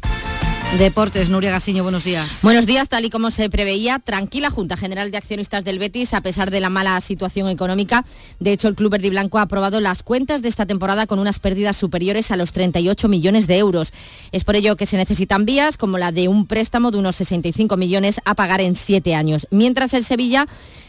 Deportes, 0.76 1.30
Nuria 1.30 1.50
Gaciño, 1.50 1.82
buenos 1.82 2.04
días. 2.04 2.40
Buenos 2.42 2.66
días, 2.66 2.90
tal 2.90 3.02
y 3.06 3.10
como 3.10 3.30
se 3.30 3.48
preveía, 3.48 3.98
tranquila 3.98 4.50
Junta 4.50 4.76
General 4.76 5.10
de 5.10 5.16
Accionistas 5.16 5.64
del 5.64 5.78
Betis, 5.78 6.12
a 6.12 6.20
pesar 6.20 6.50
de 6.50 6.60
la 6.60 6.68
mala 6.68 7.00
situación 7.00 7.48
económica. 7.48 8.04
De 8.38 8.52
hecho, 8.52 8.68
el 8.68 8.74
Club 8.74 8.92
Verde 8.92 9.06
y 9.06 9.10
Blanco 9.10 9.38
ha 9.38 9.42
aprobado 9.42 9.80
las 9.80 10.02
cuentas 10.02 10.42
de 10.42 10.48
esta 10.50 10.66
temporada 10.66 11.06
con 11.06 11.18
unas 11.18 11.40
pérdidas 11.40 11.78
superiores 11.78 12.30
a 12.30 12.36
los 12.36 12.52
38 12.52 13.08
millones 13.08 13.46
de 13.46 13.56
euros. 13.56 13.92
Es 14.30 14.44
por 14.44 14.56
ello 14.56 14.76
que 14.76 14.84
se 14.84 14.98
necesitan 14.98 15.46
vías, 15.46 15.78
como 15.78 15.96
la 15.96 16.12
de 16.12 16.28
un 16.28 16.46
préstamo 16.46 16.90
de 16.90 16.98
unos 16.98 17.16
65 17.16 17.78
millones 17.78 18.20
a 18.26 18.34
pagar 18.34 18.60
en 18.60 18.76
siete 18.76 19.14
años. 19.14 19.48
Mientras 19.50 19.94
el 19.94 20.04
Sevilla 20.04 20.46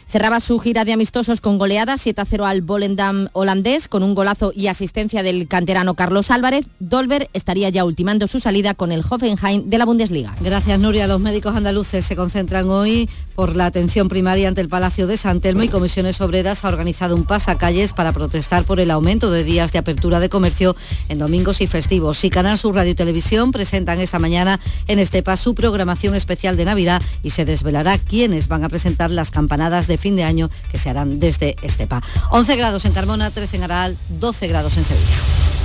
Cerraba 0.10 0.40
su 0.40 0.58
gira 0.58 0.86
de 0.86 0.94
amistosos 0.94 1.40
con 1.40 1.60
goleada 1.60 1.94
7-0 1.94 2.44
al 2.44 2.64
Volendam 2.64 3.28
holandés 3.34 3.88
con 3.88 4.02
un 4.02 4.16
golazo 4.16 4.52
y 4.56 4.66
asistencia 4.66 5.22
del 5.22 5.48
canterano 5.48 5.94
Carlos 5.94 6.32
Álvarez. 6.32 6.66
Dolber 6.80 7.30
estaría 7.34 7.70
ya 7.70 7.86
ultimando 7.86 8.26
su 8.26 8.40
salida 8.40 8.74
con 8.74 8.92
el 8.92 9.04
Hoffenheim 9.08 9.70
de 9.70 9.78
la 9.78 9.86
Bundesliga. 9.86 10.36
Gracias 10.42 10.80
Nuria. 10.80 11.06
Los 11.06 11.20
médicos 11.20 11.56
andaluces 11.56 12.06
se 12.06 12.16
concentran 12.16 12.72
hoy 12.72 13.08
por 13.36 13.56
la 13.56 13.68
atención 13.68 14.10
primaria 14.10 14.48
ante 14.48 14.62
el 14.62 14.68
Palacio 14.68 15.06
de 15.06 15.16
San 15.16 15.42
Telmo 15.42 15.62
y 15.62 15.68
Comisiones 15.68 16.20
Obreras 16.22 16.66
ha 16.66 16.70
organizado 16.70 17.16
un 17.16 17.26
pasacalles 17.26 17.94
para 17.94 18.12
protestar 18.12 18.64
por 18.64 18.80
el 18.80 18.90
aumento 18.90 19.30
de 19.30 19.44
días 19.44 19.72
de 19.72 19.78
apertura 19.78 20.20
de 20.20 20.30
comercio 20.30 20.76
en 21.10 21.20
domingos 21.20 21.62
y 21.62 21.68
festivos. 21.68 22.24
Y 22.24 22.32
Canal 22.32 22.58
Sur 22.58 22.74
Radio 22.74 22.94
y 22.94 22.96
Televisión 22.96 23.52
presentan 23.52 24.00
esta 24.00 24.18
mañana 24.18 24.60
en 24.88 24.98
Estepa 24.98 25.38
su 25.38 25.54
programación 25.54 26.16
especial 26.16 26.58
de 26.58 26.66
Navidad 26.66 27.00
y 27.22 27.30
se 27.30 27.46
desvelará 27.46 28.00
quiénes 28.00 28.48
van 28.48 28.64
a 28.64 28.70
presentar 28.70 29.12
las 29.12 29.30
campanadas 29.30 29.86
de 29.86 29.99
fin 30.00 30.16
de 30.16 30.24
año 30.24 30.50
que 30.72 30.78
se 30.78 30.90
harán 30.90 31.20
desde 31.20 31.56
Estepa. 31.62 32.02
11 32.32 32.56
grados 32.56 32.86
en 32.86 32.94
Carmona, 32.94 33.30
13 33.30 33.58
en 33.58 33.64
Aral, 33.64 33.98
12 34.10 34.48
grados 34.48 34.78
en 34.78 34.84
Sevilla. 34.84 35.59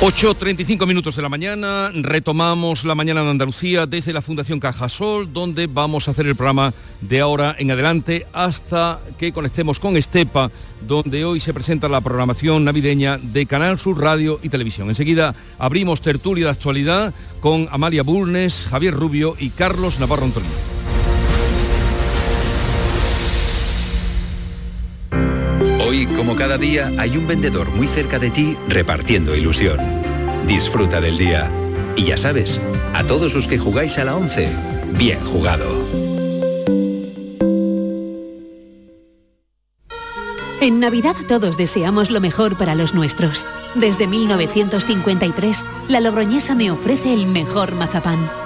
8.35 0.00 0.86
minutos 0.86 1.16
de 1.16 1.22
la 1.22 1.30
mañana, 1.30 1.90
retomamos 1.94 2.84
la 2.84 2.94
mañana 2.94 3.22
de 3.22 3.30
Andalucía 3.30 3.86
desde 3.86 4.12
la 4.12 4.20
Fundación 4.20 4.60
Cajasol, 4.60 5.32
donde 5.32 5.68
vamos 5.68 6.06
a 6.06 6.10
hacer 6.10 6.26
el 6.26 6.36
programa 6.36 6.74
de 7.00 7.20
ahora 7.20 7.56
en 7.58 7.70
adelante 7.70 8.26
hasta 8.34 9.00
que 9.16 9.32
conectemos 9.32 9.80
con 9.80 9.96
Estepa, 9.96 10.50
donde 10.86 11.24
hoy 11.24 11.40
se 11.40 11.54
presenta 11.54 11.88
la 11.88 12.02
programación 12.02 12.62
navideña 12.62 13.16
de 13.16 13.46
Canal 13.46 13.78
Sur 13.78 13.98
Radio 13.98 14.38
y 14.42 14.50
Televisión. 14.50 14.90
Enseguida 14.90 15.34
abrimos 15.58 16.02
tertulia 16.02 16.44
de 16.44 16.50
actualidad 16.50 17.14
con 17.40 17.66
Amalia 17.72 18.02
Bulnes, 18.02 18.66
Javier 18.68 18.92
Rubio 18.92 19.34
y 19.38 19.48
Carlos 19.48 19.98
Navarro 19.98 20.24
Antonio. 20.24 20.75
Hoy, 25.96 26.04
como 26.08 26.36
cada 26.36 26.58
día, 26.58 26.92
hay 26.98 27.16
un 27.16 27.26
vendedor 27.26 27.70
muy 27.70 27.86
cerca 27.86 28.18
de 28.18 28.30
ti 28.30 28.54
repartiendo 28.68 29.34
ilusión. 29.34 29.78
Disfruta 30.46 31.00
del 31.00 31.16
día. 31.16 31.50
Y 31.96 32.04
ya 32.04 32.18
sabes, 32.18 32.60
a 32.92 33.02
todos 33.04 33.34
los 33.34 33.48
que 33.48 33.56
jugáis 33.56 33.96
a 33.96 34.04
la 34.04 34.14
11, 34.14 34.46
bien 34.98 35.18
jugado. 35.20 35.64
En 40.60 40.80
Navidad 40.80 41.16
todos 41.26 41.56
deseamos 41.56 42.10
lo 42.10 42.20
mejor 42.20 42.58
para 42.58 42.74
los 42.74 42.92
nuestros. 42.92 43.46
Desde 43.74 44.06
1953, 44.06 45.64
la 45.88 46.00
Logroñesa 46.00 46.54
me 46.54 46.70
ofrece 46.70 47.14
el 47.14 47.26
mejor 47.26 47.74
mazapán. 47.74 48.45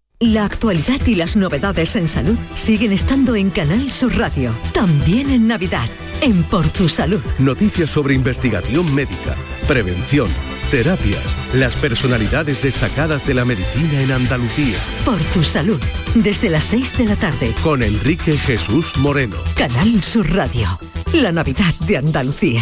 La 0.21 0.45
actualidad 0.45 1.03
y 1.07 1.15
las 1.15 1.35
novedades 1.35 1.95
en 1.95 2.07
salud 2.07 2.37
siguen 2.53 2.91
estando 2.91 3.35
en 3.35 3.49
Canal 3.49 3.91
Sur 3.91 4.15
Radio, 4.15 4.55
también 4.71 5.31
en 5.31 5.47
Navidad, 5.47 5.89
en 6.21 6.43
Por 6.43 6.69
Tu 6.69 6.89
Salud. 6.89 7.21
Noticias 7.39 7.89
sobre 7.89 8.13
investigación 8.13 8.93
médica, 8.93 9.35
prevención, 9.67 10.29
terapias, 10.69 11.35
las 11.55 11.75
personalidades 11.75 12.61
destacadas 12.61 13.25
de 13.25 13.33
la 13.33 13.45
medicina 13.45 13.99
en 13.99 14.11
Andalucía. 14.11 14.77
Por 15.05 15.17
Tu 15.33 15.41
Salud, 15.41 15.81
desde 16.13 16.51
las 16.51 16.65
6 16.65 16.99
de 16.99 17.05
la 17.05 17.15
tarde. 17.15 17.55
Con 17.63 17.81
Enrique 17.81 18.37
Jesús 18.37 18.95
Moreno. 18.97 19.37
Canal 19.55 20.03
Sur 20.03 20.31
Radio, 20.31 20.79
la 21.13 21.31
Navidad 21.31 21.73
de 21.87 21.97
Andalucía. 21.97 22.61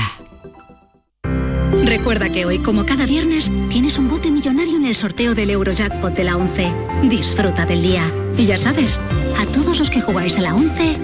Recuerda 1.89 2.29
que 2.29 2.45
hoy, 2.45 2.59
como 2.59 2.85
cada 2.85 3.07
viernes, 3.07 3.51
tienes 3.71 3.97
un 3.97 4.09
bote 4.09 4.29
millonario 4.29 4.77
en 4.77 4.85
el 4.85 4.95
sorteo 4.95 5.33
del 5.33 5.49
Eurojackpot 5.49 6.13
de 6.13 6.23
la 6.23 6.37
11. 6.37 6.71
Disfruta 7.09 7.65
del 7.65 7.81
día. 7.81 8.03
Y 8.37 8.45
ya 8.45 8.59
sabes, 8.59 9.01
a 9.39 9.45
todos 9.47 9.79
los 9.79 9.89
que 9.89 9.99
jugáis 9.99 10.37
a 10.37 10.41
la 10.41 10.53
11, 10.53 10.97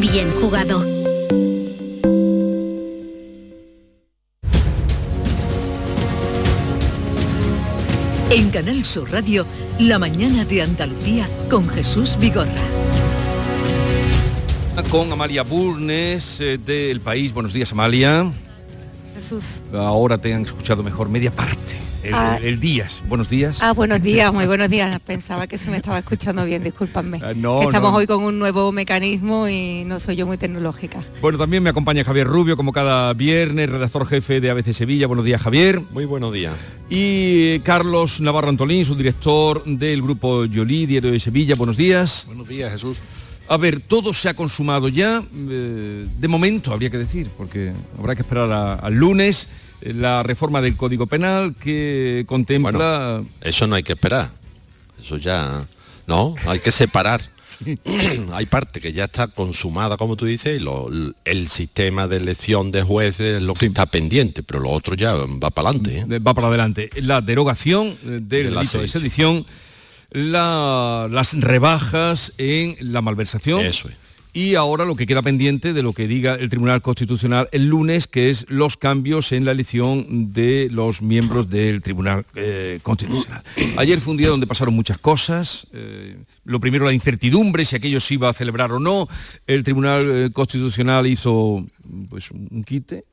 bien 0.00 0.30
jugado. 0.40 0.82
En 8.30 8.48
Canal 8.48 8.86
Sur 8.86 9.12
Radio, 9.12 9.44
la 9.78 9.98
mañana 9.98 10.46
de 10.46 10.62
Andalucía 10.62 11.28
con 11.50 11.68
Jesús 11.68 12.16
Vigorra. 12.18 12.54
Con 14.90 15.12
Amalia 15.12 15.42
Burnes 15.42 16.40
eh, 16.40 16.56
del 16.56 17.02
País. 17.02 17.34
Buenos 17.34 17.52
días, 17.52 17.70
Amalia. 17.72 18.32
Jesús. 19.20 19.62
Ahora 19.74 20.16
te 20.18 20.32
han 20.32 20.42
escuchado 20.42 20.82
mejor 20.82 21.08
media 21.10 21.30
parte. 21.30 21.76
El, 22.02 22.14
Ah. 22.14 22.38
el 22.42 22.58
Díaz. 22.58 23.02
Buenos 23.06 23.28
días. 23.28 23.58
Ah, 23.60 23.72
buenos 23.72 24.02
días, 24.02 24.32
muy 24.32 24.46
buenos 24.46 24.70
días. 24.70 24.98
Pensaba 25.00 25.46
que 25.46 25.58
se 25.58 25.70
me 25.70 25.76
estaba 25.76 25.98
escuchando 25.98 26.46
bien, 26.46 26.62
discúlpanme. 26.64 27.20
Ah, 27.22 27.34
no, 27.36 27.60
Estamos 27.64 27.90
no. 27.92 27.98
hoy 27.98 28.06
con 28.06 28.22
un 28.24 28.38
nuevo 28.38 28.72
mecanismo 28.72 29.46
y 29.48 29.84
no 29.84 30.00
soy 30.00 30.16
yo 30.16 30.26
muy 30.26 30.38
tecnológica. 30.38 31.04
Bueno, 31.20 31.36
también 31.36 31.62
me 31.62 31.68
acompaña 31.68 32.02
Javier 32.02 32.26
Rubio, 32.26 32.56
como 32.56 32.72
cada 32.72 33.12
viernes, 33.12 33.68
redactor 33.68 34.06
jefe 34.06 34.40
de 34.40 34.48
ABC 34.48 34.72
Sevilla. 34.72 35.06
Buenos 35.08 35.26
días, 35.26 35.42
Javier. 35.42 35.82
Muy 35.90 36.06
buenos 36.06 36.32
días. 36.32 36.54
Y 36.88 37.58
Carlos 37.60 38.18
Navarro 38.22 38.48
Antolín, 38.48 38.86
su 38.86 38.94
director 38.94 39.62
del 39.66 40.00
grupo 40.00 40.46
Yolí, 40.46 40.86
Diario 40.86 41.12
de 41.12 41.20
Sevilla. 41.20 41.54
Buenos 41.54 41.76
días. 41.76 42.24
Buenos 42.28 42.48
días, 42.48 42.72
Jesús. 42.72 42.96
A 43.50 43.56
ver, 43.56 43.80
todo 43.80 44.14
se 44.14 44.28
ha 44.28 44.34
consumado 44.34 44.86
ya, 44.88 45.24
eh, 45.50 46.06
de 46.18 46.28
momento 46.28 46.72
habría 46.72 46.88
que 46.88 46.98
decir, 46.98 47.28
porque 47.36 47.72
habrá 47.98 48.14
que 48.14 48.22
esperar 48.22 48.48
a- 48.52 48.74
al 48.74 48.94
lunes, 48.94 49.48
eh, 49.80 49.92
la 49.92 50.22
reforma 50.22 50.60
del 50.60 50.76
Código 50.76 51.06
Penal 51.06 51.56
que 51.58 52.24
contempla... 52.28 53.22
Eso 53.40 53.66
no 53.66 53.74
hay 53.74 53.82
que 53.82 53.94
esperar. 53.94 54.30
Eso 55.02 55.16
ya... 55.16 55.66
No, 56.06 56.36
hay 56.46 56.60
que 56.60 56.70
separar. 56.70 57.28
hay 58.32 58.46
parte 58.46 58.80
que 58.80 58.92
ya 58.92 59.04
está 59.06 59.26
consumada, 59.26 59.96
como 59.96 60.14
tú 60.16 60.26
dices, 60.26 60.60
y 60.60 60.62
lo- 60.62 60.88
el 61.24 61.48
sistema 61.48 62.06
de 62.06 62.18
elección 62.18 62.70
de 62.70 62.82
jueces 62.82 63.38
es 63.38 63.42
lo 63.42 63.54
que 63.54 63.66
está 63.66 63.86
pendiente, 63.86 64.44
pero 64.44 64.60
lo 64.60 64.70
otro 64.70 64.94
ya 64.94 65.14
va 65.14 65.50
para 65.50 65.70
adelante. 65.70 66.04
Eh, 66.08 66.18
va 66.20 66.34
para 66.34 66.46
adelante. 66.46 66.88
La 67.02 67.20
derogación 67.20 67.96
del 68.04 68.28
De 68.28 68.44
la 68.44 68.60
delito 68.60 68.80
de 68.80 68.86
sedición. 68.86 69.44
sedición, 69.44 69.46
la- 70.10 71.08
las 71.10 71.38
rebajas 71.40 72.32
en 72.38 72.76
la 72.80 73.00
malversación. 73.02 73.64
Eso 73.64 73.88
es. 73.88 73.94
y 74.32 74.54
ahora 74.54 74.84
lo 74.84 74.94
que 74.94 75.06
queda 75.08 75.22
pendiente 75.22 75.72
de 75.72 75.82
lo 75.82 75.92
que 75.92 76.06
diga 76.06 76.34
el 76.36 76.48
Tribunal 76.50 76.82
Constitucional 76.82 77.48
el 77.50 77.66
lunes, 77.66 78.06
que 78.06 78.30
es 78.30 78.46
los 78.48 78.76
cambios 78.76 79.32
en 79.32 79.44
la 79.44 79.50
elección 79.50 80.32
de 80.32 80.68
los 80.70 81.02
miembros 81.02 81.50
del 81.50 81.82
Tribunal 81.82 82.24
eh, 82.36 82.78
Constitucional. 82.84 83.42
Ayer 83.76 83.98
fue 83.98 84.12
un 84.12 84.18
día 84.18 84.28
donde 84.28 84.46
pasaron 84.46 84.72
muchas 84.72 84.98
cosas. 84.98 85.66
eh, 85.72 86.16
lo 86.44 86.60
primero 86.60 86.84
la 86.84 86.92
incertidumbre, 86.92 87.64
si 87.64 87.74
aquello 87.74 87.98
se 88.00 88.14
iba 88.14 88.28
a 88.28 88.32
celebrar 88.32 88.70
o 88.70 88.78
no. 88.78 89.08
El 89.48 89.64
Tribunal 89.64 90.04
eh, 90.06 90.30
Constitucional 90.32 91.08
hizo 91.08 91.66
pues, 92.08 92.30
un 92.30 92.62
quite. 92.64 93.04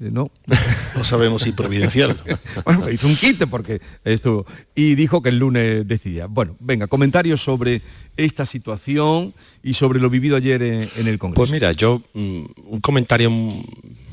Eh, 0.00 0.10
No. 0.10 0.30
No 0.96 1.04
sabemos 1.04 1.42
si 1.42 1.52
providencial. 1.52 2.16
bueno, 2.64 2.90
hizo 2.90 3.06
un 3.06 3.14
quite 3.14 3.46
porque 3.46 3.80
esto 4.04 4.44
y 4.74 4.96
dijo 4.96 5.22
que 5.22 5.28
el 5.28 5.38
lunes 5.38 5.86
decidía. 5.86 6.26
Bueno, 6.26 6.56
venga, 6.58 6.88
comentarios 6.88 7.40
sobre 7.40 7.82
esta 8.16 8.44
situación 8.46 9.32
y 9.62 9.74
sobre 9.74 10.00
lo 10.00 10.10
vivido 10.10 10.36
ayer 10.36 10.60
en, 10.62 10.90
en 10.96 11.06
el 11.06 11.18
Congreso. 11.18 11.40
Pues 11.40 11.52
mira, 11.52 11.70
yo 11.72 12.02
mm, 12.14 12.42
un 12.64 12.80
comentario 12.80 13.30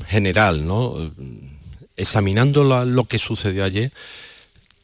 general, 0.06 0.64
¿no? 0.64 1.12
Examinando 1.96 2.62
lo, 2.62 2.84
lo 2.84 3.04
que 3.04 3.18
sucedió 3.18 3.64
ayer, 3.64 3.92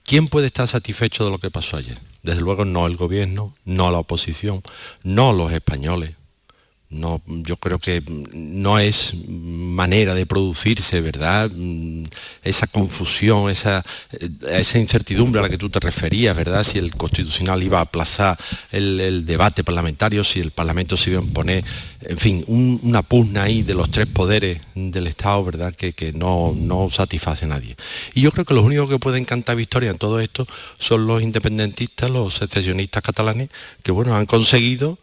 ¿quién 0.04 0.26
puede 0.26 0.48
estar 0.48 0.66
satisfecho 0.66 1.24
de 1.24 1.30
lo 1.30 1.38
que 1.38 1.50
pasó 1.50 1.76
ayer? 1.76 1.98
Desde 2.22 2.40
luego 2.40 2.64
no 2.64 2.86
el 2.86 2.96
gobierno, 2.96 3.54
no 3.64 3.90
la 3.90 3.98
oposición, 3.98 4.62
no 5.02 5.32
los 5.32 5.52
españoles. 5.52 6.14
No, 6.92 7.22
yo 7.26 7.56
creo 7.56 7.78
que 7.78 8.02
no 8.06 8.78
es 8.78 9.14
manera 9.26 10.14
de 10.14 10.26
producirse, 10.26 11.00
¿verdad? 11.00 11.50
Mm, 11.54 12.04
Esa 12.44 12.66
confusión, 12.66 13.48
esa, 13.50 13.82
eh, 14.12 14.28
esa 14.50 14.78
incertidumbre 14.78 15.38
a 15.40 15.42
la 15.44 15.48
que 15.48 15.56
tú 15.56 15.70
te 15.70 15.80
referías, 15.80 16.36
¿verdad? 16.36 16.62
Si 16.64 16.78
el 16.78 16.94
constitucional 16.94 17.62
iba 17.62 17.78
a 17.78 17.82
aplazar 17.82 18.38
el, 18.70 19.24
debate 19.24 19.64
parlamentario, 19.64 20.22
si 20.22 20.40
el 20.40 20.50
Parlamento 20.50 20.96
se 20.98 21.10
iba 21.10 21.20
a 21.20 21.24
imponer, 21.24 21.64
en 22.02 22.18
fin, 22.18 22.44
un- 22.46 22.78
una 22.82 23.02
pugna 23.02 23.44
ahí 23.44 23.62
de 23.62 23.74
los 23.74 23.90
tres 23.90 24.06
poderes 24.08 24.60
del 24.74 25.06
Estado, 25.06 25.42
¿verdad? 25.44 25.74
Que, 25.74 26.12
no, 26.12 26.52
no 26.54 26.90
satisface 26.90 27.46
a 27.46 27.48
nadie. 27.48 27.74
Y 28.14 28.20
yo 28.20 28.32
creo 28.32 28.44
que 28.44 28.52
los 28.54 28.64
únicos 28.64 28.90
que 28.90 28.98
pueden 28.98 29.24
cantar 29.24 29.56
victoria 29.56 29.90
en 29.90 29.98
todo 29.98 30.20
esto 30.20 30.46
son 30.78 31.06
los 31.06 31.22
independentistas, 31.22 32.10
los 32.10 32.34
secesionistas 32.34 33.02
catalanes, 33.02 33.48
que 33.82 33.92
bueno, 33.92 34.14
han 34.14 34.26
conseguido 34.26 34.98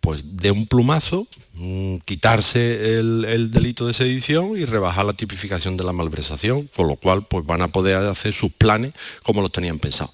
pues 0.00 0.22
de 0.24 0.50
un 0.50 0.66
plumazo 0.66 1.26
mm, 1.54 1.96
quitarse 2.04 2.98
el, 2.98 3.24
el 3.24 3.50
delito 3.50 3.86
de 3.86 3.94
sedición 3.94 4.56
y 4.56 4.64
rebajar 4.64 5.04
la 5.04 5.12
tipificación 5.12 5.76
de 5.76 5.84
la 5.84 5.92
malversación, 5.92 6.68
con 6.74 6.88
lo 6.88 6.96
cual 6.96 7.26
pues 7.26 7.44
van 7.46 7.62
a 7.62 7.68
poder 7.68 7.96
hacer 7.96 8.32
sus 8.32 8.52
planes 8.52 8.92
como 9.22 9.42
los 9.42 9.52
tenían 9.52 9.78
pensado. 9.78 10.12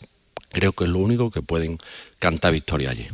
Creo 0.51 0.73
que 0.73 0.85
es 0.85 0.91
lo 0.91 0.99
único 0.99 1.31
que 1.31 1.43
pueden 1.43 1.79
cantar 2.19 2.53
victoria 2.53 2.91
allí. 2.91 3.07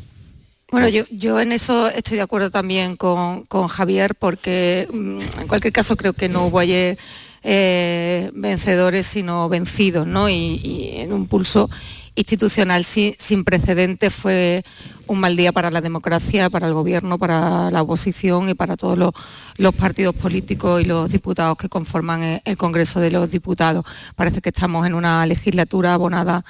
Bueno, 0.70 0.88
yo, 0.88 1.02
yo 1.10 1.40
en 1.40 1.50
eso 1.50 1.88
estoy 1.88 2.16
de 2.16 2.22
acuerdo 2.22 2.50
también 2.50 2.96
con, 2.96 3.44
con 3.46 3.66
Javier, 3.66 4.14
porque 4.14 4.86
mm, 4.92 5.20
en 5.40 5.48
cualquier 5.48 5.72
caso 5.72 5.96
creo 5.96 6.12
que 6.12 6.28
no 6.28 6.46
hubo 6.46 6.60
ayer 6.60 6.96
eh, 7.42 8.30
vencedores, 8.34 9.06
sino 9.06 9.48
vencidos, 9.48 10.06
¿no? 10.06 10.28
Y 10.28 10.92
en 10.96 11.12
un 11.12 11.26
pulso 11.26 11.70
institucional 12.14 12.84
sin, 12.84 13.44
precedentes 13.44 14.12
fue 14.12 14.64
un 15.06 15.20
mal 15.20 15.36
día 15.36 15.52
para 15.52 15.70
la 15.70 15.80
democracia, 15.80 16.50
para 16.50 16.68
el 16.68 16.74
gobierno, 16.74 17.18
para 17.18 17.70
la 17.70 17.82
oposición 17.82 18.48
y 18.48 18.54
para 18.54 18.76
todos 18.76 18.98
los, 18.98 19.74
partidos 19.74 20.14
políticos 20.14 20.82
y 20.82 20.84
los 20.84 21.10
diputados 21.10 21.56
que 21.56 21.68
conforman 21.68 22.40
el, 22.44 22.56
Congreso 22.56 23.00
de 23.00 23.10
los 23.10 23.30
Diputados. 23.30 23.84
Parece 24.16 24.40
que 24.40 24.50
estamos 24.50 24.86
en 24.86 24.94
una 24.94 25.24
legislatura 25.26 25.94
abonada 25.94 26.44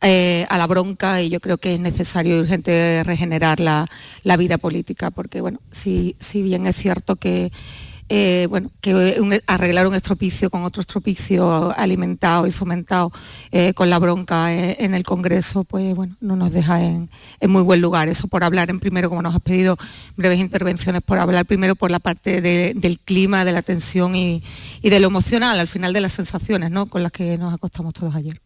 eh, 0.00 0.46
a 0.48 0.58
la 0.58 0.66
bronca 0.66 1.20
y 1.20 1.28
yo 1.28 1.40
creo 1.40 1.58
que 1.58 1.74
es 1.74 1.80
necesario 1.80 2.36
y 2.36 2.40
urgente 2.40 3.02
regenerar 3.04 3.60
la, 3.60 3.88
vida 4.38 4.58
política, 4.58 5.10
porque 5.10 5.40
bueno, 5.40 5.60
si 5.72 6.16
bien 6.32 6.66
es 6.66 6.76
cierto 6.76 7.16
que 7.16 7.50
eh, 8.08 8.46
bueno, 8.48 8.70
que 8.80 9.18
un- 9.20 9.38
arreglar 9.46 9.86
un 9.86 9.94
estropicio 9.94 10.48
con 10.50 10.64
otro 10.64 10.80
estropicio 10.80 11.72
alimentado 11.78 12.46
y 12.46 12.52
fomentado 12.52 13.12
eh, 13.52 13.74
con 13.74 13.90
la 13.90 13.98
bronca 13.98 14.54
eh, 14.54 14.76
en 14.80 14.94
el 14.94 15.02
Congreso, 15.04 15.64
pues 15.64 15.94
bueno, 15.94 16.16
no 16.20 16.36
nos 16.36 16.50
deja 16.50 16.82
en, 16.82 17.10
muy 17.48 17.62
buen 17.62 17.80
lugar. 17.80 18.08
Eso 18.08 18.28
por 18.28 18.44
hablar 18.44 18.70
en 18.70 18.80
primero, 18.80 19.08
como 19.10 19.22
nos 19.22 19.34
has 19.34 19.42
pedido 19.42 19.76
breves 20.16 20.38
intervenciones, 20.38 21.02
por 21.02 21.18
hablar 21.18 21.44
primero 21.46 21.74
por 21.76 21.90
la 21.90 21.98
parte 21.98 22.40
de- 22.40 22.72
del 22.74 22.98
clima, 22.98 23.44
de 23.44 23.52
la 23.52 23.62
tensión 23.62 24.14
y, 24.16 24.42
y 24.82 24.90
de 24.90 25.00
lo 25.00 25.08
emocional, 25.08 25.58
al 25.60 25.68
final 25.68 25.92
de 25.92 26.00
las 26.00 26.12
sensaciones 26.14 26.70
¿no? 26.70 26.86
con 26.86 27.02
las 27.02 27.12
que 27.12 27.36
nos 27.38 27.52
acostamos 27.52 27.92
todos 27.94 28.14
ayer. 28.14 28.40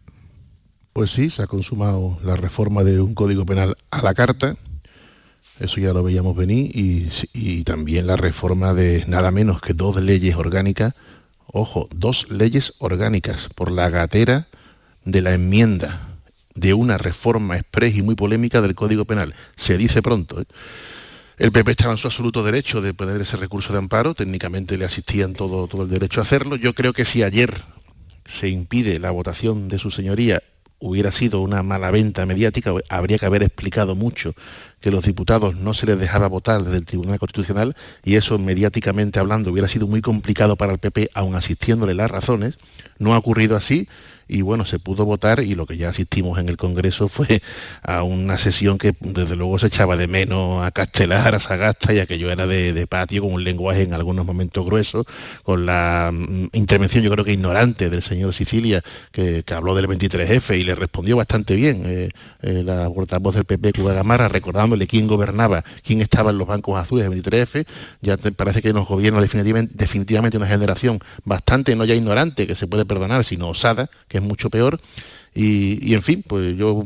Pues 0.92 1.10
sí, 1.10 1.30
se 1.30 1.42
ha 1.42 1.46
consumado 1.46 2.18
la 2.22 2.36
reforma 2.36 2.84
de 2.84 3.00
un 3.00 3.14
código 3.14 3.46
penal 3.46 3.76
a 3.90 4.02
la 4.02 4.12
carta, 4.12 4.56
eso 5.62 5.80
ya 5.80 5.92
lo 5.92 6.02
veíamos 6.02 6.36
venir, 6.36 6.70
y, 6.74 7.64
también 7.64 8.06
la 8.06 8.16
reforma 8.16 8.74
de 8.74 9.04
nada 9.06 9.30
menos 9.30 9.60
que 9.60 9.74
dos 9.74 10.00
leyes 10.00 10.34
orgánicas, 10.34 10.94
ojo, 11.46 11.88
dos 11.94 12.30
leyes 12.30 12.74
orgánicas 12.78 13.48
por 13.54 13.70
la 13.70 13.88
gatera 13.88 14.48
de 15.04 15.22
la 15.22 15.34
enmienda 15.34 16.08
de 16.54 16.74
una 16.74 16.98
reforma 16.98 17.56
express 17.56 17.96
y 17.96 18.02
muy 18.02 18.14
polémica 18.14 18.60
del 18.60 18.74
Código 18.74 19.04
Penal. 19.04 19.34
Se 19.56 19.78
dice 19.78 20.02
pronto. 20.02 20.40
¿eh? 20.40 20.44
El 21.38 21.52
PP 21.52 21.70
estaba 21.70 21.92
en 21.92 21.98
su 21.98 22.08
absoluto 22.08 22.42
derecho 22.42 22.80
de 22.80 22.92
poner 22.92 23.20
ese 23.20 23.36
recurso 23.36 23.72
de 23.72 23.78
amparo, 23.78 24.14
técnicamente 24.14 24.76
le 24.76 24.84
asistían 24.84 25.32
todo, 25.32 25.66
todo 25.68 25.84
el 25.84 25.90
derecho 25.90 26.20
a 26.20 26.24
hacerlo. 26.24 26.56
Yo 26.56 26.74
creo 26.74 26.92
que 26.92 27.04
si 27.04 27.22
ayer 27.22 27.54
se 28.24 28.48
impide 28.48 28.98
la 28.98 29.10
votación 29.10 29.68
de 29.68 29.78
su 29.78 29.90
señoría 29.90 30.42
hubiera 30.82 31.12
sido 31.12 31.40
una 31.40 31.62
mala 31.62 31.90
venta 31.90 32.26
mediática, 32.26 32.72
habría 32.88 33.18
que 33.18 33.26
haber 33.26 33.44
explicado 33.44 33.94
mucho 33.94 34.34
que 34.82 34.90
los 34.90 35.04
diputados 35.04 35.56
no 35.56 35.72
se 35.72 35.86
les 35.86 35.98
dejaba 35.98 36.26
votar 36.26 36.62
desde 36.62 36.78
el 36.78 36.84
Tribunal 36.84 37.18
Constitucional 37.18 37.74
y 38.04 38.16
eso 38.16 38.38
mediáticamente 38.38 39.20
hablando 39.20 39.50
hubiera 39.50 39.68
sido 39.68 39.86
muy 39.86 40.02
complicado 40.02 40.56
para 40.56 40.72
el 40.72 40.78
PP, 40.78 41.10
aun 41.14 41.34
asistiéndole 41.34 41.94
las 41.94 42.10
razones. 42.10 42.58
No 42.98 43.14
ha 43.14 43.18
ocurrido 43.18 43.56
así 43.56 43.88
y 44.32 44.42
bueno, 44.42 44.64
se 44.64 44.78
pudo 44.78 45.04
votar 45.04 45.40
y 45.40 45.54
lo 45.54 45.66
que 45.66 45.76
ya 45.76 45.90
asistimos 45.90 46.38
en 46.38 46.48
el 46.48 46.56
Congreso 46.56 47.08
fue 47.08 47.42
a 47.82 48.02
una 48.02 48.38
sesión 48.38 48.78
que 48.78 48.94
desde 49.00 49.36
luego 49.36 49.58
se 49.58 49.66
echaba 49.66 49.96
de 49.96 50.06
menos 50.06 50.64
a 50.64 50.70
Castelar, 50.70 51.34
a 51.34 51.40
Sagasta 51.40 51.92
y 51.92 51.98
aquello 51.98 52.30
era 52.30 52.46
de, 52.46 52.86
patio 52.88 53.22
con 53.22 53.34
un 53.34 53.44
lenguaje 53.44 53.82
en 53.82 53.94
algunos 53.94 54.26
momentos 54.26 54.64
grueso, 54.64 55.04
con 55.44 55.66
la 55.66 56.10
mm, 56.12 56.46
intervención 56.52 57.04
yo 57.04 57.10
creo 57.10 57.24
que 57.24 57.32
ignorante 57.32 57.90
del 57.90 58.02
señor 58.02 58.34
Sicilia 58.34 58.82
que, 59.10 59.42
que 59.44 59.54
habló 59.54 59.74
del 59.74 59.86
23F 59.88 60.58
y 60.58 60.64
le 60.64 60.74
respondió 60.74 61.16
bastante 61.16 61.54
bien 61.54 61.82
eh, 61.86 62.10
eh, 62.42 62.62
la 62.64 62.88
portavoz 62.90 63.34
del 63.34 63.44
PP, 63.44 63.72
Cuba 63.74 63.92
Gamarra, 63.92 64.28
recordándole 64.72 64.86
quién 64.86 65.06
gobernaba, 65.06 65.64
quién 65.84 66.00
estaba 66.00 66.30
en 66.30 66.38
los 66.38 66.46
bancos 66.46 66.78
azules 66.78 67.08
del 67.08 67.22
23F, 67.22 67.66
ya 68.00 68.16
parece 68.36 68.62
que 68.62 68.72
nos 68.72 68.86
gobierna 68.86 69.20
definitivamente, 69.20 69.74
definitivamente 69.76 70.36
una 70.36 70.46
generación 70.46 70.98
bastante 71.24 71.74
no 71.76 71.84
ya 71.84 71.94
ignorante, 71.94 72.46
que 72.46 72.54
se 72.54 72.66
puede 72.66 72.84
perdonar, 72.84 73.24
sino 73.24 73.48
osada, 73.48 73.88
que 74.08 74.18
es 74.18 74.24
mucho 74.24 74.50
peor. 74.50 74.80
Y, 75.34 75.78
y, 75.88 75.94
en 75.94 76.02
fin, 76.02 76.22
pues 76.26 76.56
yo 76.58 76.80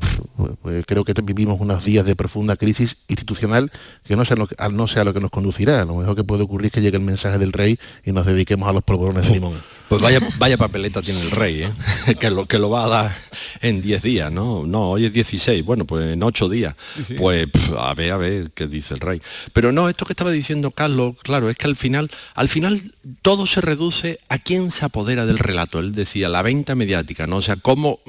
pues, 0.62 0.86
creo 0.86 1.04
que 1.04 1.12
vivimos 1.22 1.58
unos 1.60 1.84
días 1.84 2.06
de 2.06 2.14
profunda 2.14 2.56
crisis 2.56 2.96
institucional 3.08 3.72
que 4.04 4.14
no 4.14 4.24
sea, 4.24 4.36
lo 4.36 4.46
que, 4.46 4.54
no 4.70 4.86
sea 4.86 5.02
lo 5.02 5.12
que 5.12 5.20
nos 5.20 5.30
conducirá. 5.30 5.84
Lo 5.84 5.96
mejor 5.96 6.14
que 6.14 6.22
puede 6.22 6.44
ocurrir 6.44 6.66
es 6.66 6.72
que 6.72 6.80
llegue 6.80 6.96
el 6.96 7.02
mensaje 7.02 7.38
del 7.38 7.52
rey 7.52 7.78
y 8.04 8.12
nos 8.12 8.24
dediquemos 8.24 8.68
a 8.68 8.72
los 8.72 8.84
polvorones 8.84 9.24
de 9.24 9.30
limón. 9.30 9.54
Pues 9.88 10.02
vaya, 10.02 10.20
vaya 10.38 10.56
papeleta 10.56 11.02
tiene 11.02 11.20
el 11.20 11.30
rey, 11.30 11.62
¿eh? 11.62 12.14
que, 12.20 12.30
lo, 12.30 12.46
que 12.46 12.58
lo 12.58 12.70
va 12.70 12.84
a 12.84 12.88
dar 12.88 13.16
en 13.62 13.82
10 13.82 14.02
días, 14.02 14.32
¿no? 14.32 14.64
No, 14.64 14.90
hoy 14.90 15.06
es 15.06 15.12
16, 15.12 15.64
bueno, 15.64 15.84
pues 15.84 16.12
en 16.12 16.22
8 16.22 16.48
días. 16.48 16.74
Sí. 17.04 17.14
Pues 17.14 17.46
a 17.76 17.94
ver, 17.94 18.12
a 18.12 18.16
ver 18.16 18.50
qué 18.52 18.66
dice 18.66 18.94
el 18.94 19.00
rey. 19.00 19.20
Pero 19.52 19.72
no, 19.72 19.88
esto 19.88 20.04
que 20.04 20.12
estaba 20.12 20.30
diciendo 20.30 20.70
Carlos, 20.70 21.16
claro, 21.22 21.50
es 21.50 21.56
que 21.56 21.66
al 21.66 21.76
final, 21.76 22.10
al 22.34 22.48
final 22.48 22.92
todo 23.22 23.46
se 23.46 23.60
reduce 23.60 24.20
a 24.28 24.38
quién 24.38 24.70
se 24.70 24.84
apodera 24.84 25.26
del 25.26 25.38
relato. 25.38 25.78
Él 25.78 25.92
decía, 25.92 26.28
la 26.28 26.42
venta 26.42 26.74
mediática, 26.74 27.26
¿no? 27.26 27.36
O 27.36 27.42
sea, 27.42 27.56
cómo 27.56 28.00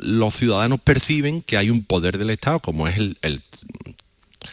los 0.00 0.34
ciudadanos 0.34 0.80
perciben 0.80 1.42
que 1.42 1.56
hay 1.56 1.70
un 1.70 1.84
poder 1.84 2.18
del 2.18 2.30
Estado, 2.30 2.60
como 2.60 2.86
es 2.88 2.96
el, 2.98 3.16
el- 3.22 3.42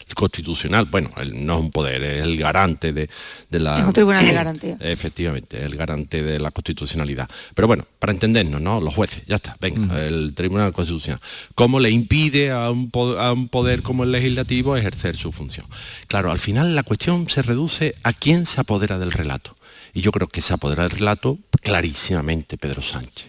el 0.08 0.14
constitucional, 0.16 0.86
bueno, 0.86 1.10
el- 1.18 1.46
no 1.46 1.56
es 1.56 1.62
un 1.62 1.72
poder, 1.72 2.04
es 2.04 2.22
el 2.24 2.38
garante 2.38 2.94
de, 2.94 3.10
de 3.50 3.60
la... 3.60 3.80
Es 3.80 3.86
un 3.86 3.94
tribunal 3.94 4.24
de 4.26 4.34
garantía. 4.34 4.78
Efectivamente, 4.82 5.64
el 5.66 5.76
garante 5.76 6.22
de 6.22 6.40
la 6.40 6.52
constitucionalidad. 6.52 7.28
Pero 7.56 7.68
bueno, 7.68 7.86
para 7.98 8.12
entendernos, 8.14 8.62
¿no? 8.62 8.82
Los 8.82 8.94
jueces, 8.94 9.24
ya 9.28 9.38
está, 9.38 9.58
venga, 9.60 10.06
el 10.06 10.34
Tribunal 10.36 10.74
Constitucional. 10.74 11.20
¿Cómo 11.56 11.80
le 11.80 11.90
impide 11.90 12.52
a 12.52 12.70
un, 12.70 12.92
a 13.20 13.34
un 13.34 13.50
poder 13.50 13.82
como 13.82 14.04
el 14.04 14.12
legislativo 14.12 14.78
ejercer 14.78 15.18
su 15.18 15.32
función? 15.32 15.66
Claro, 16.08 16.32
al 16.32 16.40
final 16.40 16.76
la 16.76 16.84
cuestión 16.84 17.28
se 17.30 17.42
reduce 17.42 17.96
a 18.04 18.14
quién 18.14 18.46
se 18.46 18.62
apodera 18.62 19.00
del 19.00 19.12
relato. 19.12 19.56
Y 19.94 20.02
yo 20.02 20.12
creo 20.12 20.28
que 20.28 20.42
se 20.42 20.54
apodera 20.54 20.84
del 20.84 20.92
relato 21.00 21.40
clarísimamente 21.64 22.58
Pedro 22.60 22.84
Sánchez, 22.84 23.26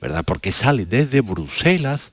¿verdad? 0.00 0.24
Porque 0.24 0.52
sale 0.52 0.86
desde 0.86 1.20
Bruselas, 1.20 2.12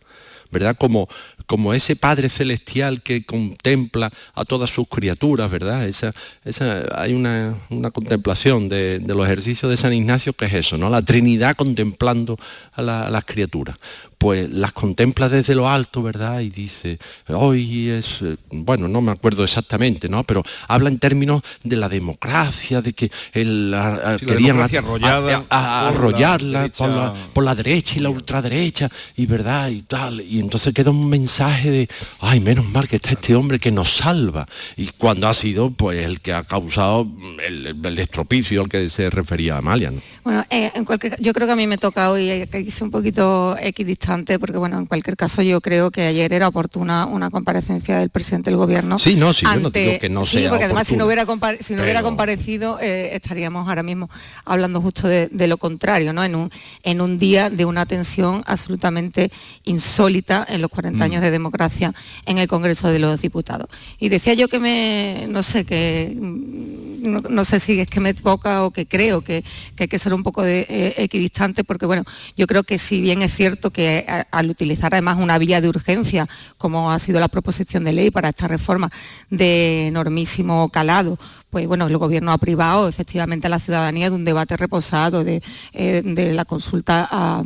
¿verdad? 0.52 0.76
Como, 0.78 1.10
como 1.46 1.74
ese 1.74 1.96
Padre 1.96 2.30
Celestial 2.30 3.02
que 3.02 3.26
contempla 3.26 4.12
a 4.34 4.46
todas 4.46 4.70
sus 4.70 4.88
criaturas, 4.88 5.52
¿verdad? 5.52 5.88
Esa, 5.88 6.14
esa, 6.46 6.84
hay 7.02 7.14
una, 7.14 7.56
una 7.70 7.92
contemplación 7.92 8.70
de, 8.70 9.00
de 9.00 9.14
los 9.14 9.26
ejercicios 9.26 9.70
de 9.70 9.78
San 9.78 9.94
Ignacio 9.94 10.34
que 10.34 10.46
es 10.46 10.54
eso, 10.54 10.78
¿no? 10.78 10.90
La 10.90 11.02
Trinidad 11.02 11.56
contemplando 11.56 12.38
a, 12.74 12.82
la- 12.82 13.08
a 13.08 13.10
las 13.12 13.26
criaturas. 13.26 13.78
Pues 14.18 14.50
las 14.50 14.74
contempla 14.74 15.30
desde 15.30 15.54
lo 15.54 15.70
alto, 15.70 16.02
¿verdad? 16.02 16.40
Y 16.42 16.50
dice, 16.50 16.98
hoy 17.28 17.90
es, 17.90 18.22
eh, 18.24 18.38
bueno, 18.50 18.88
no 18.88 19.00
me 19.02 19.12
acuerdo 19.12 19.44
exactamente, 19.44 20.10
¿no? 20.10 20.24
Pero 20.24 20.44
habla 20.68 20.90
en 20.90 20.98
términos 20.98 21.42
de 21.64 21.76
la 21.76 21.88
democracia, 21.88 22.82
de 22.82 22.94
que 22.94 23.12
el, 23.34 23.74
a- 23.76 24.14
a- 24.14 24.18
Sí, 24.20 24.26
la 24.26 24.32
querían 24.34 24.60
a- 24.60 24.66
arrollada 24.66 25.46
a- 25.50 25.88
a- 25.88 25.92
por 25.92 25.94
la 25.94 25.98
arrollarla 26.00 26.68
por 26.70 26.90
la, 26.90 26.96
derecha. 27.12 27.28
por 27.34 27.44
la 27.44 27.56
derecha 27.56 27.94
y 27.96 28.00
la 28.00 28.10
ultraderecha, 28.10 28.90
y 29.16 29.26
verdad, 29.28 29.70
y 29.70 29.82
tal. 29.84 30.22
Y 30.22 30.40
entonces 30.40 30.74
queda 30.74 30.90
un 30.90 31.08
mensaje 31.10 31.70
de, 31.70 31.90
ay, 32.20 32.40
menos 32.40 32.66
mal 32.70 32.88
que 32.88 32.96
está 32.96 33.12
este 33.12 33.36
hombre 33.36 33.60
que 33.60 33.72
nos 33.72 33.90
salva. 33.98 34.48
Y 34.76 34.88
cuando 34.98 35.28
ha 35.28 35.34
sido, 35.36 35.70
pues, 35.70 36.04
el 36.06 36.22
que 36.22 36.34
ha 36.34 36.44
causado 36.44 37.08
el, 37.46 37.76
el 37.84 38.00
estropicio 38.00 38.62
al 38.62 38.70
que 38.70 38.90
se 38.90 39.10
refería 39.10 39.58
Amalia, 39.58 39.92
¿no? 39.92 40.02
Bueno, 40.24 40.44
eh, 40.50 40.72
en 40.74 40.86
cualquier, 40.86 41.22
yo 41.22 41.34
creo 41.34 41.46
que 41.48 41.54
a 41.54 41.56
mí 41.56 41.68
me 41.68 41.78
toca 41.78 42.10
hoy 42.12 42.30
eh, 42.30 42.48
que 42.52 42.60
hice 42.62 42.84
un 42.84 42.92
poquito 42.92 43.56
equidistante, 43.62 44.07
porque 44.40 44.58
bueno, 44.58 44.78
en 44.80 44.86
cualquier 44.86 45.16
caso 45.16 45.42
yo 45.42 45.62
creo 45.62 45.92
que 45.92 46.02
ayer 46.04 46.34
era 46.34 46.48
oportuna 46.48 47.06
una 47.06 47.30
comparecencia 47.30 48.00
del 48.00 48.10
presidente 48.10 48.50
del 48.50 48.58
gobierno. 48.58 49.00
Sí, 49.00 49.16
no, 49.16 49.34
sí, 49.34 49.46
yo 49.46 49.60
no 49.60 49.70
digo 49.70 50.00
que 50.00 50.10
no 50.10 50.26
sí, 50.26 50.40
sea 50.40 50.50
porque 50.50 50.66
además 50.66 50.88
si 50.88 50.98
no 50.98 51.06
hubiera, 51.06 51.26
si 51.60 51.76
no 51.76 51.84
hubiera 51.84 52.02
comparecido 52.02 52.80
eh, 52.82 53.16
estaríamos 53.16 53.68
ahora 53.68 53.84
mismo 53.84 54.10
hablando 54.46 54.82
justo 54.82 55.08
de, 55.08 55.28
de 55.32 55.48
lo 55.48 55.58
contrario, 55.58 56.14
¿no? 56.14 56.24
En 56.24 56.36
un, 56.36 56.52
en 56.84 57.02
un 57.02 57.18
día 57.18 57.50
de 57.50 57.66
una 57.66 57.86
tensión 57.86 58.44
absolutamente 58.46 59.32
insólita 59.64 60.46
en 60.50 60.62
los 60.62 60.72
40 60.72 60.98
Mm. 60.98 61.02
años 61.02 61.22
de 61.22 61.32
democracia 61.32 61.94
en 62.26 62.38
el 62.38 62.48
Congreso 62.48 62.90
de 62.90 63.00
los 63.00 63.22
Diputados. 63.22 63.70
Y 64.00 64.10
decía 64.10 64.34
yo 64.34 64.48
que 64.48 64.60
me, 64.60 65.26
no 65.30 65.44
sé, 65.44 65.66
que 65.66 66.16
mm, 66.16 67.10
no, 67.10 67.20
no 67.30 67.46
sé 67.46 67.60
si 67.60 67.80
es 67.80 67.90
que 67.90 68.00
me 68.00 68.14
toca 68.14 68.64
o 68.64 68.72
que 68.72 68.86
creo 68.86 69.22
que, 69.22 69.44
que 69.76 69.84
hay 69.84 69.88
que 69.88 70.00
ser 70.00 70.14
un 70.14 70.24
poco 70.24 70.44
de, 70.44 70.66
eh, 70.70 70.94
equidistante, 70.98 71.64
porque 71.64 71.86
bueno, 71.86 72.04
yo 72.36 72.48
creo 72.48 72.64
que 72.64 72.80
si 72.80 73.02
bien 73.02 73.22
es 73.22 73.34
cierto 73.34 73.72
que 73.72 73.97
al 74.32 74.50
utilizar 74.50 74.94
además 74.94 75.18
una 75.20 75.38
vía 75.38 75.62
de 75.62 75.70
urgencia, 75.70 76.28
como 76.58 76.92
ha 76.92 77.00
sido 77.00 77.20
la 77.20 77.28
proposición 77.28 77.84
de 77.84 77.94
ley 77.94 78.12
para 78.12 78.30
esta 78.30 78.48
reforma 78.48 78.92
de 79.30 79.88
enormísimo 79.88 80.70
calado, 80.70 81.18
pues 81.50 81.68
bueno, 81.68 81.88
el 81.88 81.98
gobierno 81.98 82.32
ha 82.32 82.38
privado 82.38 82.88
efectivamente 82.88 83.48
a 83.48 83.50
la 83.50 83.60
ciudadanía 83.60 84.10
de 84.10 84.16
un 84.16 84.26
debate 84.26 84.58
reposado, 84.58 85.24
de, 85.24 85.42
eh, 85.74 86.02
de 86.04 86.34
la 86.34 86.46
consulta 86.46 87.08
a 87.10 87.44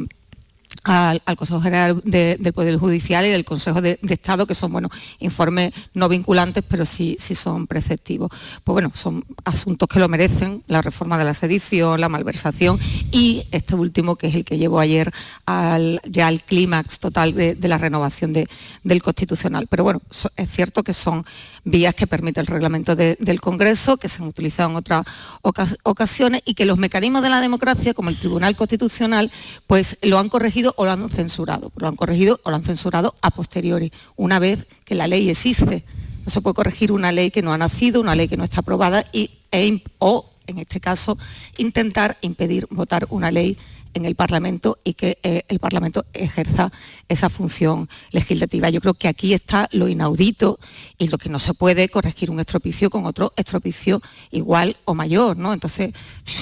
al, 0.83 1.21
Consejo 1.37 1.61
General 1.61 2.01
de- 2.03 2.37
del 2.39 2.53
Poder 2.53 2.77
Judicial 2.77 3.25
y 3.25 3.29
del 3.29 3.45
Consejo 3.45 3.81
de, 3.81 3.99
Estado, 4.09 4.45
que 4.47 4.55
son 4.55 4.71
bueno, 4.71 4.89
informes 5.19 5.73
no 5.93 6.09
vinculantes, 6.09 6.63
pero 6.67 6.85
sí, 6.85 7.17
sí 7.19 7.35
son 7.35 7.67
preceptivos. 7.67 8.29
Pues 8.63 8.73
bueno, 8.73 8.91
son 8.95 9.23
asuntos 9.45 9.87
que 9.87 9.99
lo 9.99 10.07
merecen, 10.09 10.63
la 10.67 10.81
reforma 10.81 11.17
de 11.17 11.23
la 11.25 11.33
sedición, 11.33 11.99
la 12.01 12.09
malversación 12.09 12.79
y 13.11 13.43
este 13.51 13.75
último, 13.75 14.15
que 14.15 14.27
es 14.27 14.35
el 14.35 14.43
que 14.45 14.57
llevó 14.57 14.79
ayer 14.79 15.11
al, 15.45 16.01
ya 16.09 16.27
al 16.27 16.41
clímax 16.43 16.99
total 16.99 17.33
de, 17.33 17.55
la 17.67 17.77
renovación 17.77 18.33
de- 18.33 18.47
del 18.83 19.01
Constitucional. 19.01 19.67
Pero 19.69 19.83
bueno, 19.83 20.01
es 20.35 20.49
cierto 20.49 20.83
que 20.83 20.93
son 20.93 21.25
vías 21.63 21.93
que 21.95 22.07
permite 22.07 22.39
el 22.41 22.47
reglamento 22.47 22.95
de- 22.95 23.17
del 23.19 23.39
Congreso, 23.39 23.97
que 23.97 24.09
se 24.09 24.21
han 24.21 24.27
utilizado 24.27 24.69
en 24.71 24.75
otras 24.75 25.05
oca- 25.41 25.75
ocasiones 25.83 26.41
y 26.45 26.53
que 26.55 26.65
los 26.65 26.77
mecanismos 26.77 27.21
de 27.21 27.29
la 27.29 27.39
democracia, 27.39 27.93
como 27.93 28.09
el 28.09 28.19
Tribunal 28.19 28.55
Constitucional, 28.55 29.31
pues 29.67 29.97
lo 30.01 30.17
han 30.19 30.29
corregido 30.29 30.70
o 30.77 30.85
lo 30.85 30.91
han 30.91 31.09
censurado. 31.09 31.71
Lo 31.75 31.87
han 31.87 31.95
corregido 31.95 32.39
o 32.43 32.49
lo 32.49 32.55
han 32.55 32.63
censurado 32.63 33.15
a 33.21 33.31
posteriori, 33.31 33.91
una 34.15 34.39
vez 34.39 34.67
que 34.85 34.95
la 34.95 35.07
ley 35.07 35.29
existe. 35.29 35.83
No 36.25 36.31
se 36.31 36.41
puede 36.41 36.53
corregir 36.53 36.91
una 36.91 37.11
ley 37.11 37.31
que 37.31 37.41
no 37.41 37.53
ha 37.53 37.57
nacido, 37.57 38.01
una 38.01 38.15
ley 38.15 38.27
que 38.27 38.37
no 38.37 38.43
está 38.43 38.59
aprobada 38.59 39.05
y, 39.11 39.31
e 39.51 39.83
o, 39.99 40.29
en 40.47 40.59
este 40.59 40.79
caso, 40.79 41.17
intentar 41.57 42.17
impedir 42.21 42.67
votar 42.69 43.07
una 43.09 43.31
ley 43.31 43.57
en 43.93 44.05
el 44.05 44.15
Parlamento 44.15 44.77
y 44.83 44.93
que 44.93 45.17
eh, 45.23 45.43
el 45.47 45.59
Parlamento 45.59 46.05
ejerza 46.13 46.71
esa 47.09 47.29
función 47.29 47.89
legislativa. 48.11 48.69
Yo 48.69 48.79
creo 48.81 48.93
que 48.93 49.07
aquí 49.07 49.33
está 49.33 49.67
lo 49.71 49.87
inaudito 49.87 50.59
y 50.97 51.07
lo 51.09 51.17
que 51.17 51.29
no 51.29 51.39
se 51.39 51.53
puede 51.53 51.89
corregir 51.89 52.31
un 52.31 52.39
estropicio 52.39 52.89
con 52.89 53.05
otro 53.05 53.33
estropicio 53.35 54.01
igual 54.31 54.77
o 54.85 54.93
mayor, 54.95 55.35
¿no? 55.37 55.51
Entonces, 55.53 55.91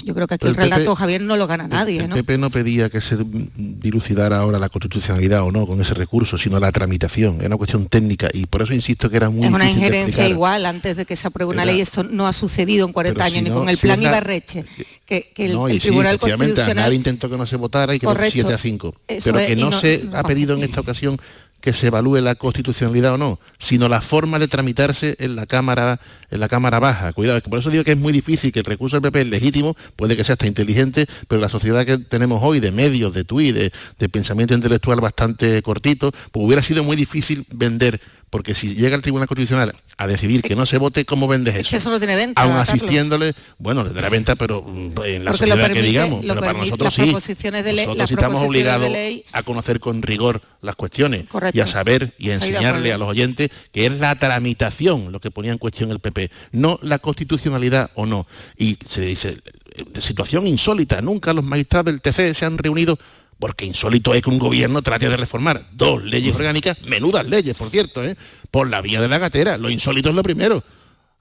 yo 0.04 0.14
creo 0.14 0.28
que 0.28 0.36
aquí 0.36 0.46
el, 0.48 0.54
PP 0.56 0.64
relato, 0.64 0.96
Javier, 0.96 1.22
no 1.22 1.38
lo 1.38 1.48
gana 1.48 1.68
nadie, 1.68 2.02
El 2.02 2.10
¿no? 2.10 2.16
PP 2.16 2.38
no 2.38 2.50
pedía 2.50 2.90
que 2.90 3.02
se 3.02 3.18
dilucidara 3.56 4.38
ahora 4.40 4.60
la 4.60 4.70
constitucionalidad 4.70 5.44
o 5.44 5.52
no 5.52 5.66
con 5.66 5.82
ese 5.82 5.94
recurso, 5.94 6.38
sino 6.38 6.60
la 6.60 6.72
tramitación. 6.72 7.40
Es 7.42 7.48
una 7.48 7.58
cuestión 7.58 7.86
técnica 7.88 8.30
y 8.34 8.46
por 8.46 8.62
eso 8.62 8.74
insisto 8.74 9.10
que 9.10 9.18
era 9.18 9.30
muy 9.30 9.44
Es 9.46 9.50
una 9.54 9.66
difícil 9.66 9.84
injerencia 9.86 10.28
igual 10.30 10.66
antes 10.66 10.98
de 10.98 11.06
que 11.06 11.16
se 11.16 11.28
apruebe 11.28 11.52
una 11.52 11.64
Era- 11.64 11.72
ley. 11.72 11.82
Esto 11.82 12.04
no 12.04 12.28
ha 12.28 12.34
sucedido 12.34 12.86
en 12.86 12.94
40 12.94 13.16
Pero 13.18 13.26
años, 13.26 13.38
si 13.40 13.44
ni 13.44 13.50
con 13.50 13.70
el 13.70 13.78
si 13.78 13.88
plan 13.88 14.02
la- 14.02 14.10
Ibarreche, 14.10 14.66
que, 15.06 15.32
que 15.34 15.46
el, 15.46 15.54
No, 15.54 15.68
y 15.68 15.74
el 15.74 15.78
sí, 15.82 15.88
Tribunal 15.88 16.16
efectivamente, 16.16 16.56
Constitucional... 16.56 16.94
Intentó 16.94 17.30
que 17.30 17.38
no 17.40 17.46
se 17.48 17.56
votara 17.58 17.96
y 17.96 18.00
quedó 18.00 18.12
Correcto. 18.12 18.34
7 18.34 18.54
a 18.54 18.58
5. 18.58 18.96
Eso 19.08 19.32
Pero 19.34 19.46
que 19.48 19.56
no, 19.56 19.70
no- 19.72 19.80
se 19.80 20.06
ha 20.14 20.24
pedido 20.24 20.56
en 20.56 20.64
esta 20.64 20.82
ocasión 20.82 21.18
que 21.62 21.74
se 21.74 21.88
evalúe 21.88 22.22
la 22.22 22.36
constitucionalidad 22.36 23.16
o 23.16 23.18
no, 23.18 23.38
sino 23.58 23.90
la 23.90 24.00
forma 24.02 24.40
de 24.40 24.48
tramitarse 24.48 25.18
en 25.20 25.36
la 25.36 25.46
Cámara, 25.46 26.00
en 26.32 26.40
la 26.40 26.48
Cámara 26.48 26.80
Baja. 26.80 27.12
Cuidado, 27.12 27.42
por 27.42 27.60
eso 27.60 27.70
digo 27.70 27.84
que 27.84 27.92
es 27.92 27.98
muy 27.98 28.14
difícil, 28.14 28.54
que 28.54 28.60
el 28.60 28.66
recurso 28.66 28.96
del 28.96 29.02
PP 29.02 29.22
es 29.24 29.28
legítimo, 29.28 29.76
puede 29.98 30.16
que 30.16 30.24
sea 30.24 30.34
hasta 30.34 30.48
inteligente, 30.48 31.06
pero 31.28 31.42
la 31.42 31.50
sociedad 31.50 31.86
que 31.86 31.98
tenemos 31.98 32.40
hoy, 32.44 32.62
de 32.62 32.72
medios, 32.72 33.14
de 33.14 33.26
tuit, 33.26 33.54
de, 33.54 33.74
de 34.00 34.08
pensamiento 34.10 34.54
intelectual 34.54 35.02
bastante 35.02 35.62
cortito, 35.62 36.14
pues 36.32 36.46
hubiera 36.46 36.62
sido 36.64 36.82
muy 36.86 36.96
difícil 36.96 37.46
vender, 37.54 38.00
porque 38.30 38.54
si 38.56 38.76
llega 38.76 38.96
el 38.96 39.02
Tribunal 39.02 39.28
Constitucional 39.28 39.74
a 39.98 40.08
decidir 40.08 40.42
que 40.42 40.56
no 40.56 40.66
se 40.66 40.78
vote, 40.78 41.04
¿cómo 41.06 41.28
vendes 41.28 41.56
Es 41.56 41.62
eso? 41.62 41.70
que 41.72 41.76
eso 41.78 41.90
no 41.90 41.98
tiene 42.00 42.16
venta, 42.16 42.42
Aún 42.42 42.54
asistiéndole, 42.56 43.34
bueno, 43.58 43.84
de 43.84 44.00
la 44.02 44.10
venta, 44.10 44.36
pero 44.36 44.62
mm, 44.62 44.92
en 45.04 45.26
la 45.26 45.32
Porque 45.32 45.48
sociedad 45.48 45.72
que 45.72 45.82
digamos, 45.82 46.22
pero 46.22 46.40
para 46.40 46.54
nosotros 46.54 46.80
las 46.86 46.94
sí. 46.94 47.02
proposiciones 47.04 47.64
de 47.64 47.74
ley- 47.74 47.86
nosotros 47.88 47.98
las 47.98 48.12
estamos 48.12 48.42
de 48.42 48.48
obligados 48.48 48.90
ley- 48.92 49.26
a 49.32 49.44
conocer 49.44 49.80
con 49.80 50.02
rigor 50.02 50.42
las 50.62 50.76
cuestiones 50.76 51.26
Correcto. 51.28 51.58
y 51.58 51.62
a 51.62 51.68
saber 51.68 52.14
y 52.18 52.30
a 52.30 52.36
enseñarle 52.36 52.94
a 52.94 52.98
los 52.98 53.10
oyentes 53.10 53.50
que 53.72 53.86
es 53.88 53.98
la 54.00 54.18
tramitación 54.20 55.12
lo 55.12 55.20
que 55.20 55.32
ponía 55.32 55.52
en 55.52 55.58
cuestión 55.58 55.92
el 55.92 56.00
PP, 56.00 56.32
no 56.52 56.80
la 56.82 57.00
constitucionalidad 57.00 57.92
o 57.96 58.06
no. 58.06 58.28
Y 58.58 58.78
se 58.86 59.02
dice, 59.02 59.38
eh, 59.76 60.02
situación 60.02 60.48
insólita, 60.48 61.02
nunca 61.02 61.34
los 61.34 61.44
magistrados 61.46 61.86
del 61.86 62.02
TC 62.02 62.34
se 62.34 62.46
han 62.46 62.58
reunido 62.58 62.98
porque 63.40 63.66
insólito 63.66 64.14
es 64.14 64.22
que 64.22 64.30
un 64.30 64.38
gobierno 64.38 64.82
trate 64.82 65.08
de 65.10 65.16
reformar 65.18 65.66
dos 65.72 66.04
leyes 66.04 66.36
orgánicas, 66.36 66.78
menudas 66.88 67.28
leyes, 67.28 67.58
por 67.58 67.70
cierto, 67.70 68.04
¿eh? 68.04 68.16
por 68.52 68.70
la 68.70 68.82
vía 68.82 69.00
de 69.02 69.08
la 69.08 69.18
gatera. 69.18 69.58
Lo 69.58 69.70
insólito 69.70 70.10
es 70.10 70.16
lo 70.16 70.24
primero. 70.24 70.64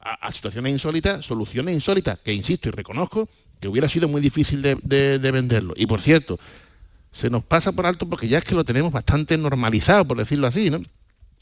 A, 0.00 0.30
situaciones 0.32 0.72
insólitas, 0.72 1.24
soluciones 1.24 1.74
insólitas, 1.74 2.18
que 2.20 2.32
insisto 2.32 2.68
y 2.68 2.72
reconozco 2.72 3.28
que 3.60 3.68
hubiera 3.68 3.88
sido 3.88 4.08
muy 4.08 4.20
difícil 4.20 4.62
de, 4.62 4.76
de- 4.82 5.18
de 5.18 5.30
venderlo. 5.30 5.74
Y 5.76 5.86
por 5.86 6.00
cierto, 6.00 6.38
se 7.12 7.30
nos 7.30 7.44
pasa 7.44 7.72
por 7.72 7.86
alto 7.86 8.08
porque 8.08 8.28
ya 8.28 8.38
es 8.38 8.44
que 8.44 8.54
lo 8.54 8.64
tenemos 8.64 8.92
bastante 8.92 9.36
normalizado, 9.38 10.04
por 10.06 10.16
decirlo 10.18 10.46
así, 10.46 10.70
¿no? 10.70 10.80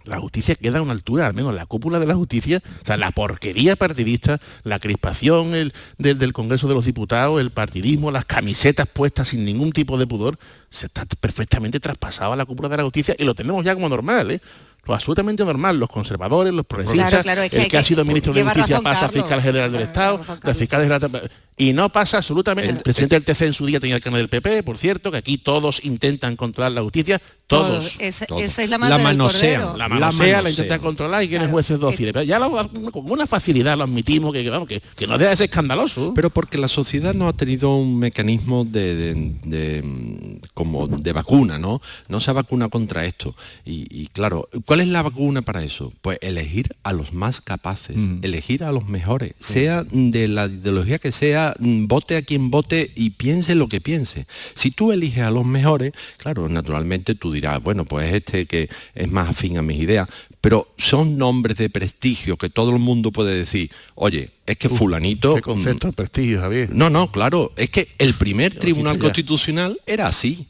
La 0.07 0.19
justicia 0.21 0.55
queda 0.55 0.79
a 0.79 0.83
una 0.83 0.93
altura, 0.93 1.27
al 1.27 1.35
menos 1.35 1.53
la 1.55 1.67
cúpula 1.67 1.99
de 1.99 2.07
la 2.07 2.15
justicia, 2.15 2.63
o 2.83 2.87
sea, 2.87 2.97
la 2.97 3.11
porquería 3.11 3.77
partidista, 3.77 4.39
la 4.65 4.79
crispación 4.79 5.55
el- 5.55 5.73
del, 5.99 6.19
del 6.19 6.33
Congreso 6.33 6.69
de 6.69 6.75
los 6.75 6.85
Diputados, 6.85 7.41
el 7.41 7.51
partidismo, 7.51 8.11
las 8.11 8.25
camisetas 8.25 8.87
puestas 8.87 9.29
sin 9.29 9.45
ningún 9.45 9.73
tipo 9.73 9.99
de 9.99 10.07
pudor, 10.07 10.39
se 10.71 10.87
está 10.87 11.05
perfectamente 11.21 11.81
traspasado 11.81 12.33
a 12.33 12.37
la 12.37 12.45
cúpula 12.45 12.69
de 12.69 12.77
la 12.79 12.83
justicia 12.85 13.15
y 13.19 13.25
lo 13.25 13.35
tenemos 13.35 13.65
ya 13.65 13.75
como 13.75 13.89
normal, 13.89 14.31
¿eh? 14.31 14.41
Lo 14.87 14.95
absolutamente 14.95 15.45
normal, 15.45 15.79
los 15.79 15.89
conservadores, 15.89 16.53
los 16.53 16.65
progresistas, 16.65 17.09
Claro, 17.11 17.23
claro, 17.25 17.43
es 17.43 17.51
que 17.51 17.63
el 17.63 17.69
que 17.69 17.79
ha 17.79 17.83
sido 17.83 18.05
ministro 18.05 18.33
de 18.33 18.43
Justicia 18.45 18.81
pasa 18.81 19.07
a 19.07 19.09
fiscal 19.09 19.43
general 19.43 19.73
del 19.73 19.83
Estado, 19.83 20.21
de 20.43 20.55
fiscal 20.55 20.83
general 20.83 21.31
y 21.59 21.73
no 21.73 21.89
pasa 21.89 22.19
absolutamente. 22.19 22.71
El 22.71 22.77
presidente 22.79 23.17
del 23.17 23.25
TC 23.25 23.43
en 23.47 23.53
su 23.55 23.65
día 23.65 23.81
tenía 23.81 23.97
el 23.97 24.03
canal 24.03 24.19
del 24.21 24.29
PP, 24.29 24.63
por 24.63 24.77
cierto, 24.77 25.11
que 25.11 25.17
aquí 25.17 25.39
todos 25.39 25.83
intentan 25.85 26.37
controlar 26.37 26.73
la 26.73 26.83
justicia, 26.83 27.19
todos. 27.47 27.67
Todos. 27.67 27.97
Esa- 28.01 28.27
todos. 28.27 28.43
esa 28.43 28.63
es 28.63 28.69
la. 28.71 28.77
La 28.77 28.89
La 28.91 28.99
manosea, 28.99 29.75
la, 29.77 29.89
manosean. 29.89 30.47
intentan 30.49 30.81
controlar 30.81 31.23
y 31.23 31.29
quieren 31.29 31.51
jueces 31.51 31.79
dóciles. 31.79 32.13
Pero 32.13 32.25
ya 32.25 32.39
lo- 32.39 32.51
con 32.93 33.11
una 33.11 33.27
facilidad 33.27 33.77
lo 33.79 33.85
admitimos, 33.85 34.33
que, 34.35 34.43
que, 34.43 34.51
vamos, 34.51 34.69
que, 34.69 34.83
que 34.97 35.07
no 35.07 35.17
deja 35.17 35.31
de 35.31 35.37
ser 35.37 35.45
escandaloso. 35.49 36.13
Pero 36.15 36.29
porque 36.29 36.59
la 36.59 36.69
sociedad 36.69 37.15
no 37.15 37.27
ha 37.29 37.33
tenido 37.33 37.75
un 37.75 37.99
mecanismo 37.99 38.65
de, 38.67 38.95
de- 38.95 39.33
de, 39.45 40.41
como 40.55 40.89
de 40.89 41.13
vacuna, 41.13 41.59
¿no? 41.59 41.81
No 42.09 42.21
se 42.21 42.33
vacuna 42.33 42.69
contra 42.69 43.05
esto. 43.07 43.35
Y, 43.65 43.87
y 43.91 44.09
claro, 44.09 44.49
¿cuál 44.67 44.76
es 44.81 44.89
la 44.89 45.03
vacuna 45.03 45.43
para 45.43 45.63
eso? 45.65 45.93
Pues 46.03 46.19
elegir 46.21 46.69
a 46.83 46.93
los 46.93 47.13
más 47.13 47.41
capaces, 47.41 47.97
elegir 48.23 48.65
a 48.65 48.73
los 48.73 48.87
mejores, 48.89 49.35
sea 49.39 49.85
de 49.91 50.29
la 50.29 50.47
ideología 50.47 50.99
que 50.99 51.13
sea, 51.13 51.55
mm, 51.59 51.87
vote 51.87 52.17
a 52.17 52.23
quien 52.23 52.51
vote 52.51 52.91
y 52.95 53.11
piense 53.11 53.55
lo 53.55 53.69
que 53.69 53.81
piense. 53.81 54.27
Si 54.55 54.71
tú 54.71 54.93
eliges 54.93 55.23
a 55.25 55.31
los 55.31 55.45
mejores, 55.45 55.93
claro, 56.19 56.49
naturalmente 56.49 57.15
tú 57.15 57.33
dirás, 57.33 57.63
bueno, 57.63 57.85
pues 57.85 58.13
este 58.15 58.47
que 58.47 58.69
es 58.95 59.11
más 59.11 59.29
afín 59.31 59.57
a 59.59 59.63
mis 59.63 59.79
ideas, 59.81 60.09
pero 60.41 60.69
son 60.79 61.19
nombres 61.19 61.57
de 61.57 61.71
prestigio 61.71 62.37
que 62.37 62.51
todo 62.51 62.71
el 62.71 62.79
mundo 62.79 63.11
puede 63.13 63.37
decir, 63.37 63.71
oye, 63.95 64.31
es 64.47 64.57
que 64.57 64.69
fulanito... 64.69 65.35
qué 65.35 65.41
concepto 65.43 65.89
de 65.89 65.93
prestigio, 65.93 66.41
Javier. 66.41 66.71
No, 66.73 66.89
no, 66.91 67.11
claro, 67.11 67.53
es 67.57 67.71
que 67.71 67.89
el 67.99 68.15
primer 68.15 68.55
Yo 68.55 68.61
tribunal 68.61 68.99
constitucional 68.99 69.81
era 69.87 70.07
así. 70.07 70.47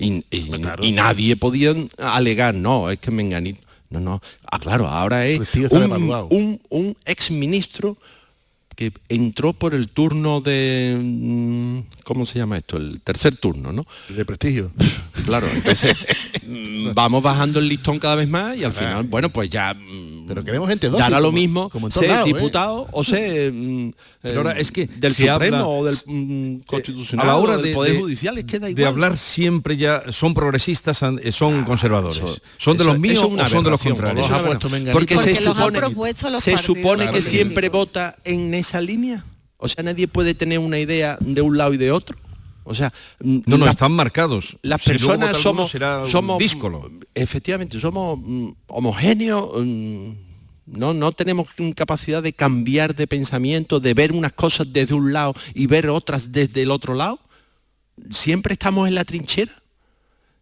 Y, 0.00 0.24
y- 0.30 0.48
y 0.82 0.92
nadie 0.92 1.34
podía 1.36 1.74
alegar, 1.98 2.54
no, 2.54 2.90
es 2.90 2.98
que 2.98 3.10
Menganito... 3.10 3.60
No, 3.90 4.00
no. 4.00 4.20
Ah, 4.50 4.58
claro, 4.58 4.86
ahora 4.86 5.26
es 5.26 5.40
un, 5.70 6.26
un, 6.30 6.60
un 6.68 6.96
exministro 7.04 7.96
que 8.78 8.92
entró 9.08 9.54
por 9.54 9.74
el 9.74 9.88
turno 9.88 10.40
de 10.40 10.96
mm, 11.02 11.80
¿cómo 12.04 12.26
se 12.26 12.38
llama 12.38 12.58
esto? 12.58 12.76
El 12.76 13.00
tercer 13.00 13.34
turno, 13.34 13.72
¿no? 13.72 13.84
De 14.08 14.24
prestigio. 14.24 14.70
Claro, 15.24 15.48
entonces 15.52 15.96
vamos 16.94 17.20
bajando 17.20 17.58
el 17.58 17.66
listón 17.66 17.98
cada 17.98 18.14
vez 18.14 18.28
más 18.28 18.56
y 18.56 18.62
al 18.62 18.72
final, 18.72 19.02
bueno, 19.08 19.30
pues 19.30 19.50
ya 19.50 19.74
mm, 19.74 20.07
Pero 20.28 20.44
queremos 20.44 20.68
gente 20.68 20.86
ya 20.86 20.90
dócil, 20.92 21.06
era 21.08 21.20
lo 21.20 21.28
como- 21.28 21.38
mismo 21.38 21.70
como 21.70 21.90
ser 21.90 22.08
lados, 22.10 22.28
¿eh? 22.28 22.32
diputado 22.34 22.86
o 22.92 23.02
ser 23.04 23.52
mm, 23.52 23.92
Pero 24.22 24.38
ahora 24.40 24.52
eh, 24.52 24.60
es 24.60 24.70
que 24.70 24.86
del 24.86 25.14
Supremo 25.14 25.56
habla- 25.56 25.66
o 25.66 25.84
del 25.84 25.96
mm, 26.06 26.56
Constitucional 26.66 27.24
a 27.26 27.28
la 27.30 27.36
o 27.36 27.42
hora 27.42 27.56
del 27.56 27.64
de, 27.66 27.74
Poder 27.74 27.92
de- 27.94 27.98
Judicial 28.00 28.38
es 28.38 28.44
que 28.44 28.58
da 28.58 28.68
de 28.68 28.86
hablar 28.86 29.16
siempre 29.18 29.76
ya 29.76 30.02
son 30.12 30.34
progresistas 30.34 31.02
eh, 31.22 31.32
son 31.32 31.64
conservadores 31.64 32.18
eso- 32.18 32.38
son 32.58 32.76
de 32.76 32.82
eso- 32.84 32.92
los 32.92 33.00
míos 33.00 33.14
eso 33.16 33.26
o 33.42 33.46
son 33.48 33.64
de 33.64 33.70
los 33.70 33.82
contrarios 33.82 34.28
como 34.28 34.52
los. 34.54 34.92
Porque 34.92 35.16
se 35.18 35.36
supone, 35.36 35.78
propuesto 35.78 36.30
los 36.30 36.42
se 36.42 36.52
partidos 36.52 36.76
supone 36.76 37.04
que 37.04 37.10
políticos. 37.10 37.24
siempre 37.30 37.68
vota 37.68 38.16
en 38.24 38.54
esa 38.54 38.80
línea. 38.80 39.24
O 39.56 39.66
sea, 39.68 39.82
nadie 39.82 40.06
puede 40.06 40.34
tener 40.34 40.58
una 40.60 40.78
idea 40.78 41.16
de 41.20 41.40
un 41.42 41.58
lado 41.58 41.74
y 41.74 41.78
de 41.78 41.90
otro. 41.90 42.16
O 42.68 42.74
sea, 42.74 42.92
mm, 43.20 43.38
no 43.46 43.56
no 43.58 43.64
la- 43.64 43.70
están 43.72 43.92
marcados. 43.92 44.56
las 44.62 44.82
Si 44.82 44.90
personas 44.90 45.38
somos 45.38 45.70
será 45.70 46.06
somos 46.06 46.38
díscolo. 46.38 46.90
efectivamente 47.14 47.80
somos 47.80 48.18
mm, 48.20 48.48
homogéneos 48.68 49.50
mm, 49.64 50.10
no 50.66 50.92
no 50.92 51.12
tenemos 51.12 51.48
capacidad 51.74 52.22
de 52.22 52.34
cambiar 52.34 52.94
de 52.94 53.06
pensamiento 53.06 53.80
de 53.80 53.94
ver 53.94 54.12
unas 54.12 54.32
cosas 54.32 54.66
desde 54.70 54.92
un 54.94 55.12
lado 55.14 55.34
y 55.54 55.66
ver 55.66 55.88
otras 55.88 56.30
desde 56.30 56.62
el 56.62 56.70
otro 56.70 56.94
lado. 56.94 57.18
Siempre 58.10 58.52
estamos 58.52 58.86
en 58.86 58.94
la 58.94 59.04
trinchera. 59.04 59.52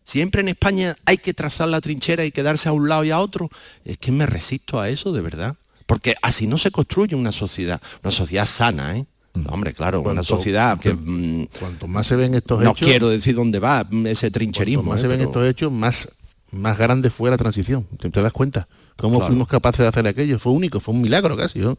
Siempre 0.04 0.40
en 0.40 0.48
España 0.48 0.96
hay 1.04 1.18
que 1.18 1.32
trazar 1.34 1.68
la 1.68 1.80
trinchera 1.80 2.24
y 2.24 2.30
quedarse 2.30 2.68
a 2.68 2.72
un 2.72 2.88
lado 2.88 3.04
y 3.04 3.10
a 3.10 3.18
otro. 3.18 3.48
Es 3.84 3.98
que 3.98 4.12
me 4.12 4.26
resisto 4.26 4.80
a 4.80 4.88
eso 4.88 5.12
de 5.12 5.20
verdad. 5.20 5.56
Porque 5.86 6.14
así 6.22 6.46
no 6.48 6.58
se 6.58 6.70
construye 6.72 7.14
una 7.14 7.30
sociedad 7.32 7.80
una 8.02 8.10
sociedad 8.10 8.46
sana 8.46 8.96
¿eh? 8.98 9.06
Hombre, 9.48 9.72
claro, 9.72 10.00
una 10.00 10.04
Cuanto- 10.14 10.22
sociedad 10.24 10.78
que... 10.78 10.90
cuanto- 10.90 11.10
mm, 11.10 11.46
Cuanto 11.58 11.86
más 11.86 12.06
se 12.06 12.16
ven 12.16 12.34
estos 12.34 12.62
no 12.62 12.70
hechos, 12.70 12.86
quiero 12.86 13.08
decir 13.08 13.34
dónde 13.34 13.58
va 13.58 13.80
ese 13.80 13.90
cuanto 14.26 14.30
trincherismo. 14.30 14.82
más 14.84 14.98
¿eh? 14.98 15.02
se 15.02 15.08
ven 15.08 15.18
pero- 15.18 15.30
estos 15.30 15.46
hechos, 15.48 15.72
más, 15.72 16.08
más 16.52 16.78
grande 16.78 17.10
fue 17.10 17.30
la 17.30 17.36
transición. 17.36 17.86
¿Te, 18.00 18.10
te 18.10 18.22
das 18.22 18.32
cuenta? 18.32 18.66
¿Cómo 18.96 19.18
Claro. 19.18 19.26
fuimos 19.32 19.48
capaces 19.48 19.80
de 19.80 19.88
hacer 19.88 20.06
aquello? 20.06 20.38
Fue 20.38 20.52
único, 20.52 20.80
fue 20.80 20.94
un 20.94 21.02
milagro 21.02 21.36
casi, 21.36 21.58
¿no? 21.58 21.76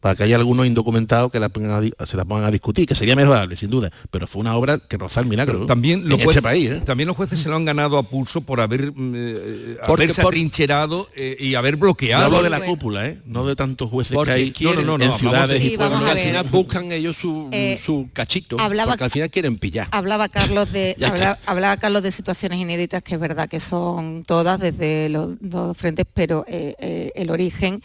Para 0.00 0.14
que 0.14 0.22
haya 0.22 0.36
algunos 0.36 0.64
indocumentados 0.64 1.32
que 1.32 1.40
la 1.40 1.48
pongan 1.48 1.70
a 1.72 1.80
di- 1.80 1.92
se 2.06 2.16
la 2.16 2.24
pongan 2.24 2.44
a 2.44 2.50
discutir, 2.52 2.86
que 2.86 2.94
sería 2.94 3.16
mejorable, 3.16 3.56
sin 3.56 3.68
duda. 3.68 3.90
Pero 4.12 4.28
fue 4.28 4.40
una 4.40 4.54
obra 4.56 4.78
que 4.78 4.96
rozó 4.96 5.18
el 5.18 5.26
milagro. 5.26 5.66
También 5.66 6.00
en 6.00 6.04
los, 6.04 6.12
este 6.12 6.24
jueces, 6.24 6.42
país, 6.42 6.70
¿eh? 6.70 6.80
también 6.82 7.08
los 7.08 7.16
jueces 7.16 7.40
se 7.40 7.48
lo 7.48 7.56
han 7.56 7.64
ganado 7.64 7.98
a 7.98 8.04
pulso 8.04 8.40
por 8.42 8.60
haber 8.60 8.92
mm, 8.94 9.12
eh, 9.16 9.76
Porque 9.86 10.04
haberse 10.04 10.22
por- 10.22 10.32
atrincherado 10.34 11.08
eh, 11.16 11.36
y 11.40 11.56
haber 11.56 11.74
bloqueado. 11.76 12.26
hablo 12.26 12.44
de 12.44 12.50
la 12.50 12.60
cúpula, 12.60 13.06
¿eh? 13.08 13.18
No 13.26 13.44
de 13.44 13.56
tantos 13.56 13.90
jueces 13.90 14.14
Porque 14.14 14.34
que 14.34 14.40
hay 14.40 14.50
quieren- 14.52 14.86
no, 14.86 14.98
no, 14.98 15.04
no, 15.04 15.12
en 15.12 15.18
ciudades 15.18 15.60
sí, 15.60 15.72
y 15.72 15.76
pueblos. 15.76 16.02
al 16.02 16.18
final 16.18 16.46
buscan 16.48 16.92
ellos 16.92 17.16
su, 17.16 17.48
Eh, 17.50 17.80
su 17.84 18.08
cachito, 18.12 18.56
hablaba- 18.60 18.92
porque 18.92 19.04
al 19.04 19.10
final 19.10 19.30
quieren 19.30 19.58
pillar. 19.58 19.88
Hablaba 19.90 20.28
Carlos 20.28 20.70
de 20.70 20.94
hablaba 21.46 21.76
Carlos 21.76 22.04
situaciones 22.12 22.58
inéditas 22.60 23.02
que 23.02 23.14
es 23.14 23.20
verdad 23.20 23.48
que 23.48 23.58
son 23.60 24.22
todas 24.24 24.60
desde 24.60 25.08
los 25.08 25.36
dos 25.40 25.76
frentes, 25.76 26.06
pero 26.14 26.44
eh, 26.48 26.74
eh, 26.78 27.10
el 27.16 27.30
origen 27.30 27.82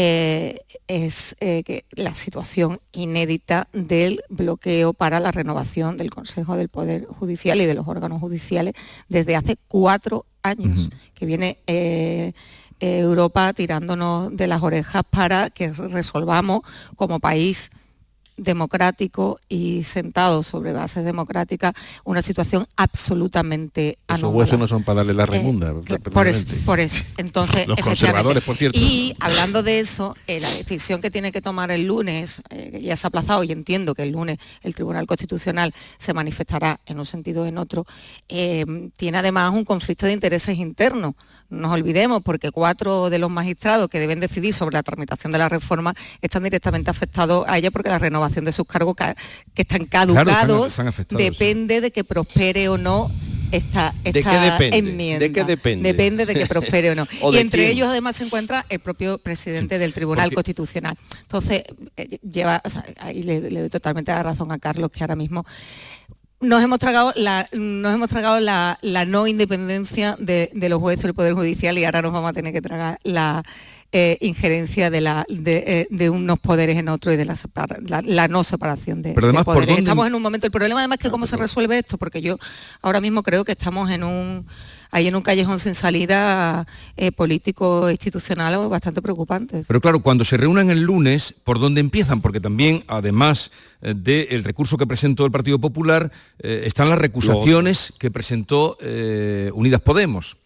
eh, 0.00 0.60
es 0.86 1.34
eh, 1.40 1.64
que 1.64 1.84
la 1.90 2.14
situación 2.14 2.78
inédita 2.92 3.66
del 3.72 4.22
bloqueo 4.28 4.92
para 4.92 5.18
la 5.18 5.32
renovación 5.32 5.96
del 5.96 6.10
Consejo 6.10 6.56
del 6.56 6.68
Poder 6.68 7.06
Judicial 7.06 7.60
y 7.60 7.66
de 7.66 7.74
los 7.74 7.88
órganos 7.88 8.20
judiciales 8.20 8.74
desde 9.08 9.34
hace 9.34 9.56
cuatro 9.66 10.24
años, 10.44 10.88
que 11.16 11.26
viene 11.26 11.58
eh, 11.66 12.32
Europa 12.78 13.52
tirándonos 13.54 14.36
de 14.36 14.46
las 14.46 14.62
orejas 14.62 15.02
para 15.10 15.50
que 15.50 15.72
resolvamos 15.72 16.60
como 16.94 17.18
país 17.18 17.72
democrático 18.38 19.38
y 19.48 19.84
sentado 19.84 20.42
sobre 20.42 20.72
bases 20.72 21.04
democráticas 21.04 21.74
una 22.04 22.22
situación 22.22 22.66
absolutamente 22.76 23.98
anómala. 24.06 24.32
jueces 24.32 24.58
no 24.58 24.68
son 24.68 24.82
para 24.84 24.98
darle 24.98 25.14
la 25.14 25.26
remunda. 25.26 25.74
Eh, 25.86 25.98
por 25.98 26.26
eso, 26.26 26.46
por 26.64 26.80
eso. 26.80 27.04
Entonces, 27.16 27.66
Los 27.66 27.78
conservadores, 27.80 28.42
por 28.42 28.56
cierto. 28.56 28.78
Y 28.78 29.14
hablando 29.20 29.62
de 29.62 29.80
eso, 29.80 30.16
eh, 30.26 30.40
la 30.40 30.50
decisión 30.50 31.00
que 31.00 31.10
tiene 31.10 31.32
que 31.32 31.42
tomar 31.42 31.70
el 31.70 31.86
lunes, 31.86 32.40
eh, 32.50 32.80
ya 32.82 32.96
se 32.96 33.06
ha 33.06 33.08
aplazado 33.08 33.44
y 33.44 33.52
entiendo 33.52 33.94
que 33.94 34.04
el 34.04 34.12
lunes 34.12 34.38
el 34.62 34.74
Tribunal 34.74 35.06
Constitucional 35.06 35.74
se 35.98 36.14
manifestará 36.14 36.80
en 36.86 36.98
un 36.98 37.06
sentido 37.06 37.42
o 37.42 37.46
en 37.46 37.58
otro, 37.58 37.86
eh, 38.28 38.64
tiene 38.96 39.18
además 39.18 39.52
un 39.52 39.64
conflicto 39.64 40.06
de 40.06 40.12
intereses 40.12 40.56
internos. 40.56 41.14
No 41.50 41.68
nos 41.68 41.72
olvidemos, 41.72 42.22
porque 42.22 42.50
cuatro 42.50 43.10
de 43.10 43.18
los 43.18 43.30
magistrados 43.30 43.88
que 43.88 43.98
deben 43.98 44.20
decidir 44.20 44.52
sobre 44.52 44.74
la 44.74 44.82
tramitación 44.82 45.32
de 45.32 45.38
la 45.38 45.48
reforma 45.48 45.94
están 46.20 46.44
directamente 46.44 46.90
afectados 46.90 47.44
a 47.48 47.58
ella 47.58 47.70
porque 47.70 47.88
la 47.88 47.98
renovación 47.98 48.27
de 48.44 48.52
sus 48.52 48.66
cargos 48.66 48.94
ca- 48.94 49.16
que 49.54 49.62
están 49.62 49.84
caducados 49.86 50.78
están 50.78 50.92
depende 51.10 51.80
de 51.80 51.90
que 51.90 52.04
prospere 52.04 52.68
o 52.68 52.78
no 52.78 53.10
esta, 53.50 53.94
¿De 54.04 54.18
esta 54.20 54.52
depende? 54.52 54.76
enmienda. 54.76 55.20
¿De 55.20 55.32
qué 55.32 55.42
depende? 55.42 55.88
Depende 55.92 56.26
de 56.26 56.34
que 56.34 56.44
prospere 56.44 56.90
o 56.90 56.94
no. 56.94 57.06
¿O 57.22 57.32
y 57.32 57.36
de 57.36 57.40
entre 57.40 57.60
quién? 57.64 57.72
ellos 57.76 57.88
además 57.88 58.16
se 58.16 58.24
encuentra 58.24 58.66
el 58.68 58.78
propio 58.80 59.16
presidente 59.16 59.78
del 59.78 59.94
Tribunal 59.94 60.24
porque- 60.26 60.34
Constitucional. 60.34 60.98
Entonces, 61.22 61.62
eh, 61.96 62.18
lleva, 62.30 62.60
o 62.62 62.68
sea, 62.68 62.84
ahí 62.98 63.22
le, 63.22 63.50
le 63.50 63.60
doy 63.60 63.70
totalmente 63.70 64.12
la 64.12 64.22
razón 64.22 64.52
a 64.52 64.58
Carlos 64.58 64.90
que 64.90 65.02
ahora 65.02 65.16
mismo 65.16 65.46
nos 66.40 66.62
hemos 66.62 66.78
tragado 66.78 67.12
la, 67.16 67.48
nos 67.52 67.94
hemos 67.94 68.08
tragado 68.10 68.38
la, 68.38 68.78
la 68.82 69.04
no 69.06 69.26
independencia 69.26 70.14
de, 70.20 70.50
de 70.52 70.68
los 70.68 70.78
jueces 70.78 71.02
del 71.04 71.14
Poder 71.14 71.32
Judicial 71.34 71.78
y 71.78 71.84
ahora 71.84 72.02
nos 72.02 72.12
vamos 72.12 72.30
a 72.30 72.32
tener 72.34 72.52
que 72.52 72.60
tragar 72.62 73.00
la 73.02 73.42
eh, 73.92 74.18
injerencia 74.20 74.90
de, 74.90 75.00
la, 75.00 75.24
de, 75.28 75.64
eh, 75.66 75.86
de 75.90 76.10
unos 76.10 76.38
poderes 76.38 76.76
en 76.76 76.88
otros 76.88 77.14
y 77.14 77.16
de 77.16 77.24
la, 77.24 77.36
separa- 77.36 77.78
la, 77.88 78.02
la 78.02 78.28
no 78.28 78.44
separación 78.44 79.00
de, 79.02 79.12
Pero 79.12 79.28
además, 79.28 79.42
de 79.42 79.44
¿por 79.46 79.54
poderes. 79.54 79.68
dónde- 79.76 79.82
Estamos 79.88 80.06
en 80.06 80.14
un 80.14 80.22
momento, 80.22 80.46
el 80.46 80.52
problema 80.52 80.80
además 80.80 80.98
es 80.98 81.04
que 81.04 81.10
cómo 81.10 81.26
se 81.26 81.36
resuelve 81.38 81.78
esto, 81.78 81.96
porque 81.96 82.20
yo 82.20 82.36
ahora 82.82 83.00
mismo 83.00 83.22
creo 83.22 83.44
que 83.44 83.52
estamos 83.52 83.90
en 83.90 84.04
un 84.04 84.46
ahí 84.90 85.06
en 85.06 85.14
un 85.16 85.20
callejón 85.22 85.58
sin 85.58 85.74
salida 85.74 86.66
eh, 86.96 87.12
político 87.12 87.90
institucional 87.90 88.68
bastante 88.68 89.02
preocupante. 89.02 89.62
Pero 89.66 89.80
claro, 89.82 90.00
cuando 90.00 90.24
se 90.24 90.38
reúnan 90.38 90.70
el 90.70 90.80
lunes, 90.80 91.34
¿por 91.44 91.58
dónde 91.60 91.80
empiezan? 91.82 92.22
Porque 92.22 92.40
también, 92.40 92.84
además 92.88 93.50
eh, 93.82 93.92
del 93.94 94.44
recurso 94.44 94.78
que 94.78 94.86
presentó 94.86 95.26
el 95.26 95.30
Partido 95.30 95.58
Popular, 95.58 96.10
eh, 96.38 96.62
están 96.64 96.88
las 96.88 96.98
recusaciones 96.98 97.92
que 97.98 98.10
presentó 98.10 98.78
eh, 98.80 99.50
Unidas 99.54 99.82
Podemos. 99.82 100.38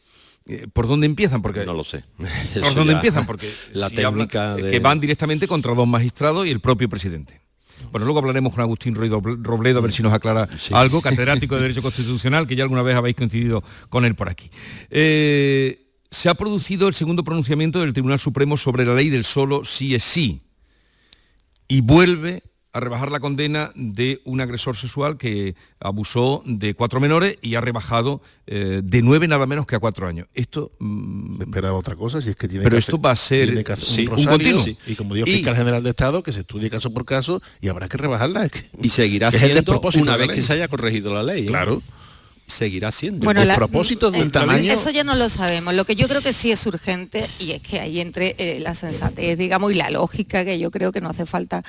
Eh, 0.46 0.66
¿Por 0.72 0.88
dónde 0.88 1.06
empiezan? 1.06 1.40
Porque 1.42 1.64
No 1.64 1.74
lo 1.74 1.84
sé. 1.84 2.04
¿Por 2.18 2.26
Eso 2.64 2.74
dónde 2.74 2.94
empiezan? 2.94 3.26
Porque 3.26 3.50
la 3.72 3.88
si 3.88 3.96
habla- 4.02 4.10
técnica 4.26 4.54
de- 4.56 4.70
que 4.70 4.78
van 4.80 5.00
directamente 5.00 5.46
contra 5.46 5.74
dos 5.74 5.86
magistrados 5.86 6.46
y 6.46 6.50
el 6.50 6.60
propio 6.60 6.88
presidente. 6.88 7.40
Bueno, 7.90 8.04
luego 8.06 8.20
hablaremos 8.20 8.52
con 8.54 8.60
Agustín 8.62 8.94
Ruiz 8.94 9.10
Robledo 9.10 9.78
a 9.80 9.82
ver 9.82 9.92
si 9.92 10.02
nos 10.04 10.12
aclara 10.12 10.48
algo, 10.72 11.02
catedrático 11.02 11.56
de 11.56 11.62
Derecho 11.62 11.82
Constitucional, 11.82 12.46
que 12.46 12.54
ya 12.56 12.62
alguna 12.62 12.82
vez 12.82 12.94
habéis 12.96 13.16
coincidido 13.16 13.62
con 13.88 14.04
él 14.04 14.14
por 14.14 14.28
aquí. 14.28 14.50
Eh, 14.90 15.78
se 16.10 16.28
ha 16.28 16.34
producido 16.34 16.86
el 16.88 16.94
segundo 16.94 17.24
pronunciamiento 17.24 17.80
del 17.80 17.92
Tribunal 17.92 18.18
Supremo 18.20 18.56
sobre 18.56 18.84
la 18.84 18.94
ley 18.94 19.08
del 19.10 19.24
solo 19.24 19.64
sí 19.64 19.94
es 19.94 20.04
sí 20.04 20.42
y 21.66 21.80
vuelve 21.80 22.42
a 22.74 22.80
rebajar 22.80 23.10
la 23.12 23.20
condena 23.20 23.70
de 23.74 24.20
un 24.24 24.40
agresor 24.40 24.76
sexual 24.76 25.18
que 25.18 25.54
abusó 25.78 26.42
de 26.46 26.72
cuatro 26.74 27.00
menores 27.00 27.36
y 27.42 27.54
ha 27.54 27.60
rebajado 27.60 28.22
eh, 28.46 28.80
de 28.82 29.02
nueve 29.02 29.28
nada 29.28 29.46
menos 29.46 29.66
que 29.66 29.76
a 29.76 29.78
cuatro 29.78 30.06
años. 30.06 30.26
Esto 30.32 30.72
mm, 30.78 31.42
Espera 31.42 31.74
otra 31.74 31.96
cosa, 31.96 32.20
si 32.22 32.30
es 32.30 32.36
que 32.36 32.48
tiene 32.48 32.64
Pero 32.64 32.74
que 32.76 32.80
esto 32.80 32.96
hacer- 32.96 33.06
va 33.06 33.10
a 33.10 33.16
ser, 33.16 33.58
hacer 33.72 33.78
sí, 33.86 34.06
un, 34.06 34.12
un 34.12 34.16
rosario, 34.16 34.54
continuo. 34.56 34.76
y 34.86 34.94
como 34.94 35.14
dijo 35.14 35.26
el 35.26 35.32
fiscal 35.34 35.54
general 35.56 35.82
de 35.82 35.90
Estado, 35.90 36.22
que 36.22 36.32
se 36.32 36.40
estudie 36.40 36.70
caso 36.70 36.90
por 36.92 37.04
caso 37.04 37.42
y 37.60 37.68
habrá 37.68 37.88
que 37.88 37.98
rebajarla. 37.98 38.46
es 38.46 38.52
que- 38.52 38.64
Y 38.82 38.88
seguirá 38.88 39.30
siendo 39.32 39.80
una 40.00 40.16
vez 40.16 40.30
que 40.30 40.40
se 40.42 40.54
haya 40.54 40.68
corregido 40.68 41.12
la 41.12 41.22
ley. 41.22 41.46
¿eh? 41.48 41.50
Seguirá 42.52 42.92
siendo. 42.92 43.24
Bueno, 43.24 43.44
la- 43.44 43.54
propósitos 43.54 44.12
del 44.12 44.28
eh, 44.28 44.30
tamaño- 44.30 44.72
Eso 44.72 44.90
ya 44.90 45.04
no 45.04 45.14
lo 45.14 45.28
sabemos. 45.28 45.74
Lo 45.74 45.84
que 45.84 45.94
yo 45.96 46.06
creo 46.08 46.20
que 46.20 46.32
sí 46.32 46.50
es 46.52 46.64
urgente 46.66 47.26
y 47.38 47.52
es 47.52 47.60
que 47.62 47.80
ahí 47.80 48.00
entre 48.00 48.34
eh, 48.38 48.60
la 48.60 48.74
sensatez, 48.74 49.38
digamos, 49.38 49.72
y 49.72 49.74
la 49.74 49.90
lógica, 49.90 50.44
que 50.44 50.58
yo 50.58 50.70
creo 50.70 50.92
que 50.92 51.00
no 51.00 51.08
hace 51.08 51.24
falta 51.26 51.62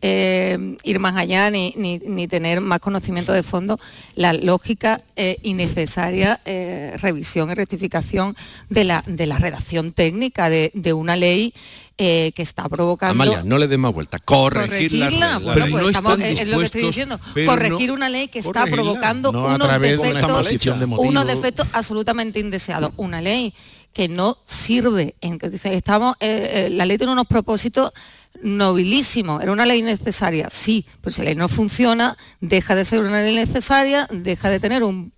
eh, 0.00 0.76
ir 0.84 0.98
más 1.00 1.16
allá 1.16 1.50
ni, 1.50 1.74
ni- 1.76 1.98
ni 1.98 2.28
tener 2.28 2.60
más 2.60 2.78
conocimiento 2.80 3.32
de 3.32 3.42
fondo, 3.42 3.78
la 4.14 4.32
lógica 4.32 5.00
eh, 5.16 5.38
y 5.42 5.54
necesaria 5.54 6.40
eh, 6.44 6.94
revisión 7.02 7.50
y 7.50 7.54
rectificación 7.54 8.36
de 8.70 8.84
la, 8.84 9.02
de 9.06 9.26
la 9.26 9.38
redacción 9.38 9.90
técnica 9.92 10.50
de, 10.50 10.70
de 10.74 10.92
una 10.92 11.16
ley 11.16 11.52
eh, 11.98 12.32
que 12.34 12.42
está 12.42 12.68
provocando 12.68 13.10
Amalia, 13.10 13.42
no 13.44 13.58
le 13.58 13.66
des 13.66 13.78
más 13.78 13.92
vuelta. 13.92 14.18
Corregir 14.20 14.92
la 14.92 15.06
corregirla, 15.06 15.38
bueno, 15.38 15.66
pues 15.70 15.82
no 15.82 15.88
estamos, 15.90 16.12
están 16.12 16.22
es 16.22 16.48
lo 16.48 16.58
que 16.60 16.64
estoy 16.64 16.82
diciendo, 16.82 17.20
corregir 17.46 17.88
no- 17.88 17.94
una 17.94 18.08
ley 18.08 18.28
que 18.28 18.38
está 18.38 18.66
provocando 18.66 19.32
No 19.32 19.46
unos 19.46 19.68
defectos, 19.80 20.78
de 20.78 20.84
unos 20.86 21.26
defectos 21.26 21.66
absolutamente 21.72 22.38
indeseados. 22.40 22.92
Una 22.96 23.20
ley 23.20 23.52
que 23.92 24.08
no 24.08 24.38
sirve. 24.44 25.16
En 25.20 25.38
que 25.38 25.50
dice, 25.50 25.74
estamos, 25.74 26.14
eh, 26.20 26.66
eh, 26.66 26.70
la 26.70 26.86
ley 26.86 26.98
tiene 26.98 27.12
unos 27.12 27.26
propósitos 27.26 27.92
nobilísimos. 28.42 29.42
Era 29.42 29.52
una 29.52 29.66
ley 29.66 29.82
necesaria, 29.82 30.48
sí, 30.50 30.86
pero 31.00 31.12
si 31.14 31.20
la 31.22 31.26
ley 31.26 31.34
no 31.36 31.48
funciona, 31.48 32.16
deja 32.40 32.74
de 32.74 32.84
ser 32.84 33.00
una 33.00 33.22
ley 33.22 33.34
necesaria, 33.34 34.08
deja 34.12 34.50
de 34.50 34.60
tener 34.60 34.82
un, 34.84 35.12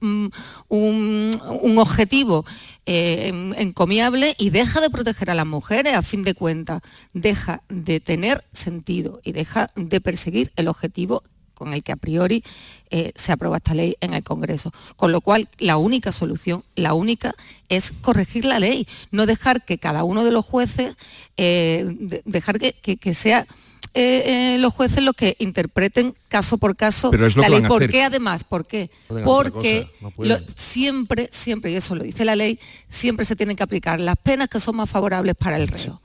un- 0.68 1.78
objetivo 1.78 2.44
eh, 2.86 3.28
en- 3.28 3.54
encomiable 3.58 4.34
y 4.38 4.50
deja 4.50 4.80
de 4.80 4.90
proteger 4.90 5.30
a 5.30 5.34
las 5.34 5.46
mujeres, 5.46 5.94
a 5.94 6.02
fin 6.02 6.22
de 6.22 6.34
cuentas. 6.34 6.80
Deja 7.12 7.62
de 7.68 8.00
tener 8.00 8.44
sentido 8.52 9.20
y 9.24 9.32
deja 9.32 9.70
de 9.76 10.00
perseguir 10.00 10.52
el 10.56 10.68
objetivo 10.68 11.22
con 11.60 11.74
el 11.74 11.82
que 11.82 11.92
a 11.92 11.96
priori 11.96 12.42
eh, 12.88 13.12
se 13.16 13.32
aprueba 13.32 13.58
esta 13.58 13.74
ley 13.74 13.96
en 14.00 14.14
el 14.14 14.22
Congreso. 14.24 14.72
Con 14.96 15.12
lo 15.12 15.20
cual, 15.20 15.46
la 15.58 15.76
única 15.76 16.10
solución, 16.10 16.64
la 16.74 16.94
única, 16.94 17.34
es 17.68 17.92
corregir 18.00 18.46
la 18.46 18.58
ley, 18.58 18.88
no 19.10 19.26
dejar 19.26 19.62
que 19.66 19.76
cada 19.76 20.02
uno 20.04 20.24
de 20.24 20.32
los 20.32 20.46
jueces, 20.46 20.96
eh, 21.36 21.84
de- 22.00 22.22
dejar 22.24 22.58
que, 22.58 22.72
que- 22.72 22.96
que 22.96 23.12
sea 23.12 23.46
eh, 23.92 24.54
eh, 24.54 24.58
los 24.60 24.72
jueces 24.72 25.02
los 25.02 25.14
que 25.16 25.34
interpreten 25.40 26.14
caso 26.28 26.58
por 26.58 26.76
caso 26.76 27.10
Pero 27.10 27.26
es 27.26 27.34
lo 27.34 27.42
la 27.42 27.48
que 27.48 27.50
ley. 27.54 27.60
van 27.60 27.66
a 27.66 27.68
¿Por 27.68 27.82
hacer. 27.82 27.90
qué 27.90 28.02
además? 28.04 28.44
¿Por 28.44 28.64
qué? 28.64 28.88
Porque 29.24 29.86
no 30.00 30.12
lo- 30.16 30.38
siempre, 30.56 31.28
siempre, 31.32 31.72
y 31.72 31.74
eso 31.74 31.94
lo 31.96 32.04
dice 32.04 32.24
la 32.24 32.36
ley, 32.36 32.58
siempre 32.88 33.24
se 33.26 33.34
tienen 33.36 33.56
que 33.56 33.64
aplicar 33.64 34.00
las 34.00 34.16
penas 34.16 34.48
que 34.48 34.60
son 34.60 34.76
más 34.76 34.88
favorables 34.88 35.34
para 35.34 35.56
el 35.58 35.66
reo. 35.68 36.00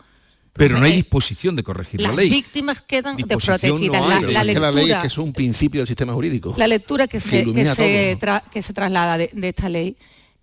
Pero 0.58 0.80
no 0.80 0.86
hay 0.86 0.94
disposición 0.96 1.56
de 1.56 1.64
corregir 1.64 2.00
Las 2.02 2.12
la 2.16 2.22
ley. 2.22 2.30
víctimas 2.30 2.82
quedan 2.82 3.18
desprotegidas. 3.18 4.02
no 4.02 4.08
la, 4.08 4.20
pero 4.22 4.32
la 4.32 4.42
Es 4.42 4.48
que 4.54 4.60
la 4.60 4.72
ley 4.72 4.84
es 4.84 4.88
lectura, 4.88 5.02
que 5.02 5.08
es 5.08 5.18
un 5.18 5.34
principio 5.34 5.82
del 5.82 5.88
sistema 5.88 6.14
jurídico. 6.14 6.54
la 6.58 6.68
lectura 6.68 7.08
que 7.08 7.20
se, 7.20 7.44
que 7.52 7.66
se, 7.66 8.16
todo. 8.20 8.32
tra- 8.32 8.44
que 8.50 8.62
se 8.62 8.74
traslada 8.74 9.18
de, 9.18 9.30
de 9.34 9.50
esta 9.50 9.68
ley, 9.70 9.98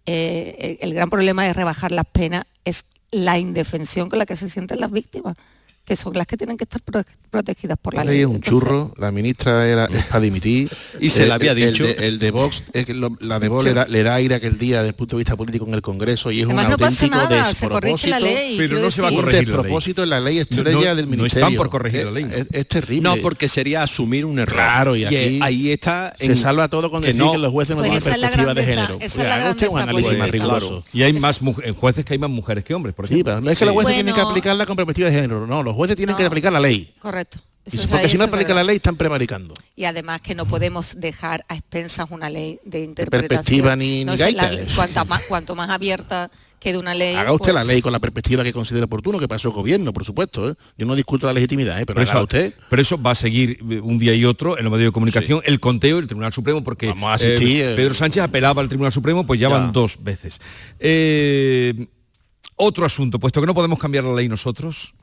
eh, 0.04 0.76
el, 0.80 0.88
el 0.90 0.94
gran 0.94 1.08
problema 1.08 1.44
de 1.44 1.52
rebajar 1.54 1.92
las 1.92 2.04
penas 2.06 2.44
es 2.64 2.84
la 3.10 3.38
indefensión 3.38 4.10
con 4.10 4.18
la 4.18 4.26
que 4.26 4.36
se 4.36 4.50
sienten 4.50 4.80
las 4.80 4.90
víctimas, 4.90 5.36
que 5.84 5.96
son 5.96 6.14
las 6.14 6.26
que 6.28 6.36
tienen 6.36 6.56
que 6.56 6.62
estar 6.64 6.80
pro- 6.80 7.02
protegidas 7.30 7.76
por 7.80 7.94
la 7.94 8.04
La 8.04 8.10
ley. 8.10 8.14
ley 8.18 8.20
es 8.22 8.26
un 8.28 8.34
Entonces, 8.36 8.60
churro, 8.68 8.92
la 8.98 9.10
ministra 9.10 9.66
era 9.68 9.84
es 9.86 10.04
para 10.04 10.20
dimitir. 10.20 10.70
Y 11.00 11.10
se 11.10 11.26
le 11.26 11.32
había 11.32 11.52
el- 11.52 11.58
el 11.58 11.72
dicho. 11.72 11.84
de- 11.84 11.92
El 12.06 12.18
de, 12.20 12.30
Vox, 12.30 12.62
que 12.72 12.94
la 13.20 13.40
de 13.40 13.48
Vox 13.48 13.64
le 13.64 13.74
da, 13.74 13.86
le 13.88 14.02
da 14.04 14.14
aire 14.14 14.36
aquel 14.36 14.58
día 14.58 14.76
desde 14.78 14.90
el 14.90 14.94
punto 14.94 15.16
de 15.16 15.20
vista 15.22 15.36
político 15.36 15.66
en 15.66 15.74
el 15.74 15.82
Congreso 15.82 16.30
y 16.30 16.40
es 16.40 16.46
Además, 16.46 16.64
un 16.66 16.70
no 16.72 16.78
pasa 16.78 17.04
auténtico 17.04 17.54
se 17.54 17.68
corrige 17.68 18.08
la 18.08 18.16
despropósito. 18.20 18.20
ley, 18.20 18.54
Pero 18.58 18.78
no 18.78 18.90
se 18.92 19.02
va 19.02 19.08
a 19.08 19.10
Un 19.10 19.16
corregir 19.16 19.34
la 19.34 19.40
ley. 19.42 19.46
despropósito 19.56 20.02
en 20.04 20.10
la 20.10 20.20
ley 20.20 20.38
estrella 20.38 20.70
No- 20.90 20.94
del 20.94 21.04
no 21.06 21.10
ministerio. 21.10 21.46
están 21.46 21.56
por 21.56 21.68
corregir 21.70 22.00
Es- 22.00 22.04
la 22.06 22.10
ley. 22.12 22.26
Es, 22.30 22.46
es 22.52 22.68
terrible. 22.68 23.02
No, 23.02 23.16
porque 23.16 23.48
sería 23.48 23.82
asumir 23.82 24.24
un 24.24 24.38
error. 24.38 24.54
Claro, 24.54 24.94
y 24.96 25.04
aquí 25.04 25.40
ahí 25.42 25.70
está. 25.72 26.14
se 26.18 26.36
salva 26.36 26.68
todo 26.68 26.90
con 26.92 27.02
decir 27.02 27.20
que 27.20 27.38
los 27.38 27.50
jueces 27.50 27.74
no 27.76 27.82
Pues 27.82 27.90
tienen 28.02 28.20
la 28.20 28.28
perspectiva 28.28 28.54
de 28.54 28.62
género. 28.64 28.98
la 29.00 29.50
usted 29.50 29.68
un 29.68 29.80
análisis 29.80 30.16
más 30.18 30.30
riguroso. 30.30 30.84
Y 30.92 31.02
hay 31.02 31.12
más 31.14 31.40
jueces 31.78 32.04
que 32.04 32.12
hay 32.12 32.18
más 32.20 32.30
mujeres 32.30 32.62
que 32.64 32.72
hombres, 32.72 32.94
por 32.94 33.06
ejemplo. 33.06 33.40
no 33.40 33.50
es 33.50 33.58
que 33.58 33.64
los 33.64 33.74
jueces 33.74 33.94
tienen 33.94 34.14
que 34.14 34.20
aplicarla 34.20 34.64
con 34.64 34.76
perspectiva 34.76 35.08
de 35.10 35.14
género, 35.16 35.44
no, 35.46 35.71
los 35.72 35.76
jueces 35.76 35.96
tienen 35.96 36.16
que 36.16 36.24
aplicar 36.24 36.52
la 36.52 36.60
ley. 36.60 36.92
Correcto. 36.98 37.38
Y 37.64 37.76
porque 37.86 38.08
si 38.08 38.18
no 38.18 38.26
verdad. 38.26 38.56
la 38.56 38.64
ley 38.64 38.76
están 38.76 38.96
prevaricando. 38.96 39.54
Y 39.76 39.84
además 39.84 40.20
que 40.20 40.34
no 40.34 40.46
podemos 40.46 41.00
dejar 41.00 41.44
a 41.48 41.54
expensas 41.54 42.06
una 42.10 42.28
ley 42.28 42.58
de 42.64 42.82
interpretación. 42.82 43.28
perspectiva 43.28 43.76
ni- 43.76 44.04
No 44.04 44.14
ni 44.16 44.32
la- 44.32 44.50
cuanta 44.74 45.04
más, 45.04 45.22
cuanto 45.28 45.54
más 45.54 45.70
abierta 45.70 46.28
quede 46.58 46.76
una 46.78 46.92
ley. 46.94 47.14
Haga 47.14 47.32
usted 47.32 47.52
pues, 47.52 47.54
la 47.54 47.64
ley 47.64 47.80
con 47.80 47.92
la 47.92 48.00
perspectiva 48.00 48.42
que 48.44 48.52
considere 48.52 48.84
oportuno, 48.84 49.18
que 49.18 49.28
pasó 49.28 49.48
el 49.48 49.54
gobierno, 49.54 49.92
por 49.92 50.04
supuesto. 50.04 50.50
¿eh? 50.50 50.54
Yo 50.76 50.86
no 50.86 50.94
discuto 50.96 51.26
la 51.26 51.32
legitimidad, 51.32 51.80
¿eh? 51.80 51.86
pero, 51.86 51.98
Pero 51.98 52.10
haga 52.10 52.18
eso, 52.18 52.22
usted. 52.24 52.54
pero 52.68 52.82
eso 52.82 53.00
va 53.00 53.12
a 53.12 53.14
seguir 53.16 53.58
eh, 53.70 53.80
un 53.80 53.98
día 53.98 54.12
y 54.14 54.24
otro 54.24 54.58
en 54.58 54.64
los 54.64 54.72
medios 54.72 54.88
de 54.88 54.92
comunicación, 54.92 55.40
el 55.44 55.58
conteo 55.60 55.96
del 55.96 56.06
Tribunal 56.08 56.32
Supremo, 56.32 56.62
porque 56.64 56.88
a 57.00 57.14
asistir, 57.14 57.60
eh, 57.62 57.72
eh. 57.72 57.76
Pedro 57.76 57.94
Sánchez 57.94 58.22
apelaba 58.24 58.60
al 58.62 58.68
Tribunal 58.68 58.92
Supremo, 58.92 59.24
pues 59.26 59.38
ya, 59.40 59.48
Ya. 59.48 59.56
van 59.56 59.72
dos 59.72 60.02
veces. 60.02 60.40
Otro 62.54 62.84
asunto, 62.84 63.18
puesto 63.18 63.40
que 63.40 63.46
no 63.46 63.54
podemos 63.54 63.78
cambiar 63.78 64.04
la 64.04 64.14
ley 64.14 64.28
nosotros, 64.28 64.94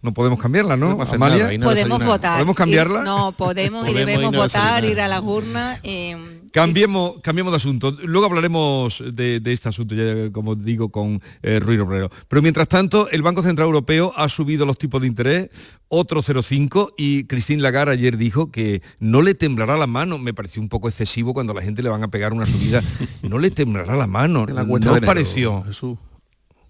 no 0.00 0.12
podemos 0.14 0.38
cambiarla, 0.38 0.76
¿no? 0.76 0.94
No 0.96 1.02
hacer 1.02 1.16
Amalia? 1.16 1.36
nada, 1.38 1.48
ahí 1.50 1.58
no 1.58 1.66
podemos 1.66 2.04
votar. 2.04 2.34
¿Podemos 2.36 2.56
cambiarla? 2.56 3.00
ir- 3.00 3.04
no, 3.04 3.32
podemos, 3.32 3.88
y 3.88 3.92
debemos 3.92 4.30
y 4.32 4.36
no 4.36 4.38
votar, 4.42 4.84
ir 4.84 5.00
a 5.00 5.08
las 5.08 5.20
urnas. 5.22 5.80
eh, 5.82 6.40
Cambiemos, 6.52 7.14
cambiemos 7.20 7.52
de 7.52 7.56
asunto. 7.56 7.90
Luego 8.04 8.26
hablaremos 8.26 9.02
de, 9.12 9.40
de 9.40 9.52
este 9.52 9.68
asunto, 9.68 9.92
ya 9.96 10.30
como 10.30 10.54
digo, 10.54 10.88
con 10.88 11.20
eh, 11.42 11.58
Ruiz 11.58 11.80
Obrero. 11.80 12.10
Pero 12.28 12.42
mientras 12.42 12.68
tanto, 12.68 13.10
el 13.10 13.22
Banco 13.22 13.42
Central 13.42 13.66
Europeo 13.66 14.12
ha 14.16 14.28
subido 14.28 14.64
los 14.64 14.78
tipos 14.78 15.00
de 15.00 15.08
interés, 15.08 15.50
otro 15.88 16.22
0,5, 16.22 16.92
y 16.96 17.24
Christine 17.24 17.60
Lagarde 17.60 17.94
ayer 17.94 18.16
dijo 18.16 18.52
que 18.52 18.82
no 19.00 19.20
le 19.20 19.34
temblará 19.34 19.76
la 19.76 19.88
mano. 19.88 20.16
Me 20.18 20.32
pareció 20.32 20.62
un 20.62 20.68
poco 20.68 20.88
excesivo 20.88 21.34
cuando 21.34 21.52
a 21.52 21.56
la 21.56 21.62
gente 21.62 21.82
le 21.82 21.88
van 21.88 22.04
a 22.04 22.08
pegar 22.08 22.32
una 22.32 22.46
subida. 22.46 22.80
No 23.22 23.38
le 23.38 23.50
temblará 23.50 23.96
la 23.96 24.06
mano. 24.06 24.46
La 24.46 24.62
¿No 24.62 25.00
pareció? 25.00 25.64
Jesús, 25.64 25.98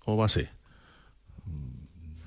¿Cómo 0.05 0.19
va 0.19 0.27
a 0.27 0.29
ser? 0.29 0.51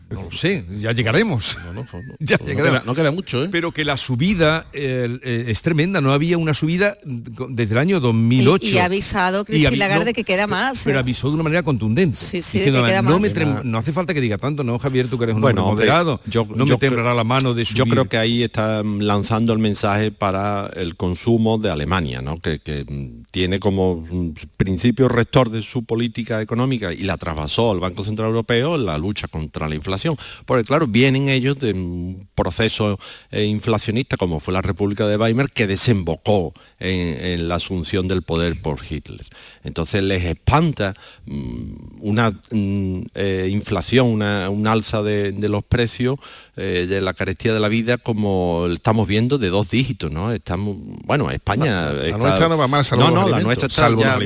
No 0.10 0.24
lo 0.24 0.32
sé, 0.32 0.66
ya 0.80 0.92
llegaremos. 0.94 1.58
No, 1.66 1.74
no, 1.74 1.82
no, 1.82 1.88
Ya 2.20 2.38
no 2.38 2.46
llegaremos. 2.46 2.80
queda, 2.80 2.84
no 2.86 2.96
queda 2.96 3.12
mucho, 3.12 3.44
¿eh? 3.44 3.50
Pero 3.52 3.72
que 3.72 3.84
la 3.84 3.98
subida 3.98 4.68
eh, 4.74 5.46
es 5.48 5.62
tremenda, 5.62 6.00
no 6.00 6.14
había 6.14 6.38
una 6.38 6.54
subida 6.54 6.98
desde 7.04 7.74
el 7.74 7.78
año 7.78 8.00
2008. 8.00 8.66
Y, 8.66 8.70
y 8.70 8.78
ha 8.78 8.86
avisado 8.86 9.42
Y 9.42 9.46
Cristina 9.46 9.70
avi- 9.72 9.78
Lagarde 9.78 10.12
no, 10.12 10.14
que 10.14 10.24
queda 10.24 10.48
más. 10.48 10.82
Pero 10.86 10.98
eh. 10.98 11.00
avisó 11.02 11.28
de 11.28 11.34
una 11.34 11.44
manera 11.44 11.64
contundente. 11.64 12.16
Sí, 12.18 12.42
sí, 12.42 12.60
diciendo, 12.60 12.82
que 12.84 12.90
queda 12.90 13.02
no, 13.02 13.12
más. 13.12 13.22
me 13.22 13.30
trem- 13.30 13.64
no 13.64 13.78
hace 13.78 13.92
falta 13.92 14.14
que 14.14 14.22
diga 14.22 14.38
tanto, 14.38 14.64
¿no, 14.64 14.80
Javier? 14.80 15.08
Tú 15.10 15.18
que 15.18 15.26
eres 15.26 15.36
un 15.36 15.42
Bueno, 15.42 15.66
hombre 15.66 15.86
moderado. 15.88 16.22
yo- 16.26 16.48
no 16.56 16.66
yo 16.66 16.76
me 16.76 16.78
temblará 16.80 17.14
la 17.14 17.24
mano 17.26 17.54
de 17.54 17.66
subir. 17.66 17.78
Yo 17.80 17.86
creo 17.86 18.08
que 18.08 18.18
ahí 18.18 18.44
está 18.44 18.84
lanzando 18.84 19.52
el 19.52 19.60
mensaje 19.60 20.12
para 20.12 20.72
el 20.76 20.96
consumo 20.96 21.58
de 21.58 21.70
Alemania, 21.70 22.22
¿no? 22.22 22.40
que, 22.40 22.60
que, 22.60 22.86
mm, 22.88 23.26
tiene 23.32 23.60
como 23.60 24.06
mm, 24.10 24.32
principio 24.56 25.10
rector 25.10 25.50
de 25.50 25.62
su 25.62 25.84
política 25.84 26.42
económica 26.42 26.94
y 26.94 27.00
la 27.04 27.18
trasvasó 27.18 27.72
al 27.72 27.80
Banco 27.82 28.04
Central 28.04 28.30
Europeo 28.30 28.76
en 28.76 28.86
la 28.86 28.98
lucha 28.98 29.28
contra 29.28 29.68
la 29.68 29.76
inflación. 29.76 29.97
Porque 30.46 30.64
claro, 30.64 30.88
vienen 30.88 31.30
ellos 31.30 31.58
de 31.60 31.74
un 31.74 32.28
proceso 32.36 33.00
eh, 33.32 33.46
inflacionista 33.46 34.18
como 34.18 34.40
fue 34.40 34.54
la 34.54 34.62
República 34.62 35.08
de 35.08 35.18
Weimar 35.18 35.52
que 35.52 35.68
desembocó 35.68 36.54
en, 36.80 37.24
en 37.24 37.48
la 37.48 37.56
asunción 37.56 38.08
del 38.08 38.22
poder 38.22 38.62
por 38.62 38.80
Hitler. 38.88 39.26
Entonces 39.64 40.04
les 40.04 40.24
espanta 40.24 40.94
mm, 41.26 41.72
una 42.02 42.32
mm, 42.52 43.02
eh, 43.16 43.50
inflación, 43.52 44.08
una, 44.08 44.50
un 44.50 44.68
alza 44.68 45.02
de, 45.04 45.32
de 45.32 45.50
los 45.50 45.64
precios 45.64 46.18
eh, 46.56 46.86
de 46.90 47.02
la 47.02 47.14
carestía 47.14 47.54
de 47.54 47.60
la 47.60 47.68
vida 47.68 47.98
como 47.98 48.68
estamos 48.72 49.08
viendo 49.08 49.38
de 49.38 49.50
dos 49.50 49.70
dígitos, 49.70 50.12
¿no? 50.12 50.32
Estamos, 50.32 50.78
bueno, 51.06 51.30
España... 51.32 51.92
La 51.94 52.06
está- 52.06 52.18
nuestra 52.18 52.48
no 52.50 52.58
va 52.58 52.68
mal, 52.68 52.84
salvo 52.86 53.10
no, 53.12 53.28
la 53.30 53.40
nuestra 53.42 53.68
está 53.68 53.84
salvo 53.84 54.02
ya 54.02 54.18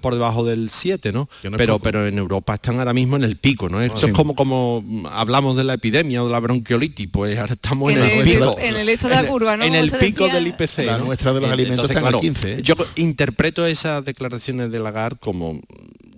por 0.00 0.14
debajo 0.14 0.44
del 0.44 0.70
7, 0.70 1.12
¿no? 1.12 1.28
Pero, 1.56 1.78
pero 1.78 2.06
en 2.06 2.18
Europa 2.18 2.54
están 2.54 2.78
ahora 2.78 2.92
mismo 2.92 3.16
en 3.16 3.24
el 3.24 3.36
pico, 3.36 3.68
¿no? 3.68 3.80
Esto 3.80 4.06
es 4.06 4.12
como, 4.12 4.34
como 4.34 4.82
hablamos 5.12 5.56
de 5.56 5.64
la 5.64 5.74
epidemia 5.74 6.22
o 6.22 6.26
de 6.26 6.32
la 6.32 6.40
bronquiolitis, 6.40 7.08
pues 7.12 7.38
ahora 7.38 7.54
estamos 7.54 7.92
en, 7.92 7.98
En 7.98 8.04
el 8.04 8.10
el- 8.18 8.24
pico. 8.24 8.56
en 8.58 8.76
el 8.76 8.88
esto 8.88 9.08
de 9.08 9.14
la 9.14 9.20
En- 9.20 9.26
curva, 9.26 9.56
¿no? 9.56 9.64
En 9.64 9.70
Como 9.70 9.82
el 9.82 9.90
se 9.90 9.96
pico 9.98 10.24
decía. 10.24 10.34
del 10.40 10.46
IPC. 10.48 10.86
La 10.86 10.98
¿no? 10.98 11.04
nuestra 11.06 11.32
de 11.32 11.40
los 11.40 11.50
alimentos 11.50 11.90
está 11.90 12.00
en 12.00 12.14
el 12.14 12.20
15, 12.20 12.52
¿eh? 12.54 12.62
Yo 12.62 12.74
interpreto 12.96 13.66
esas 13.66 14.04
declaraciones 14.04 14.70
de 14.70 14.78
Lagarde 14.78 15.18
como 15.20 15.60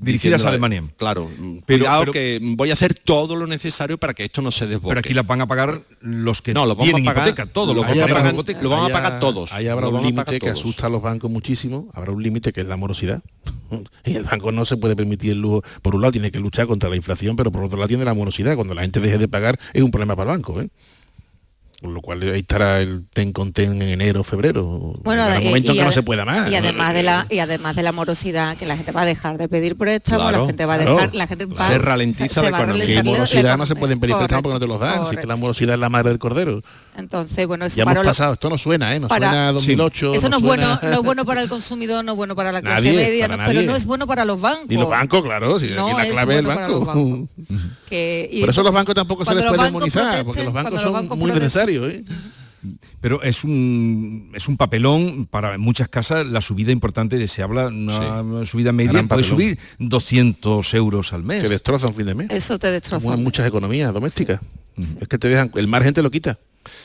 Dirigidas 0.02 0.46
a 0.46 0.48
Alemania. 0.48 0.82
Claro, 0.96 1.28
Pero- 1.66 1.80
cuidado 1.84 2.00
pero- 2.00 2.12
que 2.12 2.40
voy 2.42 2.70
a 2.70 2.72
hacer 2.72 2.94
todo 2.94 3.36
lo 3.36 3.46
necesario 3.46 3.98
para 3.98 4.14
que 4.14 4.24
esto 4.24 4.40
no 4.40 4.50
se 4.50 4.66
desboque. 4.66 4.88
Pero 4.88 5.00
aquí 5.00 5.12
la 5.12 5.24
van 5.24 5.42
a 5.42 5.46
pagar 5.46 5.82
los 6.00 6.40
que 6.40 6.54
No, 6.54 6.64
lo 6.64 6.74
vamos 6.74 6.84
tienen 6.84 7.06
a 7.06 7.12
pagar- 7.12 7.28
hipoteca, 7.28 7.52
todo 7.52 7.74
lo 7.74 7.84
Ahí 7.84 7.92
que 7.92 8.00
habrá- 8.00 8.14
pagan 8.14 8.22
pagan- 8.22 8.34
hipoteca. 8.36 8.62
lo 8.62 8.70
vamos 8.70 8.88
a 8.88 8.92
pagar 8.94 9.12
ha- 9.12 9.20
todos. 9.20 9.52
Ahí 9.52 9.68
habrá 9.68 9.88
Lo 9.88 9.90
un 9.90 9.96
a 9.98 10.00
límite 10.00 10.16
pagar 10.24 10.40
que 10.40 10.46
todos. 10.46 10.58
asusta 10.58 10.86
a 10.86 10.88
los 10.90 11.02
bancos 11.02 11.30
muchísimo. 11.30 11.90
Habrá 11.92 12.12
un 12.12 12.22
límite 12.22 12.50
que 12.50 12.62
es 12.62 12.66
la 12.66 12.78
morosidad. 12.78 13.22
Y 14.06 14.14
el 14.16 14.24
banco 14.24 14.50
no 14.52 14.64
se 14.64 14.78
puede 14.78 14.96
permitir 14.96 15.32
el 15.32 15.40
lujo. 15.42 15.62
Por 15.82 15.94
un 15.94 16.00
lado 16.00 16.12
tiene 16.12 16.30
que 16.30 16.40
luchar 16.40 16.66
contra 16.66 16.88
la 16.88 16.96
inflación, 16.96 17.36
pero 17.36 17.52
por 17.52 17.62
otro 17.62 17.76
lado 17.76 17.88
tiene 17.88 18.04
la 18.06 18.14
morosidad. 18.14 18.54
Cuando 18.56 18.74
la 18.74 18.79
gente 18.80 19.00
deje 19.00 19.18
de 19.18 19.28
pagar 19.28 19.58
es 19.72 19.82
un 19.82 19.90
problema 19.90 20.16
para 20.16 20.32
el 20.32 20.36
banco. 20.38 20.60
¿eh? 20.60 20.68
Con 21.80 21.94
lo 21.94 22.02
cual 22.02 22.20
ahí 22.20 22.40
estará 22.40 22.82
el 22.82 23.06
ten 23.10 23.32
con 23.32 23.54
ten 23.54 23.80
en 23.80 23.88
enero, 23.88 24.22
febrero. 24.22 24.64
Bueno, 25.02 25.24
y- 25.40 25.44
momento 25.44 25.70
en 25.72 25.76
y 25.76 25.78
que 25.78 25.84
no 25.86 25.92
se 25.92 26.02
pueda 26.02 26.26
más. 26.26 26.50
Y 26.50 26.54
además 26.54 26.92
de 26.92 27.02
la 27.02 27.26
y 27.30 27.38
además 27.38 27.74
de 27.74 27.82
la 27.82 27.92
morosidad, 27.92 28.54
que 28.58 28.66
la 28.66 28.76
gente 28.76 28.92
va 28.92 29.00
a 29.00 29.06
dejar 29.06 29.38
de 29.38 29.48
pedir 29.48 29.76
préstamos, 29.76 30.28
Claro, 30.28 30.40
la 30.42 30.46
gente 30.46 30.66
va 30.66 30.74
a 30.74 30.76
claro. 30.76 30.94
dejar, 30.96 31.14
la 31.14 31.26
gente 31.26 31.46
va 31.46 31.66
Se 31.68 31.78
ralentiza 31.78 32.42
la 32.42 32.48
economía. 32.50 32.84
Si 32.84 32.92
ralentizar 32.92 33.04
la- 33.06 33.10
morosidad 33.12 33.42
la 33.44 33.56
no 33.56 33.66
se 33.66 33.76
pueden 33.76 33.98
pedir 33.98 34.14
préstamos 34.14 34.42
porque 34.42 34.54
no 34.56 34.60
te 34.60 34.66
los 34.66 34.78
dan. 34.78 34.92
Si 34.92 34.98
es 35.00 35.08
que 35.08 35.14
la 35.14 35.20
correcto. 35.22 35.36
morosidad 35.38 35.74
es 35.74 35.80
la 35.80 35.88
madre 35.88 36.10
del 36.10 36.18
cordero. 36.18 36.60
Entonces, 37.00 37.46
bueno, 37.46 37.66
eso 37.66 37.76
Ya 37.76 37.82
hemos 37.82 38.04
pasado. 38.06 38.34
Esto 38.34 38.48
no 38.48 38.56
suena, 38.58 38.94
¿eh? 38.94 39.00
No 39.00 39.08
para- 39.08 39.28
suena 39.28 39.48
a 39.48 39.52
2008. 39.52 40.14
Eso 40.14 40.28
no, 40.28 40.36
es 40.36 40.42
suena- 40.42 40.66
bueno, 40.78 40.80
no 40.82 40.98
es 41.00 41.04
bueno 41.04 41.24
para 41.24 41.42
el 41.42 41.48
consumidor, 41.50 42.04
no 42.04 42.12
es 42.12 42.16
bueno 42.16 42.36
para 42.36 42.52
la 42.52 42.62
clase 42.62 42.82
Nadie, 42.86 42.92
media, 42.96 43.26
para 43.28 43.36
no- 43.44 43.48
pero 43.48 43.62
no 43.62 43.76
es 43.76 43.84
bueno 43.86 44.06
para 44.06 44.24
los 44.24 44.40
bancos. 44.40 44.70
Y 44.70 44.76
los 44.76 44.88
bancos, 44.88 45.22
claro, 45.22 45.58
si 45.58 45.68
No 45.70 45.88
aquí 45.88 45.96
la 45.96 46.06
es 46.06 46.12
clave 46.12 46.32
es 46.34 46.38
el 46.38 46.44
bueno 46.46 46.60
para 46.60 46.68
los 46.72 46.86
banco. 46.86 47.10
bancos. 47.10 47.28
Que- 47.90 48.28
y 48.32 48.40
Por 48.40 48.50
eso 48.50 48.62
los 48.62 48.72
bancos 48.72 48.94
tampoco 48.94 49.24
se 49.24 49.34
les 49.34 49.44
puede 49.44 49.64
demonizar, 49.64 50.24
porque 50.24 50.44
los 50.44 50.52
bancos 50.52 50.74
son 50.76 50.84
los 50.84 50.92
bancos 50.92 51.18
muy 51.18 51.30
protesten- 51.30 51.34
necesarios. 51.34 51.90
¿eh? 51.92 52.04
Pero 53.00 53.22
es 53.22 53.44
un 53.44 54.30
es 54.34 54.48
un 54.48 54.56
papelón 54.56 55.26
para 55.26 55.56
muchas 55.58 55.88
casas 55.88 56.26
la 56.26 56.40
subida 56.40 56.72
importante, 56.72 57.26
se 57.28 57.42
habla 57.42 57.68
una 57.68 58.44
subida 58.46 58.72
media 58.72 59.02
puede 59.06 59.24
subir 59.24 59.58
200 59.78 60.74
euros 60.74 61.12
al 61.12 61.22
mes. 61.22 61.42
Que 61.42 61.48
destroza 61.48 61.88
un 61.88 61.94
fin 61.94 62.06
de 62.06 62.14
mes. 62.14 62.30
Eso 62.30 62.58
te 62.58 62.70
destroza. 62.70 63.02
Como 63.02 63.14
en 63.14 63.22
muchas 63.22 63.46
economías 63.46 63.92
domésticas. 63.92 64.40
Es 65.00 65.08
que 65.08 65.18
te 65.18 65.28
dejan, 65.28 65.50
el 65.54 65.66
margen 65.66 65.94
te 65.94 66.02
lo 66.02 66.10
quita. 66.10 66.38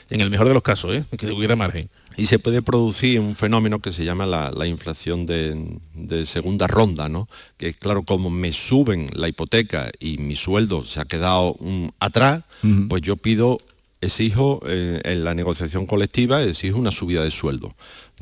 en 0.10 0.22
el 0.22 0.30
mejor 0.30 0.48
de 0.48 0.54
los 0.54 0.64
casos, 0.64 0.96
¿eh? 0.96 1.04
que 1.18 1.32
hubiera 1.32 1.56
margen. 1.56 1.90
Y 2.18 2.28
se 2.28 2.40
puede 2.40 2.62
producir 2.62 3.20
un 3.20 3.36
fenómeno 3.36 3.80
que 3.80 3.92
se 3.92 4.06
llama 4.06 4.26
la, 4.26 4.50
la 4.52 4.68
inflación 4.68 5.26
de, 5.26 5.78
de 5.94 6.26
segunda 6.26 6.66
ronda, 6.66 7.10
¿no? 7.10 7.28
Que 7.58 7.74
claro, 7.74 8.04
como 8.04 8.30
me 8.30 8.54
suben 8.54 9.10
la 9.14 9.28
hipoteca 9.28 9.92
y 10.00 10.18
mi 10.18 10.36
sueldo 10.38 10.84
se 10.86 11.02
ha 11.02 11.06
quedado 11.06 11.58
atrás, 12.00 12.44
pues 12.88 13.02
yo 13.02 13.18
pido, 13.18 13.58
exijo 14.06 14.62
eh, 14.68 15.02
en 15.04 15.24
la 15.24 15.34
negociación 15.34 15.86
colectiva, 15.86 16.42
exijo 16.44 16.78
una 16.78 16.92
subida 16.92 17.24
de 17.24 17.32
sueldo, 17.32 17.76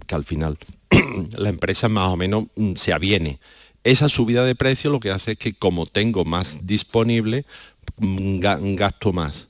que 0.07 0.15
al 0.15 0.23
final 0.23 0.57
la 1.37 1.49
empresa 1.49 1.89
más 1.89 2.09
o 2.09 2.17
menos 2.17 2.45
mm, 2.55 2.73
se 2.75 2.93
aviene. 2.93 3.39
Esa 3.83 4.07
subida 4.09 4.45
de 4.45 4.55
precio 4.55 4.89
lo 4.91 4.99
que 4.99 5.11
hace 5.11 5.33
es 5.33 5.37
que 5.37 5.53
como 5.53 5.85
tengo 5.85 6.25
más 6.25 6.65
disponible, 6.65 7.45
mm, 7.97 8.39
ga- 8.39 8.75
gasto 8.75 9.11
más. 9.13 9.49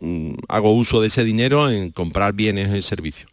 Mm, 0.00 0.34
hago 0.48 0.72
uso 0.74 1.00
de 1.00 1.08
ese 1.08 1.24
dinero 1.24 1.70
en 1.70 1.90
comprar 1.90 2.32
bienes 2.34 2.76
y 2.76 2.82
servicios. 2.82 3.30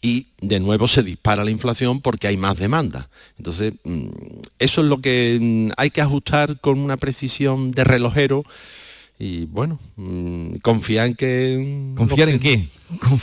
Y 0.00 0.28
de 0.40 0.60
nuevo 0.60 0.86
se 0.86 1.02
dispara 1.02 1.42
la 1.42 1.50
inflación 1.50 2.00
porque 2.00 2.28
hay 2.28 2.36
más 2.36 2.56
demanda. 2.56 3.08
Entonces, 3.36 3.74
eso 4.60 4.80
es 4.80 4.86
lo 4.86 5.00
que 5.00 5.72
hay 5.76 5.90
que 5.90 6.00
ajustar 6.00 6.60
con 6.60 6.78
una 6.78 6.96
precisión 6.96 7.72
de 7.72 7.82
relojero 7.82 8.44
y 9.18 9.46
bueno, 9.46 9.78
mm, 9.96 10.56
confiar 10.62 11.06
en 11.08 11.14
que... 11.16 11.92
¿Confiar 11.96 12.28
en 12.28 12.38
qué? 12.38 12.68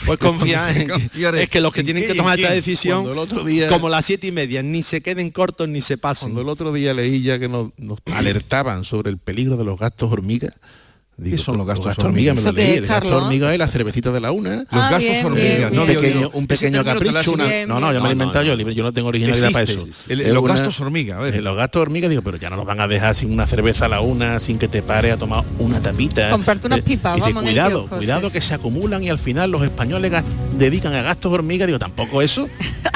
Pues 0.06 0.18
confiar 0.18 0.76
en 0.76 0.86
que, 0.86 0.92
Confiar 0.92 1.34
en- 1.34 1.40
es 1.42 1.48
que 1.48 1.60
los 1.60 1.72
que 1.72 1.80
¿en 1.80 1.86
tienen 1.86 2.02
qué 2.04 2.10
que 2.10 2.14
tomar 2.14 2.38
esta 2.38 2.52
decisión, 2.52 3.02
Cuando 3.02 3.12
el 3.12 3.18
otro 3.18 3.42
día- 3.44 3.66
como 3.68 3.88
las 3.88 4.04
siete 4.04 4.28
y 4.28 4.32
media, 4.32 4.62
ni 4.62 4.82
se 4.84 5.00
queden 5.00 5.30
cortos 5.30 5.68
ni 5.68 5.80
se 5.80 5.98
pasen. 5.98 6.28
Cuando 6.28 6.42
el 6.42 6.48
otro 6.48 6.72
día 6.72 6.94
leí 6.94 7.22
ya 7.22 7.38
que 7.40 7.48
nos, 7.48 7.70
nos 7.78 7.98
alertaban 8.14 8.84
sobre 8.84 9.10
el 9.10 9.18
peligro 9.18 9.56
de 9.56 9.64
los 9.64 9.78
gastos 9.78 10.12
hormiga. 10.12 10.54
Digo, 11.18 11.34
¿Qué 11.38 11.42
son 11.42 11.56
los 11.56 11.66
gastos 11.66 11.98
hormiga? 11.98 12.04
Me 12.04 12.08
hormiga? 12.10 12.34
lo 12.34 12.40
¿Eso 12.40 12.52
leí. 12.52 12.76
El 12.76 12.86
gasto 12.86 13.16
hormiga 13.16 13.52
es 13.54 13.58
la 13.58 13.66
cervecita 13.68 14.12
de 14.12 14.20
la 14.20 14.32
una. 14.32 14.56
Los 14.56 14.66
Ah, 14.70 14.88
gastos 14.90 15.00
bien, 15.10 15.24
hormiga, 15.24 15.56
bien, 15.70 15.74
no 15.74 15.86
pequeño, 15.86 16.30
un 16.34 16.46
pequeño 16.46 16.78
lo 16.78 16.84
capricho. 16.84 17.32
una- 17.32 17.44
no, 17.66 17.80
no, 17.80 17.92
yo 17.94 18.00
me 18.00 18.04
lo 18.04 18.08
he 18.10 18.12
inventado 18.12 18.44
no. 18.44 18.50
yo, 18.50 18.54
libre, 18.56 18.74
yo 18.74 18.82
no 18.84 18.92
tengo 18.92 19.08
originalidad 19.08 19.50
para 19.50 19.62
Existe, 19.62 19.86
eso. 19.86 19.94
sí, 19.98 20.02
sí. 20.06 20.12
El- 20.12 20.20
Es 20.20 20.28
los 20.34 20.42
una- 20.42 20.52
gastos 20.52 20.78
hormiga, 20.80 21.16
a 21.16 21.20
ver. 21.20 21.36
eh, 21.36 21.40
Los 21.40 21.56
gastos 21.56 21.80
hormiga, 21.80 22.10
digo, 22.10 22.20
pero 22.20 22.36
ya 22.36 22.50
no 22.50 22.56
nos 22.56 22.66
van 22.66 22.80
a 22.82 22.86
dejar 22.88 23.14
sin 23.16 23.32
una 23.32 23.46
cerveza 23.46 23.86
a 23.86 23.88
la 23.88 24.00
una, 24.02 24.38
sin 24.40 24.58
que 24.58 24.68
te 24.68 24.82
pare 24.82 25.10
a 25.10 25.16
tomar 25.16 25.42
una 25.58 25.80
tapita. 25.80 26.28
Comprarte 26.28 26.66
unas 26.66 26.80
Eh, 26.80 26.82
pipas, 26.82 27.12
vamos, 27.18 27.28
en 27.30 27.36
el 27.38 27.44
cuidado, 27.54 27.86
cuidado 27.86 28.30
que 28.30 28.42
se 28.42 28.52
acumulan 28.52 29.02
y 29.02 29.08
al 29.08 29.18
final 29.18 29.50
los 29.50 29.62
españoles 29.62 30.12
dedican 30.58 30.92
a 30.92 31.00
gastos 31.00 31.32
hormiga, 31.32 31.64
digo, 31.64 31.78
tampoco 31.78 32.20
eso. 32.20 32.46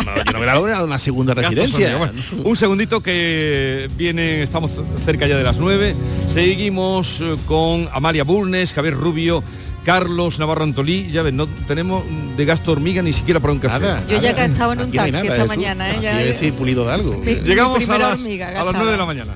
No, 0.04 0.16
yo 0.16 0.32
no 0.32 0.40
me 0.40 0.46
la 0.46 0.54
doy 0.56 0.72
a 0.72 0.82
una 0.82 0.98
segunda 0.98 1.32
Gastos 1.34 1.54
residencia. 1.54 1.96
Bueno, 1.96 2.12
un 2.44 2.56
segundito 2.56 3.02
que 3.02 3.88
viene, 3.96 4.42
estamos 4.42 4.72
cerca 5.06 5.26
ya 5.26 5.36
de 5.38 5.42
las 5.44 5.56
9. 5.58 5.94
Seguimos 6.28 7.18
eh, 7.20 7.36
con 7.46 7.88
Amalia 8.10 8.24
Bulnes, 8.24 8.72
Javier 8.74 8.94
Rubio, 8.96 9.44
Carlos 9.84 10.40
Navarro 10.40 10.64
Antolí. 10.64 11.08
Ya 11.12 11.22
ven, 11.22 11.36
no 11.36 11.46
tenemos 11.68 12.02
de 12.36 12.44
gasto 12.44 12.72
hormiga 12.72 13.02
ni 13.02 13.12
siquiera 13.12 13.38
para 13.38 13.52
un 13.52 13.60
café. 13.60 13.78
Nada, 13.86 14.04
Yo 14.08 14.20
ya 14.20 14.34
que 14.34 14.42
he 14.42 14.44
estado 14.46 14.72
en 14.72 14.80
un 14.80 14.90
taxi 14.90 15.12
nada, 15.12 15.22
esta 15.22 15.34
Jesús. 15.36 15.48
mañana, 15.48 15.90
¿eh? 15.94 15.98
Ya- 16.02 16.34
ser 16.34 16.52
pulido 16.54 16.84
de 16.86 16.92
algo. 16.92 17.16
Mi- 17.18 17.36
mi 17.36 17.40
Llegamos 17.42 17.88
a 17.88 17.98
las, 17.98 18.12
hormiga 18.14 18.48
a 18.48 18.50
las 18.50 18.64
gastada. 18.64 18.78
9 18.78 18.90
de 18.92 18.98
la 18.98 19.06
mañana. 19.06 19.34